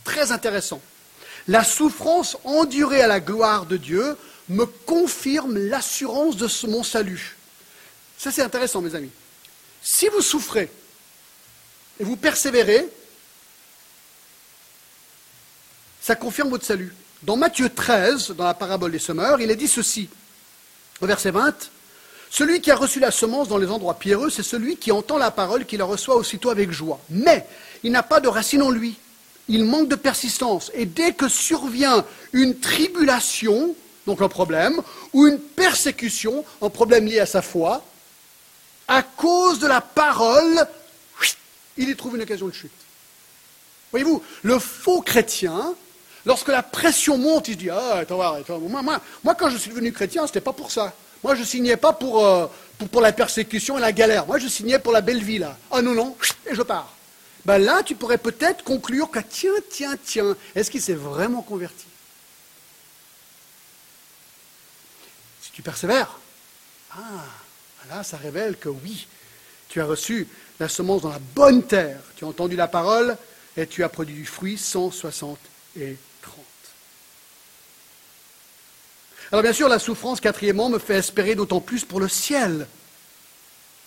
très 0.03 0.31
intéressant. 0.31 0.81
La 1.47 1.63
souffrance 1.63 2.37
endurée 2.43 3.01
à 3.01 3.07
la 3.07 3.19
gloire 3.19 3.65
de 3.65 3.77
Dieu 3.77 4.17
me 4.47 4.65
confirme 4.65 5.57
l'assurance 5.57 6.37
de 6.37 6.67
mon 6.67 6.83
salut. 6.83 7.37
Ça, 8.17 8.31
c'est 8.31 8.43
intéressant, 8.43 8.81
mes 8.81 8.95
amis. 8.95 9.11
Si 9.81 10.07
vous 10.09 10.21
souffrez 10.21 10.71
et 11.99 12.03
vous 12.03 12.15
persévérez, 12.15 12.87
ça 16.01 16.15
confirme 16.15 16.49
votre 16.49 16.65
salut. 16.65 16.93
Dans 17.23 17.37
Matthieu 17.37 17.69
13, 17.69 18.31
dans 18.31 18.45
la 18.45 18.55
parabole 18.55 18.91
des 18.91 18.99
semeurs, 18.99 19.39
il 19.41 19.51
est 19.51 19.55
dit 19.55 19.67
ceci, 19.67 20.09
au 21.01 21.05
verset 21.05 21.31
20, 21.31 21.69
Celui 22.31 22.61
qui 22.61 22.71
a 22.71 22.75
reçu 22.75 22.99
la 22.99 23.11
semence 23.11 23.47
dans 23.47 23.57
les 23.57 23.67
endroits 23.67 23.99
pierreux, 23.99 24.29
c'est 24.29 24.41
celui 24.41 24.77
qui 24.77 24.91
entend 24.91 25.17
la 25.17 25.31
parole, 25.31 25.65
qui 25.65 25.75
la 25.75 25.83
reçoit 25.83 26.15
aussitôt 26.15 26.49
avec 26.49 26.71
joie. 26.71 26.99
Mais 27.09 27.45
il 27.83 27.91
n'a 27.91 28.03
pas 28.03 28.21
de 28.21 28.27
racine 28.27 28.61
en 28.63 28.71
lui. 28.71 28.95
Il 29.49 29.65
manque 29.65 29.89
de 29.89 29.95
persistance. 29.95 30.71
Et 30.73 30.85
dès 30.85 31.13
que 31.13 31.27
survient 31.27 32.05
une 32.31 32.57
tribulation, 32.57 33.75
donc 34.07 34.21
un 34.21 34.29
problème, 34.29 34.81
ou 35.11 35.27
une 35.27 35.39
persécution, 35.39 36.45
un 36.61 36.69
problème 36.69 37.05
lié 37.05 37.19
à 37.19 37.25
sa 37.25 37.41
foi, 37.41 37.83
à 38.87 39.03
cause 39.03 39.59
de 39.59 39.67
la 39.67 39.81
parole, 39.81 40.65
il 41.77 41.89
y 41.89 41.95
trouve 41.95 42.15
une 42.15 42.23
occasion 42.23 42.47
de 42.47 42.53
chute. 42.53 42.71
Voyez-vous, 43.91 44.23
le 44.43 44.57
faux 44.57 45.01
chrétien, 45.01 45.75
lorsque 46.25 46.47
la 46.47 46.63
pression 46.63 47.17
monte, 47.17 47.47
il 47.47 47.53
se 47.53 47.59
dit 47.59 47.69
Ah, 47.69 47.97
attends, 47.99 48.21
attends 48.21 48.59
moi, 48.59 48.81
moi, 48.81 49.01
moi, 49.23 49.35
quand 49.35 49.49
je 49.49 49.57
suis 49.57 49.69
devenu 49.69 49.91
chrétien, 49.91 50.23
ce 50.23 50.31
n'était 50.31 50.41
pas 50.41 50.53
pour 50.53 50.71
ça. 50.71 50.93
Moi, 51.23 51.35
je 51.35 51.43
signais 51.43 51.77
pas 51.77 51.93
pour, 51.93 52.25
euh, 52.25 52.47
pour, 52.77 52.89
pour, 52.89 53.01
la 53.01 53.11
persécution 53.11 53.77
et 53.77 53.81
la 53.81 53.91
galère. 53.91 54.25
Moi, 54.25 54.39
je 54.39 54.47
signais 54.47 54.79
pour 54.79 54.91
la 54.91 55.01
belle 55.01 55.23
vie, 55.23 55.37
là. 55.37 55.57
Ah 55.71 55.81
non, 55.81 55.93
non, 55.93 56.15
et 56.49 56.55
je 56.55 56.61
pars. 56.61 56.93
Ben 57.45 57.57
là, 57.57 57.81
tu 57.83 57.95
pourrais 57.95 58.17
peut-être 58.17 58.63
conclure 58.63 59.09
que 59.09 59.19
tiens, 59.19 59.51
tiens, 59.69 59.95
tiens, 60.03 60.35
est-ce 60.55 60.69
qu'il 60.69 60.81
s'est 60.81 60.93
vraiment 60.93 61.41
converti? 61.41 61.85
Tu 65.53 65.61
persévères, 65.61 66.17
ah, 66.91 67.25
là, 67.89 68.03
ça 68.03 68.15
révèle 68.17 68.57
que 68.57 68.69
oui, 68.69 69.05
tu 69.67 69.81
as 69.81 69.85
reçu 69.85 70.27
la 70.59 70.69
semence 70.69 71.01
dans 71.01 71.09
la 71.09 71.19
bonne 71.19 71.63
terre. 71.63 71.99
Tu 72.15 72.23
as 72.23 72.27
entendu 72.27 72.55
la 72.55 72.67
parole 72.67 73.17
et 73.57 73.67
tu 73.67 73.83
as 73.83 73.89
produit 73.89 74.15
du 74.15 74.25
fruit 74.25 74.57
160 74.57 75.37
et 75.77 75.97
Alors 79.31 79.43
bien 79.43 79.53
sûr, 79.53 79.69
la 79.69 79.79
souffrance, 79.79 80.19
quatrièmement, 80.19 80.69
me 80.69 80.77
fait 80.77 80.95
espérer 80.95 81.35
d'autant 81.35 81.61
plus 81.61 81.85
pour 81.85 82.01
le 82.01 82.09
ciel. 82.09 82.67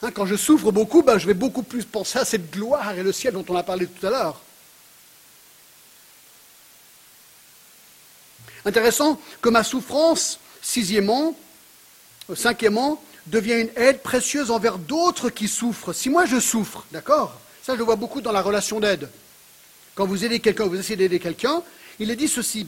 Hein, 0.03 0.11
quand 0.11 0.25
je 0.25 0.37
souffre 0.37 0.73
beaucoup, 0.73 1.03
ben, 1.03 1.19
je 1.19 1.27
vais 1.27 1.35
beaucoup 1.35 1.63
plus 1.63 1.85
penser 1.85 2.19
à 2.19 2.25
cette 2.25 2.51
gloire 2.51 2.97
et 2.97 3.03
le 3.03 3.13
ciel 3.13 3.35
dont 3.35 3.45
on 3.49 3.57
a 3.57 3.63
parlé 3.63 3.87
tout 3.87 4.07
à 4.07 4.11
l'heure. 4.11 4.41
Intéressant 8.65 9.21
que 9.43 9.51
ma 9.51 9.63
souffrance, 9.63 10.41
sixièmement, 10.63 11.37
cinquièmement, 12.35 13.03
devient 13.27 13.61
une 13.61 13.71
aide 13.77 14.01
précieuse 14.01 14.51
envers 14.51 14.79
d'autres 14.79 15.29
qui 15.29 15.49
souffrent. 15.49 15.93
Si 15.93 16.09
moi 16.09 16.25
je 16.25 16.41
souffre, 16.41 16.87
d'accord 16.91 17.39
Ça, 17.63 17.75
je 17.75 17.79
le 17.79 17.85
vois 17.85 17.97
beaucoup 17.97 18.23
dans 18.23 18.33
la 18.33 18.41
relation 18.41 18.81
d'aide. 18.81 19.11
Quand 19.95 20.07
vous 20.07 20.25
aidez 20.25 20.41
quelqu'un, 20.41 20.65
vous 20.65 20.79
essayez 20.79 20.97
d'aider 20.97 21.21
quelqu'un, 21.21 21.63
il 21.99 22.11
est 22.11 22.17
dit 22.17 22.29
ceci 22.29 22.67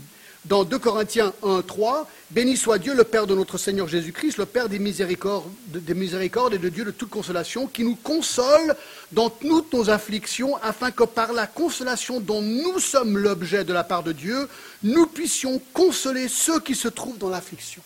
dans 0.49 0.65
2 0.65 0.79
Corinthiens 0.79 1.33
1, 1.43 1.63
3, 1.63 2.09
Béni 2.31 2.57
soit 2.57 2.79
Dieu, 2.79 2.95
le 2.95 3.05
Père 3.05 3.27
de 3.27 3.35
notre 3.35 3.59
Seigneur 3.59 3.89
Jésus-Christ, 3.89 4.39
le 4.39 4.47
Père 4.47 4.69
des 4.69 4.79
miséricordes, 4.79 5.51
des 5.67 5.95
miséricordes 5.95 6.55
et 6.55 6.59
de 6.59 6.69
Dieu 6.69 6.85
de 6.85 6.91
toute 6.91 7.11
consolation, 7.11 7.67
qui 7.67 7.85
nous 7.85 7.97
console 7.97 8.77
dans 9.13 9.31
toutes 9.31 9.73
nos 9.73 9.91
afflictions, 9.91 10.57
afin 10.63 10.91
que 10.91 11.05
par 11.05 11.33
la 11.33 11.47
consolation 11.47 12.21
dont 12.21 12.43
nous 12.43 12.79
sommes 12.79 13.19
l'objet 13.19 13.65
de 13.65 13.73
la 13.73 13.85
part 13.85 14.03
de 14.03 14.13
Dieu, 14.13 14.49
nous 14.83 15.07
puissions 15.07 15.61
consoler 15.73 16.29
ceux 16.29 16.61
qui 16.61 16.75
se 16.75 16.89
trouvent 16.89 17.19
dans 17.19 17.31
l'affliction. 17.31 17.83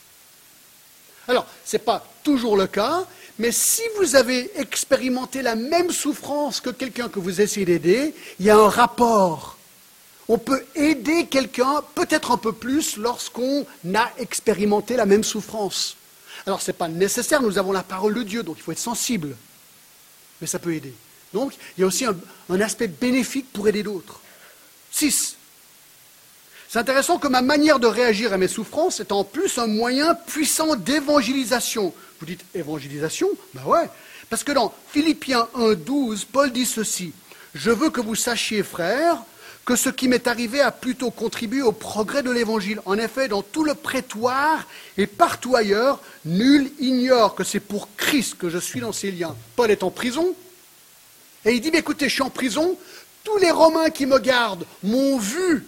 Alors, 1.29 1.47
ce 1.65 1.77
n'est 1.77 1.83
pas 1.83 2.05
toujours 2.23 2.57
le 2.57 2.67
cas, 2.67 3.07
mais 3.39 3.53
si 3.53 3.83
vous 3.99 4.17
avez 4.17 4.51
expérimenté 4.59 5.43
la 5.43 5.55
même 5.55 5.91
souffrance 5.91 6.61
que 6.61 6.71
quelqu'un 6.71 7.09
que 7.09 7.21
vous 7.21 7.41
essayez 7.41 7.67
d'aider, 7.67 8.15
il 8.39 8.47
y 8.47 8.51
a 8.51 8.57
un 8.57 8.69
rapport 8.69 9.57
on 10.31 10.39
peut 10.39 10.65
aider 10.77 11.27
quelqu'un 11.27 11.83
peut-être 11.97 12.31
un 12.31 12.37
peu 12.37 12.53
plus 12.53 12.97
lorsqu'on 12.97 13.67
a 13.97 14.13
expérimenté 14.17 14.95
la 14.95 15.05
même 15.05 15.25
souffrance. 15.25 15.97
Alors 16.47 16.63
ce 16.63 16.71
n'est 16.71 16.77
pas 16.77 16.87
nécessaire, 16.87 17.43
nous 17.43 17.59
avons 17.59 17.73
la 17.73 17.83
parole 17.83 18.15
de 18.15 18.23
Dieu, 18.23 18.45
donc 18.45 18.55
il 18.59 18.63
faut 18.63 18.71
être 18.71 18.79
sensible. 18.79 19.37
Mais 20.41 20.47
ça 20.47 20.61
peut 20.61 20.73
aider. 20.73 20.95
Donc 21.35 21.55
il 21.77 21.81
y 21.81 21.85
a 21.85 21.87
aussi 21.89 22.05
un, 22.07 22.61
aspect 22.61 22.87
bénéfique 22.87 23.53
pour 23.53 23.67
aider 23.67 23.83
d'autres. 23.83 24.21
6. 24.93 25.35
C'est 26.69 26.79
intéressant 26.79 27.19
que 27.19 27.27
ma 27.27 27.43
manière 27.43 27.81
de 27.81 27.89
réagir 27.89 28.33
à 28.33 28.37
mes 28.37 28.47
souffrances 28.47 29.01
est 29.01 29.11
en 29.11 29.25
plus 29.25 29.59
un 29.59 29.67
moyen 29.67 30.15
puissant 30.15 30.77
d'évangélisation. 30.77 31.93
Vous 32.21 32.27
dites 32.27 32.45
évangélisation? 32.55 33.31
Ben 33.53 33.65
ouais. 33.65 33.91
Parce 34.29 34.45
que 34.45 34.53
dans 34.53 34.73
Philippiens 34.93 35.49
1.12, 35.57 36.25
Paul 36.31 36.53
dit 36.53 36.67
ceci. 36.67 37.13
Je 37.53 37.73
veux 37.73 37.91
que 37.91 38.01
vous 38.01 38.15
sachiez, 38.15 38.63
frères, 38.63 39.25
que 39.65 39.77
ce 39.77 39.89
qui 39.89 40.09
m'est 40.09 40.27
arrivé 40.27 40.61
a 40.61 40.73
plutôt 40.73 41.11
contribué 41.11 41.63
au 41.63 41.73
progrès 41.73 42.23
de 42.23 42.31
l'Évangile. 42.31 42.81
En 42.87 42.99
effet, 42.99 43.29
dans 43.29 43.43
tout 43.43 43.65
le 43.65 43.75
prétoire 43.75 44.67
et 44.97 45.07
partout 45.07 45.55
ailleurs, 45.55 46.01
nul 46.25 46.73
ignore 46.81 47.35
que 47.35 47.45
c'est 47.45 47.61
pour 47.61 47.89
Christ 47.97 48.37
que 48.39 48.49
je 48.49 48.59
suis 48.59 48.81
dans 48.81 48.93
ces 48.93 49.11
liens. 49.13 49.37
Paul 49.57 49.71
est 49.71 49.83
en 49.83 49.91
prison, 49.91 50.35
et 51.45 51.53
il 51.53 51.61
dit, 51.61 51.69
écoutez, 51.69 52.09
je 52.09 52.15
suis 52.15 52.23
en 52.23 52.31
prison, 52.31 52.77
tous 53.25 53.37
les 53.39 53.51
Romains 53.51 53.91
qui 53.91 54.07
me 54.07 54.19
gardent 54.19 54.67
m'ont 54.83 55.19
vu 55.19 55.67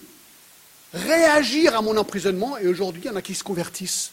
réagir 0.93 1.77
à 1.77 1.83
mon 1.83 1.97
emprisonnement, 1.97 2.59
et 2.59 2.67
aujourd'hui, 2.67 3.03
il 3.05 3.09
y 3.09 3.11
en 3.11 3.17
a 3.17 3.23
qui 3.23 3.35
se 3.35 3.45
convertissent. 3.45 4.11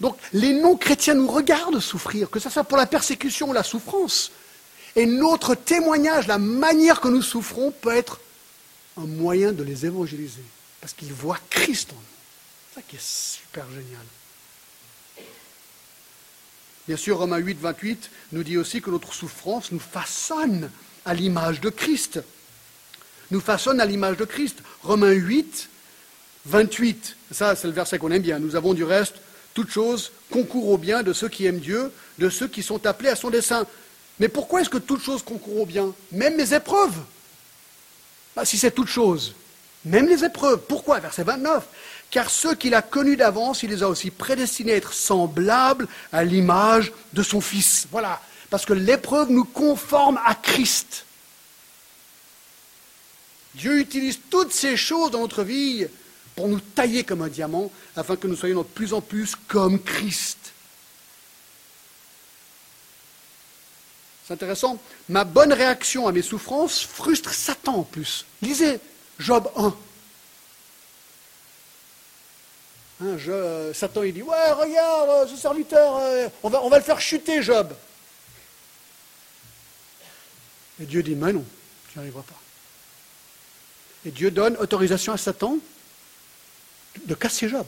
Donc, 0.00 0.16
les 0.32 0.52
non-chrétiens 0.52 1.14
nous 1.14 1.28
regardent 1.28 1.80
souffrir, 1.80 2.30
que 2.30 2.38
ce 2.38 2.50
soit 2.50 2.64
pour 2.64 2.78
la 2.78 2.86
persécution 2.86 3.50
ou 3.50 3.52
la 3.52 3.62
souffrance. 3.62 4.30
Et 4.96 5.06
notre 5.06 5.54
témoignage, 5.54 6.26
la 6.26 6.38
manière 6.38 7.00
que 7.00 7.08
nous 7.08 7.22
souffrons, 7.22 7.72
peut 7.72 7.94
être 7.94 8.20
un 8.98 9.06
moyen 9.06 9.52
de 9.52 9.62
les 9.62 9.86
évangéliser, 9.86 10.42
parce 10.80 10.92
qu'ils 10.92 11.12
voient 11.12 11.38
Christ 11.50 11.92
en 11.92 11.96
nous. 11.96 12.02
C'est 12.68 12.80
ça 12.80 12.86
qui 12.86 12.96
est 12.96 13.02
super 13.02 13.64
génial. 13.70 14.04
Bien 16.86 16.96
sûr, 16.96 17.18
Romains 17.18 17.38
8, 17.38 17.58
28 17.60 18.10
nous 18.32 18.42
dit 18.42 18.56
aussi 18.56 18.80
que 18.80 18.90
notre 18.90 19.12
souffrance 19.12 19.72
nous 19.72 19.78
façonne 19.78 20.70
à 21.04 21.14
l'image 21.14 21.60
de 21.60 21.70
Christ. 21.70 22.20
Nous 23.30 23.40
façonne 23.40 23.80
à 23.80 23.84
l'image 23.84 24.16
de 24.16 24.24
Christ. 24.24 24.58
Romains 24.82 25.12
8, 25.12 25.68
28, 26.46 27.16
ça 27.30 27.54
c'est 27.56 27.66
le 27.66 27.74
verset 27.74 27.98
qu'on 27.98 28.10
aime 28.10 28.22
bien. 28.22 28.38
Nous 28.38 28.56
avons 28.56 28.72
du 28.72 28.84
reste 28.84 29.16
toute 29.58 29.70
chose 29.70 30.12
concourt 30.30 30.68
au 30.68 30.78
bien 30.78 31.02
de 31.02 31.12
ceux 31.12 31.28
qui 31.28 31.44
aiment 31.44 31.58
Dieu, 31.58 31.92
de 32.18 32.30
ceux 32.30 32.46
qui 32.46 32.62
sont 32.62 32.86
appelés 32.86 33.08
à 33.08 33.16
son 33.16 33.28
dessein. 33.28 33.66
Mais 34.20 34.28
pourquoi 34.28 34.60
est-ce 34.60 34.70
que 34.70 34.78
toute 34.78 35.02
chose 35.02 35.22
concourt 35.22 35.62
au 35.62 35.66
bien? 35.66 35.92
Même 36.12 36.36
mes 36.36 36.54
épreuves. 36.54 36.96
Bah, 38.38 38.44
si 38.44 38.56
c'est 38.56 38.70
toute 38.70 38.86
chose, 38.86 39.34
même 39.84 40.06
les 40.06 40.24
épreuves. 40.24 40.60
Pourquoi? 40.68 41.00
Verset 41.00 41.24
29. 41.24 41.66
Car 42.08 42.30
ceux 42.30 42.54
qu'il 42.54 42.72
a 42.72 42.82
connus 42.82 43.16
d'avance, 43.16 43.64
il 43.64 43.70
les 43.70 43.82
a 43.82 43.88
aussi 43.88 44.12
prédestinés 44.12 44.74
à 44.74 44.76
être 44.76 44.92
semblables 44.92 45.88
à 46.12 46.22
l'image 46.22 46.92
de 47.14 47.24
son 47.24 47.40
Fils. 47.40 47.88
Voilà. 47.90 48.22
Parce 48.48 48.64
que 48.64 48.74
l'épreuve 48.74 49.32
nous 49.32 49.42
conforme 49.42 50.20
à 50.24 50.36
Christ. 50.36 51.04
Dieu 53.56 53.80
utilise 53.80 54.20
toutes 54.30 54.52
ces 54.52 54.76
choses 54.76 55.10
dans 55.10 55.22
notre 55.22 55.42
vie 55.42 55.88
pour 56.36 56.46
nous 56.46 56.60
tailler 56.60 57.02
comme 57.02 57.22
un 57.22 57.28
diamant, 57.28 57.72
afin 57.96 58.14
que 58.14 58.28
nous 58.28 58.36
soyons 58.36 58.62
de 58.62 58.68
plus 58.68 58.92
en 58.92 59.00
plus 59.00 59.34
comme 59.48 59.82
Christ. 59.82 60.47
C'est 64.28 64.34
intéressant. 64.34 64.78
Ma 65.08 65.24
bonne 65.24 65.54
réaction 65.54 66.06
à 66.06 66.12
mes 66.12 66.20
souffrances 66.20 66.82
frustre 66.82 67.32
Satan 67.32 67.76
en 67.76 67.82
plus. 67.82 68.26
Lisez 68.42 68.78
Job 69.18 69.50
1. 69.56 69.74
Hein, 73.00 73.72
Satan 73.72 74.02
il 74.02 74.12
dit 74.12 74.20
Ouais, 74.20 74.52
regarde, 74.52 75.30
ce 75.30 75.36
serviteur, 75.36 75.96
euh, 75.96 76.28
on, 76.42 76.50
va, 76.50 76.62
on 76.62 76.68
va 76.68 76.76
le 76.76 76.84
faire 76.84 77.00
chuter, 77.00 77.42
Job. 77.42 77.74
Et 80.78 80.84
Dieu 80.84 81.02
dit 81.02 81.14
Mais 81.14 81.32
non, 81.32 81.44
tu 81.90 81.98
n'y 81.98 82.02
arriveras 82.02 82.22
pas. 82.22 82.38
Et 84.04 84.10
Dieu 84.10 84.30
donne 84.30 84.58
autorisation 84.58 85.14
à 85.14 85.16
Satan 85.16 85.56
de 87.06 87.14
casser 87.14 87.48
Job. 87.48 87.66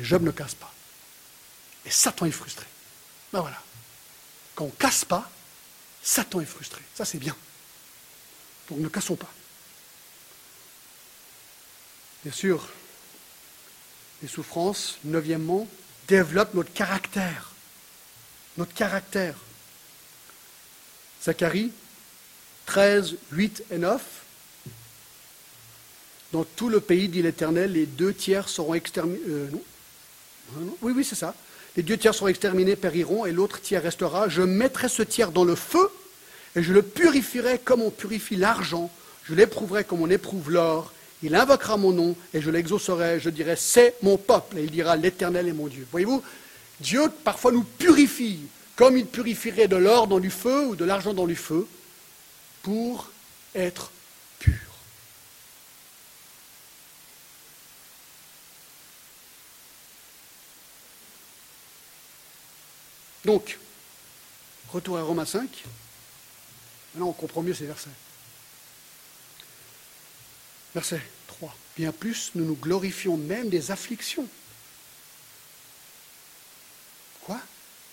Et 0.00 0.04
Job 0.04 0.22
ne 0.22 0.30
casse 0.30 0.54
pas. 0.54 0.72
Et 1.84 1.90
Satan 1.90 2.24
est 2.24 2.30
frustré. 2.30 2.64
Ben 3.34 3.42
voilà. 3.42 3.58
On 4.62 4.66
ne 4.66 4.70
casse 4.70 5.04
pas, 5.04 5.28
Satan 6.02 6.40
est 6.40 6.46
frustré. 6.46 6.80
Ça, 6.94 7.04
c'est 7.04 7.18
bien. 7.18 7.36
Donc 8.70 8.78
ne 8.78 8.88
cassons 8.88 9.16
pas. 9.16 9.30
Bien 12.22 12.32
sûr, 12.32 12.68
les 14.22 14.28
souffrances, 14.28 14.98
neuvièmement, 15.02 15.66
développent 16.06 16.54
notre 16.54 16.72
caractère. 16.72 17.50
Notre 18.56 18.72
caractère. 18.74 19.34
Zacharie 21.24 21.72
13, 22.66 23.16
8 23.32 23.64
et 23.72 23.78
9. 23.78 24.02
Dans 26.30 26.44
tout 26.44 26.68
le 26.68 26.80
pays, 26.80 27.08
dit 27.08 27.22
l'Éternel, 27.22 27.72
les 27.72 27.86
deux 27.86 28.14
tiers 28.14 28.48
seront 28.48 28.74
exterminés. 28.74 29.20
Euh, 29.28 29.50
non. 29.50 30.76
Oui, 30.82 30.92
oui, 30.94 31.04
c'est 31.04 31.16
ça. 31.16 31.34
Les 31.76 31.82
deux 31.82 31.96
tiers 31.96 32.14
seront 32.14 32.28
exterminés, 32.28 32.76
périront, 32.76 33.24
et 33.24 33.32
l'autre 33.32 33.60
tiers 33.60 33.82
restera. 33.82 34.28
Je 34.28 34.42
mettrai 34.42 34.88
ce 34.88 35.02
tiers 35.02 35.32
dans 35.32 35.44
le 35.44 35.54
feu, 35.54 35.90
et 36.54 36.62
je 36.62 36.72
le 36.72 36.82
purifierai 36.82 37.58
comme 37.58 37.80
on 37.80 37.90
purifie 37.90 38.36
l'argent. 38.36 38.90
Je 39.24 39.34
l'éprouverai 39.34 39.84
comme 39.84 40.02
on 40.02 40.10
éprouve 40.10 40.50
l'or. 40.50 40.92
Il 41.22 41.34
invoquera 41.34 41.76
mon 41.76 41.92
nom, 41.92 42.16
et 42.34 42.42
je 42.42 42.50
l'exaucerai. 42.50 43.20
Je 43.20 43.30
dirai, 43.30 43.56
c'est 43.56 43.94
mon 44.02 44.18
peuple, 44.18 44.58
et 44.58 44.64
il 44.64 44.70
dira, 44.70 44.96
l'Éternel 44.96 45.48
est 45.48 45.52
mon 45.52 45.68
Dieu. 45.68 45.86
Voyez-vous, 45.90 46.22
Dieu 46.80 47.02
parfois 47.24 47.52
nous 47.52 47.64
purifie, 47.64 48.40
comme 48.76 48.98
il 48.98 49.06
purifierait 49.06 49.68
de 49.68 49.76
l'or 49.76 50.08
dans 50.08 50.20
du 50.20 50.30
feu 50.30 50.66
ou 50.66 50.76
de 50.76 50.84
l'argent 50.84 51.14
dans 51.14 51.26
du 51.26 51.36
feu, 51.36 51.66
pour 52.62 53.10
être 53.54 53.90
pur. 54.38 54.52
Donc, 63.24 63.58
retour 64.68 64.98
à 64.98 65.02
Romains 65.02 65.26
5. 65.26 65.48
Maintenant, 66.94 67.08
on 67.08 67.12
comprend 67.12 67.42
mieux 67.42 67.54
ces 67.54 67.66
versets. 67.66 67.90
Verset 70.74 71.00
3. 71.28 71.54
Bien 71.76 71.92
plus, 71.92 72.32
nous 72.34 72.44
nous 72.44 72.56
glorifions 72.56 73.16
même 73.16 73.48
des 73.48 73.70
afflictions. 73.70 74.26
Quoi? 77.24 77.40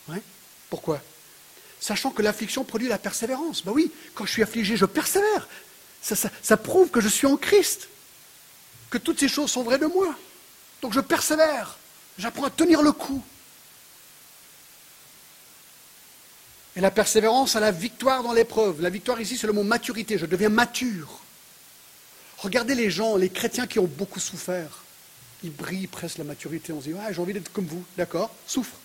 Ouais. 0.07 0.21
Pourquoi? 0.69 1.01
Sachant 1.79 2.11
que 2.11 2.21
l'affliction 2.21 2.63
produit 2.63 2.87
la 2.87 2.97
persévérance. 2.97 3.63
Ben 3.63 3.71
oui, 3.71 3.91
quand 4.15 4.25
je 4.25 4.31
suis 4.31 4.43
affligé, 4.43 4.75
je 4.75 4.85
persévère. 4.85 5.47
Ça, 6.01 6.15
ça 6.15 6.57
prouve 6.57 6.89
que 6.89 7.01
je 7.01 7.07
suis 7.07 7.27
en 7.27 7.37
Christ, 7.37 7.89
que 8.89 8.97
toutes 8.97 9.19
ces 9.19 9.27
choses 9.27 9.51
sont 9.51 9.63
vraies 9.63 9.77
de 9.77 9.85
moi. 9.85 10.15
Donc 10.81 10.93
je 10.93 10.99
persévère. 10.99 11.77
J'apprends 12.17 12.45
à 12.45 12.49
tenir 12.49 12.81
le 12.81 12.91
coup. 12.91 13.23
Et 16.79 16.81
la 16.81 16.91
persévérance 16.91 17.57
à 17.57 17.59
la 17.59 17.71
victoire 17.71 18.23
dans 18.23 18.31
l'épreuve. 18.31 18.81
La 18.81 18.89
victoire 18.89 19.19
ici, 19.19 19.37
c'est 19.37 19.47
le 19.47 19.51
mot 19.51 19.63
maturité. 19.63 20.17
Je 20.17 20.25
deviens 20.25 20.47
mature. 20.47 21.19
Regardez 22.37 22.73
les 22.73 22.89
gens, 22.89 23.17
les 23.17 23.27
chrétiens 23.27 23.67
qui 23.67 23.79
ont 23.79 23.85
beaucoup 23.97 24.21
souffert. 24.21 24.85
Ils 25.43 25.51
brillent 25.51 25.87
presque 25.87 26.19
la 26.19 26.23
maturité. 26.23 26.71
On 26.71 26.79
se 26.79 26.85
dit, 26.85 26.93
ouais, 26.93 27.13
j'ai 27.13 27.19
envie 27.19 27.33
d'être 27.33 27.51
comme 27.51 27.65
vous. 27.65 27.83
D'accord, 27.97 28.33
souffre. 28.47 28.77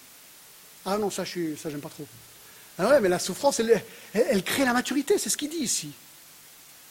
Ah 0.84 0.98
non, 0.98 1.08
ça, 1.08 1.22
je 1.22 1.54
ça, 1.54 1.70
j'aime 1.70 1.80
pas 1.80 1.88
trop. 1.88 2.04
Ah 2.80 2.88
ouais, 2.88 3.00
mais 3.00 3.08
la 3.08 3.20
souffrance, 3.20 3.60
elle, 3.60 3.80
elle 4.12 4.42
crée 4.42 4.64
la 4.64 4.72
maturité, 4.72 5.16
c'est 5.16 5.30
ce 5.30 5.36
qu'il 5.36 5.50
dit 5.50 5.58
ici. 5.58 5.92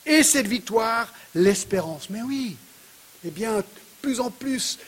Et 0.05 0.23
cette 0.23 0.47
victoire, 0.47 1.13
l'espérance. 1.35 2.09
Mais 2.11 2.21
oui, 2.21 2.55
eh 3.25 3.29
bien, 3.29 3.61
plus 4.01 4.21
en 4.21 4.31
plus, 4.31 4.79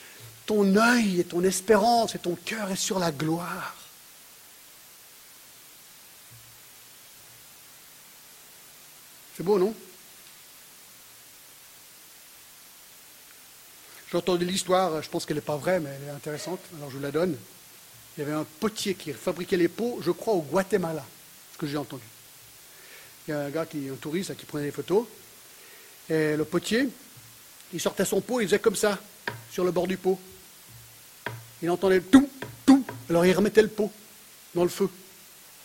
ton 0.46 0.78
œil 0.78 1.20
et 1.20 1.26
ton 1.26 1.44
espérance 1.44 2.16
et 2.16 2.20
ton 2.20 2.38
cœur 2.46 2.72
est 2.72 2.78
sur 2.78 3.00
la 3.00 3.12
gloire. 3.12 3.76
C'est 9.36 9.44
beau, 9.44 9.60
non 9.60 9.74
J'ai 14.10 14.18
entendu 14.18 14.46
l'histoire, 14.46 15.02
je 15.02 15.10
pense 15.10 15.26
qu'elle 15.26 15.36
n'est 15.36 15.42
pas 15.42 15.58
vraie, 15.58 15.80
mais 15.80 15.90
elle 15.90 16.08
est 16.08 16.12
intéressante, 16.12 16.60
alors 16.78 16.90
je 16.90 16.96
vous 16.96 17.04
la 17.04 17.12
donne. 17.12 17.36
Il 18.16 18.22
y 18.22 18.24
avait 18.24 18.34
un 18.34 18.46
potier 18.60 18.96
qui 18.96 19.12
fabriquait 19.12 19.58
les 19.58 19.68
pots, 19.68 20.00
je 20.02 20.12
crois, 20.12 20.36
au 20.36 20.42
Guatemala, 20.42 21.04
ce 21.52 21.58
que 21.58 21.68
j'ai 21.68 21.76
entendu. 21.76 22.04
Il 23.28 23.32
y 23.32 23.34
a 23.34 23.42
un 23.42 23.50
gars, 23.50 23.66
qui, 23.66 23.90
un 23.90 23.96
touriste, 23.96 24.38
qui 24.38 24.46
prenait 24.46 24.66
des 24.66 24.72
photos. 24.72 25.06
Et 26.10 26.38
le 26.38 26.46
potier, 26.46 26.88
il 27.74 27.82
sortait 27.82 28.06
son 28.06 28.22
pot, 28.22 28.40
il 28.40 28.48
faisait 28.48 28.60
comme 28.60 28.76
ça, 28.76 28.98
sur 29.52 29.66
le 29.66 29.72
bord 29.72 29.88
du 29.88 29.98
pot. 29.98 30.18
Il 31.62 31.70
entendait 31.70 32.00
tout, 32.00 32.30
tout. 32.66 32.86
Alors 33.10 33.26
il 33.26 33.34
remettait 33.34 33.64
le 33.64 33.68
pot 33.68 33.92
dans 34.54 34.64
le 34.64 34.70
feu. 34.70 34.90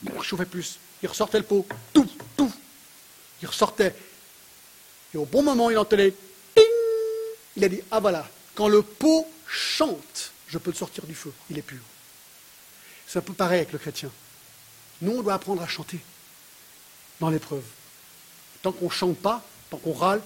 Il 0.02 0.22
chauffait 0.22 0.46
plus. 0.46 0.78
Il 1.02 1.08
ressortait 1.08 1.38
le 1.38 1.44
pot, 1.44 1.66
tout, 1.92 2.09
Il 3.42 3.48
ressortait. 3.48 3.94
Et 5.14 5.18
au 5.18 5.24
bon 5.24 5.42
moment, 5.42 5.70
il 5.70 5.78
entendait. 5.78 6.14
Il 7.56 7.64
a 7.64 7.68
dit 7.68 7.80
Ah 7.90 8.00
voilà, 8.00 8.28
quand 8.54 8.68
le 8.68 8.82
pot 8.82 9.26
chante, 9.46 10.32
je 10.48 10.58
peux 10.58 10.70
le 10.70 10.76
sortir 10.76 11.04
du 11.06 11.14
feu. 11.14 11.32
Il 11.50 11.58
est 11.58 11.62
pur. 11.62 11.80
C'est 13.06 13.18
un 13.18 13.22
peu 13.22 13.32
pareil 13.32 13.58
avec 13.58 13.72
le 13.72 13.78
chrétien. 13.78 14.10
Nous, 15.02 15.12
on 15.12 15.22
doit 15.22 15.34
apprendre 15.34 15.62
à 15.62 15.66
chanter 15.66 15.98
dans 17.18 17.30
l'épreuve. 17.30 17.64
Tant 18.62 18.72
qu'on 18.72 18.86
ne 18.86 18.90
chante 18.90 19.16
pas, 19.16 19.42
tant 19.70 19.78
qu'on 19.78 19.92
râle, 19.92 20.22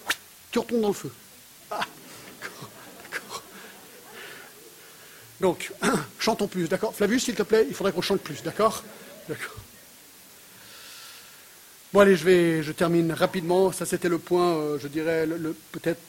tu 0.51 0.59
retournes 0.59 0.83
dans 0.83 0.89
le 0.89 0.95
feu. 0.95 1.13
Ah. 1.71 1.81
Donc, 5.41 5.73
chantons 6.19 6.49
plus, 6.49 6.69
d'accord? 6.69 6.95
Flavius, 6.95 7.25
s'il 7.25 7.35
te 7.35 7.43
plaît, 7.43 7.67
il 7.69 7.75
faudrait 7.75 7.93
qu'on 7.93 8.03
chante 8.03 8.21
plus, 8.21 8.43
D'accord. 8.43 8.85
Bon, 11.95 12.01
allez, 12.01 12.17
je, 12.17 12.25
vais, 12.25 12.61
je 12.65 12.73
termine 12.73 13.13
rapidement. 13.13 13.71
Ça, 13.71 13.87
c'était 13.87 14.09
le 14.09 14.19
point, 14.19 14.57
euh, 14.57 14.79
je 14.81 14.89
dirais, 14.89 15.29
peut-être 15.71 16.01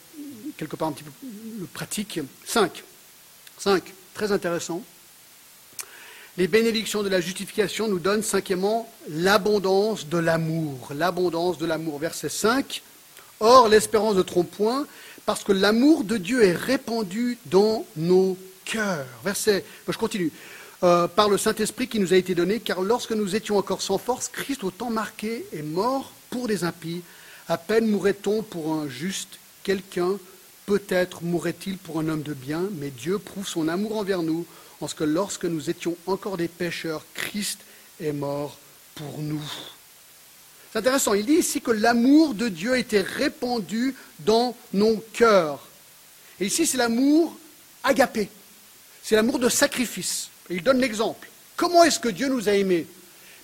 quelque 0.57 0.75
part 0.75 0.88
un 0.88 0.93
petit 0.93 1.03
peu 1.03 1.11
le 1.59 1.67
pratique. 1.67 2.19
5. 2.43 2.83
5. 3.59 3.83
Très 4.15 4.31
intéressant. 4.31 4.81
Les 6.38 6.47
bénédictions 6.47 7.03
de 7.03 7.09
la 7.09 7.21
justification 7.21 7.88
nous 7.88 7.99
donnent, 7.99 8.23
cinquièmement, 8.23 8.91
l'abondance 9.09 10.07
de 10.07 10.17
l'amour. 10.17 10.89
L'abondance 10.91 11.59
de 11.59 11.67
l'amour. 11.67 11.99
Verset 11.99 12.29
5. 12.29 12.81
Or, 13.39 13.67
l'espérance 13.67 14.15
ne 14.15 14.23
trompe 14.23 14.49
point, 14.49 14.88
parce 15.27 15.43
que 15.43 15.51
l'amour 15.51 16.03
de 16.03 16.17
Dieu 16.17 16.43
est 16.43 16.55
répandu 16.55 17.38
dans 17.45 17.86
nos 17.95 18.39
cœurs. 18.65 19.05
Verset, 19.23 19.63
je 19.88 19.97
continue. 19.99 20.31
Euh, 20.84 21.07
par 21.07 21.30
le 21.30 21.38
Saint-Esprit 21.38 21.88
qui 21.88 21.99
nous 21.99 22.13
a 22.13 22.17
été 22.17 22.36
donné, 22.36 22.59
car 22.59 22.82
lorsque 22.82 23.11
nous 23.11 23.36
étions 23.36 23.57
encore 23.57 23.82
sans 23.82 23.97
force, 23.97 24.28
Christ 24.28 24.63
au 24.63 24.71
temps 24.71 24.89
marqué 24.89 25.45
est 25.53 25.61
mort 25.61 26.11
pour 26.30 26.47
des 26.47 26.63
impies. 26.63 27.01
À 27.47 27.57
peine 27.57 27.88
mourrait-on 27.88 28.43
pour 28.43 28.73
un 28.73 28.89
juste, 28.89 29.39
quelqu'un 29.63 30.17
peut-être 30.65 31.23
mourrait-il 31.23 31.78
pour 31.78 31.99
un 31.99 32.09
homme 32.09 32.23
de 32.23 32.34
bien, 32.34 32.63
mais 32.73 32.89
Dieu 32.89 33.19
prouve 33.19 33.47
son 33.47 33.67
amour 33.67 33.97
envers 33.97 34.23
nous, 34.23 34.45
en 34.82 34.88
ce 34.88 34.95
que 34.95 35.03
lorsque 35.03 35.45
nous 35.45 35.69
étions 35.69 35.95
encore 36.07 36.38
des 36.38 36.47
pécheurs, 36.47 37.05
Christ 37.13 37.59
est 38.01 38.11
mort 38.11 38.57
pour 38.95 39.19
nous. 39.19 39.43
C'est 40.71 40.80
intéressant, 40.80 41.13
il 41.13 41.26
dit 41.26 41.34
ici 41.34 41.61
que 41.61 41.71
l'amour 41.71 42.34
de 42.34 42.49
Dieu 42.49 42.73
a 42.73 42.78
été 42.78 42.99
répandu 42.99 43.95
dans 44.19 44.55
nos 44.73 44.97
cœurs. 45.13 45.65
Et 46.39 46.47
ici, 46.47 46.65
c'est 46.65 46.78
l'amour 46.78 47.38
agapé, 47.84 48.30
c'est 49.01 49.15
l'amour 49.15 49.39
de 49.39 49.47
sacrifice. 49.47 50.30
Il 50.49 50.63
donne 50.63 50.79
l'exemple. 50.79 51.27
Comment 51.55 51.83
est-ce 51.83 51.99
que 51.99 52.09
Dieu 52.09 52.27
nous 52.27 52.49
a 52.49 52.53
aimés? 52.53 52.87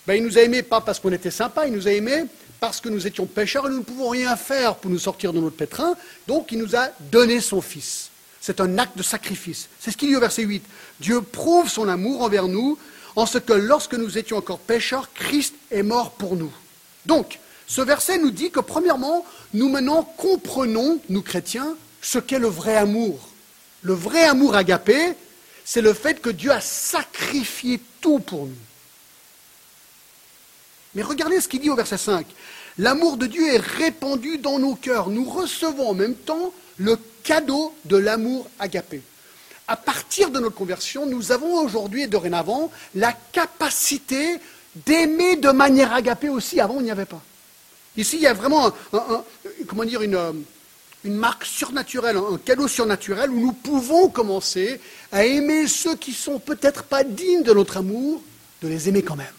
Ben, 0.05 0.15
Il 0.15 0.23
nous 0.23 0.37
a 0.37 0.41
aimés 0.41 0.63
pas 0.63 0.81
parce 0.81 0.99
qu'on 0.99 1.11
était 1.11 1.31
sympa, 1.31 1.67
il 1.67 1.73
nous 1.73 1.87
a 1.87 1.91
aimés 1.91 2.25
parce 2.59 2.79
que 2.79 2.89
nous 2.89 3.07
étions 3.07 3.25
pécheurs 3.25 3.65
et 3.67 3.69
nous 3.69 3.79
ne 3.79 3.83
pouvons 3.83 4.09
rien 4.09 4.35
faire 4.35 4.75
pour 4.75 4.91
nous 4.91 4.99
sortir 4.99 5.33
de 5.33 5.39
notre 5.39 5.55
pétrin. 5.55 5.95
Donc 6.27 6.51
il 6.51 6.59
nous 6.59 6.75
a 6.75 6.89
donné 7.11 7.41
son 7.41 7.59
Fils. 7.59 8.09
C'est 8.39 8.61
un 8.61 8.77
acte 8.77 8.97
de 8.97 9.03
sacrifice. 9.03 9.67
C'est 9.79 9.91
ce 9.91 9.97
qu'il 9.97 10.09
dit 10.09 10.15
au 10.15 10.19
verset 10.19 10.43
8. 10.43 10.63
Dieu 10.99 11.21
prouve 11.21 11.69
son 11.69 11.87
amour 11.87 12.21
envers 12.21 12.47
nous 12.47 12.77
en 13.15 13.25
ce 13.25 13.37
que 13.37 13.53
lorsque 13.53 13.95
nous 13.95 14.17
étions 14.17 14.37
encore 14.37 14.59
pécheurs, 14.59 15.11
Christ 15.13 15.55
est 15.71 15.83
mort 15.83 16.11
pour 16.11 16.35
nous. 16.35 16.51
Donc, 17.05 17.39
ce 17.67 17.81
verset 17.81 18.17
nous 18.17 18.31
dit 18.31 18.51
que 18.51 18.59
premièrement, 18.59 19.25
nous 19.53 19.69
maintenant 19.69 20.03
comprenons, 20.03 20.99
nous 21.09 21.21
chrétiens, 21.21 21.75
ce 22.01 22.19
qu'est 22.19 22.39
le 22.39 22.47
vrai 22.47 22.75
amour. 22.75 23.29
Le 23.81 23.93
vrai 23.93 24.23
amour 24.23 24.55
agapé, 24.55 25.13
c'est 25.65 25.81
le 25.81 25.93
fait 25.93 26.21
que 26.21 26.29
Dieu 26.29 26.51
a 26.51 26.61
sacrifié 26.61 27.79
tout 28.01 28.19
pour 28.19 28.47
nous. 28.47 28.55
Mais 30.93 31.01
regardez 31.01 31.39
ce 31.39 31.47
qu'il 31.47 31.61
dit 31.61 31.69
au 31.69 31.75
verset 31.75 31.97
5. 31.97 32.25
L'amour 32.77 33.17
de 33.17 33.27
Dieu 33.27 33.53
est 33.53 33.61
répandu 33.61 34.37
dans 34.37 34.59
nos 34.59 34.75
cœurs. 34.75 35.09
Nous 35.09 35.29
recevons 35.29 35.89
en 35.89 35.93
même 35.93 36.15
temps 36.15 36.53
le 36.77 36.97
cadeau 37.23 37.73
de 37.85 37.97
l'amour 37.97 38.49
agapé. 38.59 39.01
À 39.67 39.77
partir 39.77 40.31
de 40.31 40.39
notre 40.39 40.55
conversion, 40.55 41.05
nous 41.05 41.31
avons 41.31 41.59
aujourd'hui 41.59 42.03
et 42.03 42.07
dorénavant 42.07 42.71
la 42.95 43.13
capacité 43.31 44.37
d'aimer 44.85 45.37
de 45.37 45.49
manière 45.51 45.93
agapée 45.93 46.29
aussi. 46.29 46.59
Avant, 46.59 46.79
il 46.79 46.83
n'y 46.83 46.91
avait 46.91 47.05
pas. 47.05 47.21
Ici, 47.95 48.17
il 48.17 48.23
y 48.23 48.27
a 48.27 48.33
vraiment 48.33 48.71
comment 49.67 49.83
dire, 49.83 50.01
une, 50.01 50.43
une 51.03 51.15
marque 51.15 51.45
surnaturelle, 51.45 52.17
un 52.17 52.37
cadeau 52.37 52.67
surnaturel 52.67 53.31
où 53.31 53.39
nous 53.39 53.53
pouvons 53.53 54.09
commencer 54.09 54.79
à 55.11 55.25
aimer 55.25 55.67
ceux 55.67 55.95
qui 55.95 56.13
sont 56.13 56.39
peut-être 56.39 56.83
pas 56.83 57.03
dignes 57.03 57.43
de 57.43 57.53
notre 57.53 57.77
amour, 57.77 58.21
de 58.61 58.67
les 58.67 58.87
aimer 58.87 59.01
quand 59.01 59.15
même. 59.15 59.33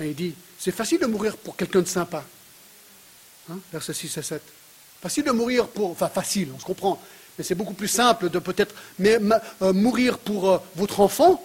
Il 0.00 0.14
dit, 0.14 0.34
c'est 0.58 0.70
facile 0.70 1.00
de 1.00 1.06
mourir 1.06 1.36
pour 1.36 1.56
quelqu'un 1.56 1.80
de 1.80 1.88
sympa. 1.88 2.24
Hein, 3.50 3.58
verset 3.72 3.94
6 3.94 4.16
et 4.18 4.22
7. 4.22 4.42
Facile 5.00 5.24
de 5.24 5.30
mourir 5.32 5.66
pour... 5.68 5.90
Enfin, 5.90 6.08
facile, 6.08 6.50
on 6.54 6.58
se 6.58 6.64
comprend. 6.64 7.02
Mais 7.38 7.44
c'est 7.44 7.54
beaucoup 7.54 7.74
plus 7.74 7.88
simple 7.88 8.30
de 8.30 8.38
peut-être 8.40 8.74
euh, 9.00 9.72
mourir 9.72 10.18
pour 10.18 10.50
euh, 10.50 10.58
votre 10.74 11.00
enfant 11.00 11.42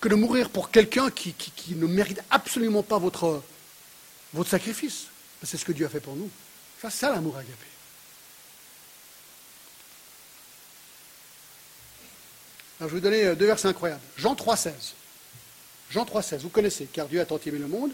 que 0.00 0.08
de 0.08 0.14
mourir 0.14 0.48
pour 0.48 0.70
quelqu'un 0.70 1.10
qui, 1.10 1.34
ne 1.70 1.86
mérite 1.86 2.22
absolument 2.30 2.82
pas 2.82 2.98
votre, 2.98 3.42
votre 4.32 4.50
sacrifice. 4.50 5.06
C'est 5.42 5.58
ce 5.58 5.64
que 5.64 5.72
Dieu 5.72 5.84
a 5.84 5.90
fait 5.90 6.00
pour 6.00 6.16
nous. 6.16 6.30
C'est 6.80 6.90
ça 6.90 7.12
l'amour 7.12 7.36
agapé. 7.36 7.52
Alors, 12.78 12.90
je 12.90 12.94
vais 12.94 13.00
vous 13.00 13.04
donner 13.04 13.24
euh, 13.24 13.34
deux 13.34 13.46
versets 13.46 13.68
incroyables. 13.68 14.02
Jean 14.16 14.34
3,16. 14.34 14.70
Jean 15.90 16.04
3,16, 16.04 16.38
vous 16.38 16.48
connaissez, 16.48 16.86
car 16.92 17.06
Dieu 17.06 17.20
a 17.20 17.26
tant 17.26 17.38
aimé 17.46 17.58
le 17.58 17.68
monde 17.68 17.92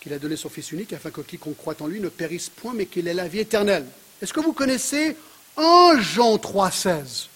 qu'il 0.00 0.12
a 0.12 0.18
donné 0.18 0.36
son 0.36 0.48
Fils 0.48 0.72
unique 0.72 0.92
afin 0.92 1.10
que 1.10 1.20
quiconque 1.20 1.56
croit 1.56 1.76
en 1.80 1.86
lui 1.86 2.00
ne 2.00 2.08
périsse 2.08 2.48
point, 2.48 2.72
mais 2.72 2.86
qu'il 2.86 3.06
ait 3.06 3.14
la 3.14 3.28
vie 3.28 3.40
éternelle. 3.40 3.86
Est-ce 4.22 4.32
que 4.32 4.40
vous 4.40 4.52
connaissez 4.52 5.16
1 5.56 6.00
Jean 6.00 6.36
3,16 6.36 7.28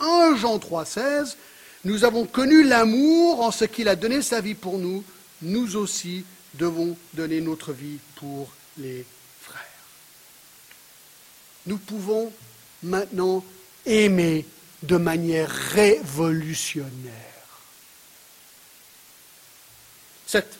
1 0.00 0.36
Jean 0.36 0.58
3,16, 0.58 1.36
nous 1.84 2.04
avons 2.04 2.26
connu 2.26 2.62
l'amour 2.64 3.40
en 3.40 3.50
ce 3.50 3.64
qu'il 3.64 3.88
a 3.88 3.96
donné 3.96 4.22
sa 4.22 4.40
vie 4.40 4.54
pour 4.54 4.78
nous, 4.78 5.04
nous 5.42 5.76
aussi 5.76 6.24
devons 6.54 6.96
donner 7.14 7.40
notre 7.40 7.72
vie 7.72 7.98
pour 8.16 8.50
les 8.78 9.04
frères. 9.40 9.62
Nous 11.66 11.78
pouvons 11.78 12.32
maintenant 12.82 13.44
aimer 13.84 14.46
de 14.82 14.96
manière 14.96 15.50
révolutionnaire. 15.50 16.92
7. 20.26 20.58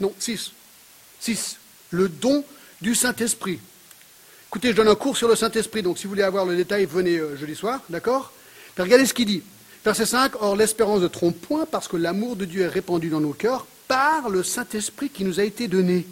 Non, 0.00 0.14
6. 0.18 0.52
6. 1.20 1.58
Le 1.90 2.08
don 2.08 2.44
du 2.80 2.94
Saint-Esprit. 2.94 3.60
Écoutez, 4.54 4.70
je 4.70 4.76
donne 4.76 4.86
un 4.86 4.94
cours 4.94 5.16
sur 5.16 5.26
le 5.26 5.34
Saint-Esprit, 5.34 5.82
donc 5.82 5.98
si 5.98 6.04
vous 6.04 6.10
voulez 6.10 6.22
avoir 6.22 6.44
le 6.44 6.54
détail, 6.54 6.84
venez 6.84 7.16
euh, 7.16 7.36
jeudi 7.36 7.56
soir, 7.56 7.80
d'accord? 7.88 8.30
Regardez 8.78 9.04
ce 9.04 9.12
qu'il 9.12 9.26
dit. 9.26 9.42
Verset 9.84 10.06
5, 10.06 10.40
Or 10.40 10.54
l'espérance 10.54 11.00
ne 11.00 11.08
trompe 11.08 11.40
point, 11.40 11.66
parce 11.66 11.88
que 11.88 11.96
l'amour 11.96 12.36
de 12.36 12.44
Dieu 12.44 12.62
est 12.62 12.68
répandu 12.68 13.08
dans 13.08 13.18
nos 13.18 13.32
cœurs 13.32 13.66
par 13.88 14.30
le 14.30 14.44
Saint-Esprit 14.44 15.10
qui 15.10 15.24
nous 15.24 15.40
a 15.40 15.42
été 15.42 15.66
donné. 15.66 16.06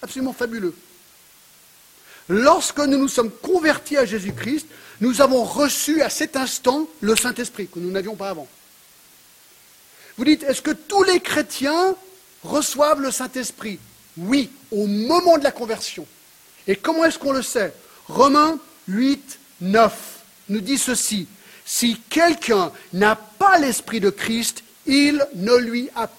Absolument 0.00 0.32
fabuleux. 0.32 0.74
Lorsque 2.30 2.78
nous 2.78 2.96
nous 2.96 3.08
sommes 3.08 3.30
convertis 3.30 3.98
à 3.98 4.06
Jésus-Christ, 4.06 4.66
nous 5.02 5.20
avons 5.20 5.44
reçu 5.44 6.00
à 6.00 6.08
cet 6.08 6.38
instant 6.38 6.88
le 7.02 7.14
Saint-Esprit, 7.16 7.68
que 7.68 7.80
nous 7.80 7.90
n'avions 7.90 8.16
pas 8.16 8.30
avant. 8.30 8.48
Vous 10.16 10.24
dites, 10.24 10.42
est-ce 10.42 10.62
que 10.62 10.70
tous 10.70 11.02
les 11.02 11.20
chrétiens 11.20 11.96
reçoivent 12.42 13.02
le 13.02 13.10
Saint-Esprit? 13.10 13.78
Oui, 14.16 14.48
au 14.70 14.86
moment 14.86 15.36
de 15.36 15.44
la 15.44 15.52
conversion. 15.52 16.06
Et 16.66 16.76
comment 16.76 17.04
est-ce 17.04 17.18
qu'on 17.18 17.32
le 17.32 17.42
sait? 17.42 17.72
Romains 18.08 18.58
8, 18.88 19.38
9 19.60 20.20
nous 20.48 20.60
dit 20.60 20.78
ceci. 20.78 21.26
Si 21.64 21.98
quelqu'un 22.10 22.72
n'a 22.92 23.16
pas 23.16 23.58
l'Esprit 23.58 24.00
de 24.00 24.10
Christ, 24.10 24.62
il 24.86 25.24
ne 25.34 25.56
lui 25.56 25.88
a 25.94 26.06
pas. 26.06 26.14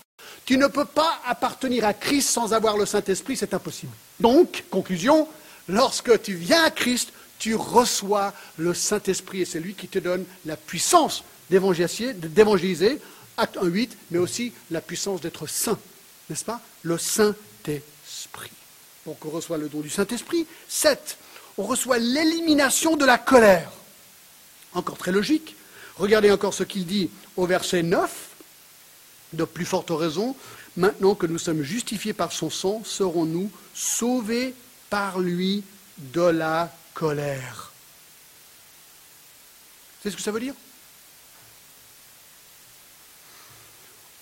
Tu 0.46 0.58
ne 0.58 0.68
peux 0.68 0.86
pas 0.86 1.20
appartenir 1.26 1.86
à 1.86 1.94
Christ 1.94 2.30
sans 2.30 2.54
avoir 2.54 2.78
le 2.78 2.86
Saint-Esprit, 2.86 3.36
c'est 3.36 3.56
impossible. 3.56 3.92
Donc, 4.20 4.64
conclusion, 4.70 5.28
lorsque 5.68 6.22
tu 6.22 6.36
viens 6.36 6.64
à 6.64 6.70
Christ, 6.70 7.12
tu 7.40 7.56
reçois 7.56 8.32
le 8.58 8.74
Saint-Esprit 8.76 9.42
et 9.42 9.46
c'est 9.46 9.60
lui 9.60 9.74
qui 9.74 9.88
te 9.88 9.98
donne 9.98 10.24
la 10.46 10.56
puissance 10.56 11.24
d'évangéliser, 11.50 13.00
acte 13.38 13.58
1.8, 13.58 13.90
mais 14.12 14.20
aussi 14.20 14.54
la 14.70 14.82
puissance 14.82 15.20
d'être 15.20 15.48
saint, 15.48 15.80
n'est-ce 16.30 16.46
pas? 16.46 16.62
Le 16.84 16.98
Saint-Esprit. 16.98 17.82
Donc 19.06 19.24
on 19.26 19.30
reçoit 19.30 19.58
le 19.58 19.70
don 19.70 19.82
du 19.82 19.90
Saint-Esprit. 19.90 20.48
7. 20.68 21.18
On 21.58 21.64
reçoit 21.64 22.00
l'élimination 22.00 22.98
de 22.98 23.06
la 23.06 23.18
colère. 23.18 23.72
Encore 24.74 24.98
très 24.98 25.12
logique. 25.12 25.56
Regardez 25.98 26.32
encore 26.32 26.54
ce 26.54 26.64
qu'il 26.64 26.86
dit 26.86 27.10
au 27.36 27.46
verset 27.46 27.84
9. 27.84 28.30
De 29.34 29.44
plus 29.44 29.66
forte 29.66 29.90
raison, 29.90 30.36
maintenant 30.78 31.16
que 31.16 31.26
nous 31.26 31.40
sommes 31.40 31.62
justifiés 31.62 32.14
par 32.14 32.32
son 32.32 32.50
sang, 32.50 32.84
serons-nous 32.86 33.52
sauvés 33.74 34.54
par 34.90 35.20
lui 35.20 35.64
de 35.98 36.22
la 36.22 36.74
colère. 36.94 37.72
C'est 40.02 40.12
ce 40.12 40.16
que 40.16 40.22
ça 40.22 40.32
veut 40.32 40.40
dire? 40.40 40.54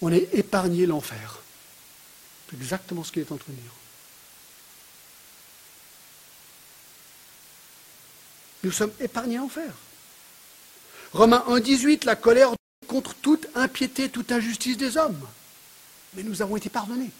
On 0.01 0.11
est 0.11 0.29
épargné 0.33 0.85
l'enfer. 0.85 1.39
C'est 2.49 2.55
exactement 2.55 3.03
ce 3.03 3.11
qu'il 3.11 3.21
est 3.21 3.31
en 3.31 3.37
train 3.37 3.51
de 3.51 3.61
dire. 3.61 3.71
Nous 8.63 8.71
sommes 8.71 8.91
épargnés 8.99 9.37
l'enfer. 9.37 9.71
Romains 11.11 11.43
1,18, 11.47 12.05
la 12.05 12.15
colère 12.15 12.51
contre 12.87 13.13
toute 13.15 13.47
impiété, 13.55 14.09
toute 14.09 14.31
injustice 14.31 14.77
des 14.77 14.97
hommes. 14.97 15.19
Mais 16.15 16.23
nous 16.23 16.41
avons 16.41 16.55
été 16.55 16.69
pardonnés. 16.69 17.11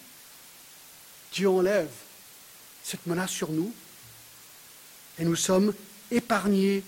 Dieu 1.33 1.49
enlève 1.49 1.89
cette 2.83 3.05
menace 3.07 3.31
sur 3.31 3.51
nous 3.51 3.73
et 5.19 5.25
nous 5.25 5.35
sommes 5.35 5.73
épargnés 6.11 6.83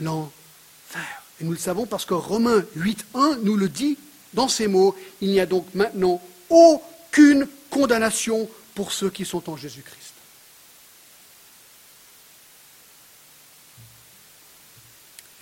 l'enfer. 0.00 1.22
Et 1.40 1.44
nous 1.44 1.52
le 1.52 1.58
savons 1.58 1.86
parce 1.86 2.04
que 2.04 2.14
Romains 2.14 2.64
8.1 2.76 3.40
nous 3.42 3.56
le 3.56 3.68
dit 3.68 3.98
dans 4.34 4.48
ces 4.48 4.68
mots, 4.68 4.96
il 5.20 5.30
n'y 5.30 5.40
a 5.40 5.46
donc 5.46 5.66
maintenant 5.74 6.20
aucune 6.48 7.48
condamnation 7.68 8.48
pour 8.74 8.92
ceux 8.92 9.10
qui 9.10 9.24
sont 9.24 9.48
en 9.50 9.56
Jésus-Christ. 9.56 10.09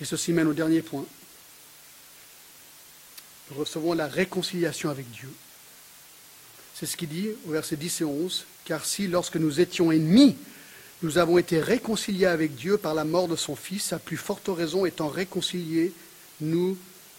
Et 0.01 0.05
ceci 0.05 0.31
mène 0.31 0.47
au 0.47 0.53
dernier 0.53 0.81
point. 0.81 1.05
Nous 3.49 3.57
recevons 3.57 3.93
la 3.93 4.07
réconciliation 4.07 4.89
avec 4.89 5.09
Dieu. 5.11 5.29
C'est 6.75 6.85
ce 6.85 6.95
qu'il 6.95 7.09
dit 7.09 7.29
au 7.47 7.51
verset 7.51 7.75
10 7.75 8.01
et 8.01 8.05
11. 8.05 8.45
Car 8.65 8.85
si, 8.85 9.07
lorsque 9.07 9.35
nous 9.35 9.59
étions 9.59 9.91
ennemis, 9.91 10.37
nous 11.01 11.17
avons 11.17 11.37
été 11.37 11.59
réconciliés 11.59 12.25
avec 12.25 12.55
Dieu 12.55 12.77
par 12.77 12.93
la 12.93 13.03
mort 13.03 13.27
de 13.27 13.35
son 13.35 13.55
Fils, 13.55 13.93
à 13.93 13.99
plus 13.99 14.17
forte 14.17 14.49
raison 14.49 14.85
étant 14.85 15.07
réconciliés, 15.07 15.93
nous 16.41 16.77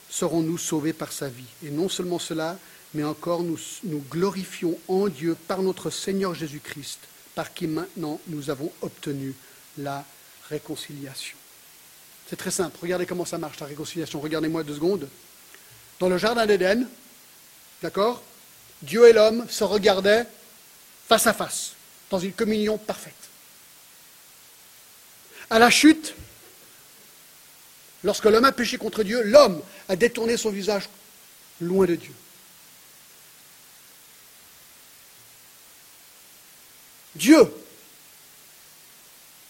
serons-nous 0.08 0.58
sauvés 0.58 0.92
par 0.92 1.12
sa 1.12 1.28
vie. 1.28 1.44
Et 1.64 1.70
non 1.70 1.88
seulement 1.88 2.18
cela, 2.18 2.58
mais 2.94 3.04
encore 3.04 3.42
nous, 3.42 3.58
nous 3.84 4.04
glorifions 4.10 4.78
en 4.88 5.08
Dieu 5.08 5.36
par 5.48 5.62
notre 5.62 5.90
Seigneur 5.90 6.34
Jésus-Christ, 6.34 7.00
par 7.34 7.54
qui 7.54 7.66
maintenant 7.66 8.20
nous 8.28 8.50
avons 8.50 8.72
obtenu 8.82 9.34
la 9.78 10.04
réconciliation. 10.48 11.39
C'est 12.30 12.36
très 12.36 12.52
simple. 12.52 12.78
Regardez 12.80 13.06
comment 13.06 13.24
ça 13.24 13.38
marche, 13.38 13.58
la 13.58 13.66
réconciliation. 13.66 14.20
Regardez-moi 14.20 14.62
deux 14.62 14.76
secondes. 14.76 15.08
Dans 15.98 16.08
le 16.08 16.16
Jardin 16.16 16.46
d'Éden, 16.46 16.86
d'accord 17.82 18.22
Dieu 18.82 19.08
et 19.08 19.12
l'homme 19.12 19.48
se 19.50 19.64
regardaient 19.64 20.24
face 21.08 21.26
à 21.26 21.32
face, 21.34 21.72
dans 22.08 22.20
une 22.20 22.32
communion 22.32 22.78
parfaite. 22.78 23.12
À 25.50 25.58
la 25.58 25.70
chute, 25.70 26.14
lorsque 28.04 28.26
l'homme 28.26 28.44
a 28.44 28.52
péché 28.52 28.78
contre 28.78 29.02
Dieu, 29.02 29.22
l'homme 29.24 29.60
a 29.88 29.96
détourné 29.96 30.36
son 30.36 30.50
visage 30.50 30.88
loin 31.60 31.84
de 31.84 31.96
Dieu. 31.96 32.14
Dieu 37.16 37.52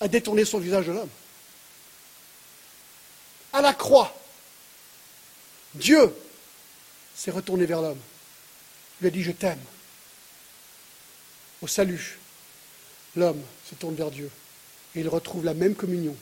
a 0.00 0.08
détourné 0.08 0.46
son 0.46 0.58
visage 0.58 0.86
de 0.86 0.92
l'homme. 0.92 1.10
À 3.52 3.60
la 3.60 3.74
croix, 3.74 4.14
Dieu 5.74 6.14
s'est 7.14 7.30
retourné 7.30 7.66
vers 7.66 7.82
l'homme. 7.82 8.00
Il 9.00 9.04
lui 9.04 9.08
a 9.08 9.10
dit 9.10 9.22
Je 9.22 9.32
t'aime. 9.32 9.60
Au 11.62 11.66
salut, 11.66 12.18
l'homme 13.16 13.42
se 13.68 13.74
tourne 13.74 13.94
vers 13.94 14.10
Dieu 14.10 14.30
et 14.94 15.00
il 15.00 15.08
retrouve 15.08 15.44
la 15.44 15.54
même 15.54 15.74
communion 15.74 16.16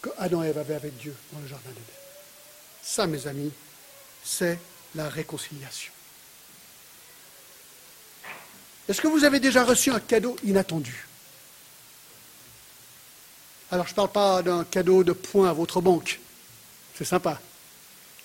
que 0.00 0.10
Adam 0.18 0.42
et 0.42 0.48
Ève 0.48 0.58
avaient 0.58 0.74
avec 0.74 0.96
Dieu 0.96 1.14
dans 1.32 1.40
le 1.40 1.46
jardin 1.46 1.68
d'Éden. 1.68 1.82
Ça, 2.82 3.06
mes 3.06 3.26
amis, 3.26 3.52
c'est 4.24 4.58
la 4.94 5.08
réconciliation. 5.08 5.92
Est-ce 8.88 9.00
que 9.00 9.06
vous 9.06 9.24
avez 9.24 9.38
déjà 9.38 9.64
reçu 9.64 9.90
un 9.90 10.00
cadeau 10.00 10.36
inattendu? 10.42 11.06
Alors, 13.70 13.86
je 13.86 13.92
ne 13.92 13.96
parle 13.96 14.12
pas 14.12 14.42
d'un 14.42 14.64
cadeau 14.64 15.04
de 15.04 15.12
points 15.12 15.48
à 15.48 15.52
votre 15.52 15.80
banque. 15.80 16.20
C'est 16.94 17.04
sympa. 17.04 17.40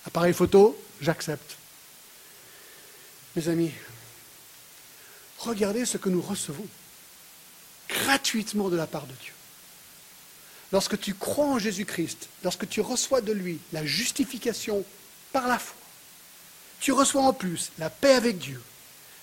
Appareil 0.06 0.34
photo, 0.34 0.80
j'accepte. 1.00 1.56
Mes 3.36 3.48
amis, 3.48 3.72
regardez 5.38 5.84
ce 5.86 5.98
que 5.98 6.08
nous 6.08 6.22
recevons 6.22 6.66
gratuitement 7.88 8.68
de 8.68 8.76
la 8.76 8.86
part 8.86 9.06
de 9.06 9.14
Dieu. 9.22 9.32
Lorsque 10.72 11.00
tu 11.00 11.14
crois 11.14 11.46
en 11.46 11.58
Jésus-Christ, 11.58 12.28
lorsque 12.44 12.68
tu 12.68 12.80
reçois 12.80 13.20
de 13.20 13.32
lui 13.32 13.58
la 13.72 13.86
justification 13.86 14.84
par 15.32 15.48
la 15.48 15.58
foi, 15.58 15.76
tu 16.80 16.92
reçois 16.92 17.22
en 17.22 17.32
plus 17.32 17.70
la 17.78 17.90
paix 17.90 18.12
avec 18.12 18.38
Dieu, 18.38 18.60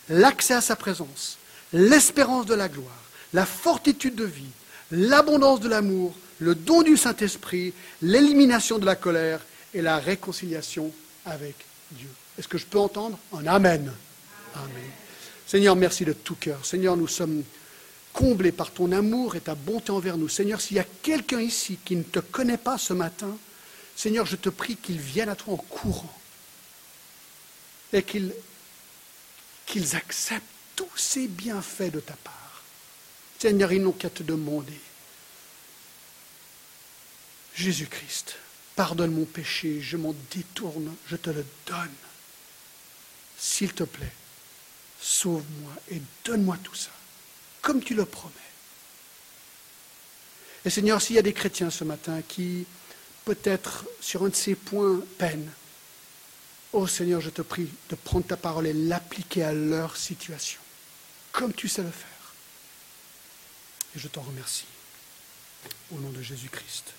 l'accès 0.10 0.56
à 0.56 0.62
sa 0.62 0.76
présence, 0.76 1.38
l'espérance 1.72 2.46
de 2.46 2.56
la 2.56 2.68
gloire, 2.68 3.04
la 3.34 3.46
fortitude 3.46 4.16
de 4.16 4.26
vie, 4.26 4.52
l'abondance 4.92 5.60
de 5.60 5.70
l'amour, 5.70 6.16
le 6.40 6.56
don 6.56 6.82
du 6.82 6.98
Saint-Esprit, 6.98 7.74
l'élimination 8.02 8.78
de 8.78 8.86
la 8.86 8.96
colère 8.96 9.42
et 9.74 9.82
la 9.82 10.00
réconciliation 10.00 10.92
avec 11.26 11.56
Dieu. 11.92 12.10
Est-ce 12.38 12.48
que 12.48 12.58
je 12.58 12.66
peux 12.66 12.80
entendre 12.80 13.18
un 13.34 13.48
Amen? 13.48 13.92
Amen. 14.56 14.92
Seigneur, 15.48 15.76
merci 15.76 16.06
de 16.06 16.14
tout 16.14 16.36
cœur. 16.36 16.66
Seigneur, 16.66 16.98
nous 16.98 17.08
sommes 17.08 17.44
comblés 18.14 18.52
par 18.52 18.72
ton 18.72 18.92
amour 18.92 19.36
et 19.36 19.42
ta 19.42 19.56
bonté 19.56 19.92
envers 19.92 20.18
nous. 20.18 20.30
Seigneur, 20.30 20.62
s'il 20.62 20.78
y 20.78 20.80
a 20.80 20.86
quelqu'un 21.02 21.42
ici 21.42 21.78
qui 21.84 21.96
ne 21.96 22.04
te 22.04 22.20
connaît 22.20 22.58
pas 22.58 22.78
ce 22.78 22.94
matin, 22.94 23.38
Seigneur, 23.96 24.26
je 24.26 24.36
te 24.36 24.50
prie 24.50 24.76
qu'il 24.76 25.00
vienne 25.00 25.30
à 25.30 25.36
toi 25.36 25.54
en 25.54 25.58
courant 25.58 26.14
et 27.94 28.04
qu'ils 28.04 28.34
acceptent 29.96 30.44
tous 30.76 30.98
ces 30.98 31.28
bienfaits 31.28 31.92
de 31.92 32.00
ta 32.00 32.14
part. 32.14 32.45
Seigneur, 33.46 33.72
ils 33.72 33.84
n'ont 33.84 33.92
qu'à 33.92 34.10
te 34.10 34.24
demander. 34.24 34.80
Jésus-Christ, 37.54 38.38
pardonne 38.76 39.12
mon 39.12 39.26
péché, 39.26 39.82
je 39.82 39.98
m'en 39.98 40.16
détourne, 40.32 40.92
je 41.06 41.16
te 41.16 41.30
le 41.30 41.46
donne. 41.68 41.94
S'il 43.38 43.72
te 43.72 43.84
plaît, 43.84 44.12
sauve-moi 45.00 45.74
et 45.92 46.02
donne-moi 46.24 46.58
tout 46.64 46.74
ça, 46.74 46.90
comme 47.62 47.84
tu 47.84 47.94
le 47.94 48.06
promets. 48.06 48.34
Et 50.66 50.72
Seigneur, 50.72 51.00
s'il 51.00 51.16
y 51.16 51.20
a 51.20 51.22
des 51.22 51.34
chrétiens 51.34 51.70
ce 51.70 51.84
matin 51.84 52.24
qui, 52.28 52.66
peut-être 53.26 53.86
sur 54.02 54.24
un 54.24 54.30
de 54.30 54.36
ces 54.36 54.56
points, 54.56 55.04
peinent, 55.20 55.52
oh 56.74 56.88
Seigneur, 56.88 57.22
je 57.22 57.30
te 57.30 57.44
prie 57.44 57.70
de 57.92 57.96
prendre 57.96 58.26
ta 58.26 58.38
parole 58.38 58.66
et 58.66 58.74
l'appliquer 58.74 59.44
à 59.44 59.54
leur 59.54 59.98
situation, 59.98 60.62
comme 61.32 61.54
tu 61.54 61.68
sais 61.68 61.84
le 61.84 61.92
faire. 61.92 62.15
Et 63.96 64.00
je 64.00 64.08
t'en 64.08 64.22
remercie. 64.22 64.66
Au 65.92 66.00
nom 66.00 66.10
de 66.10 66.22
Jésus-Christ. 66.22 66.94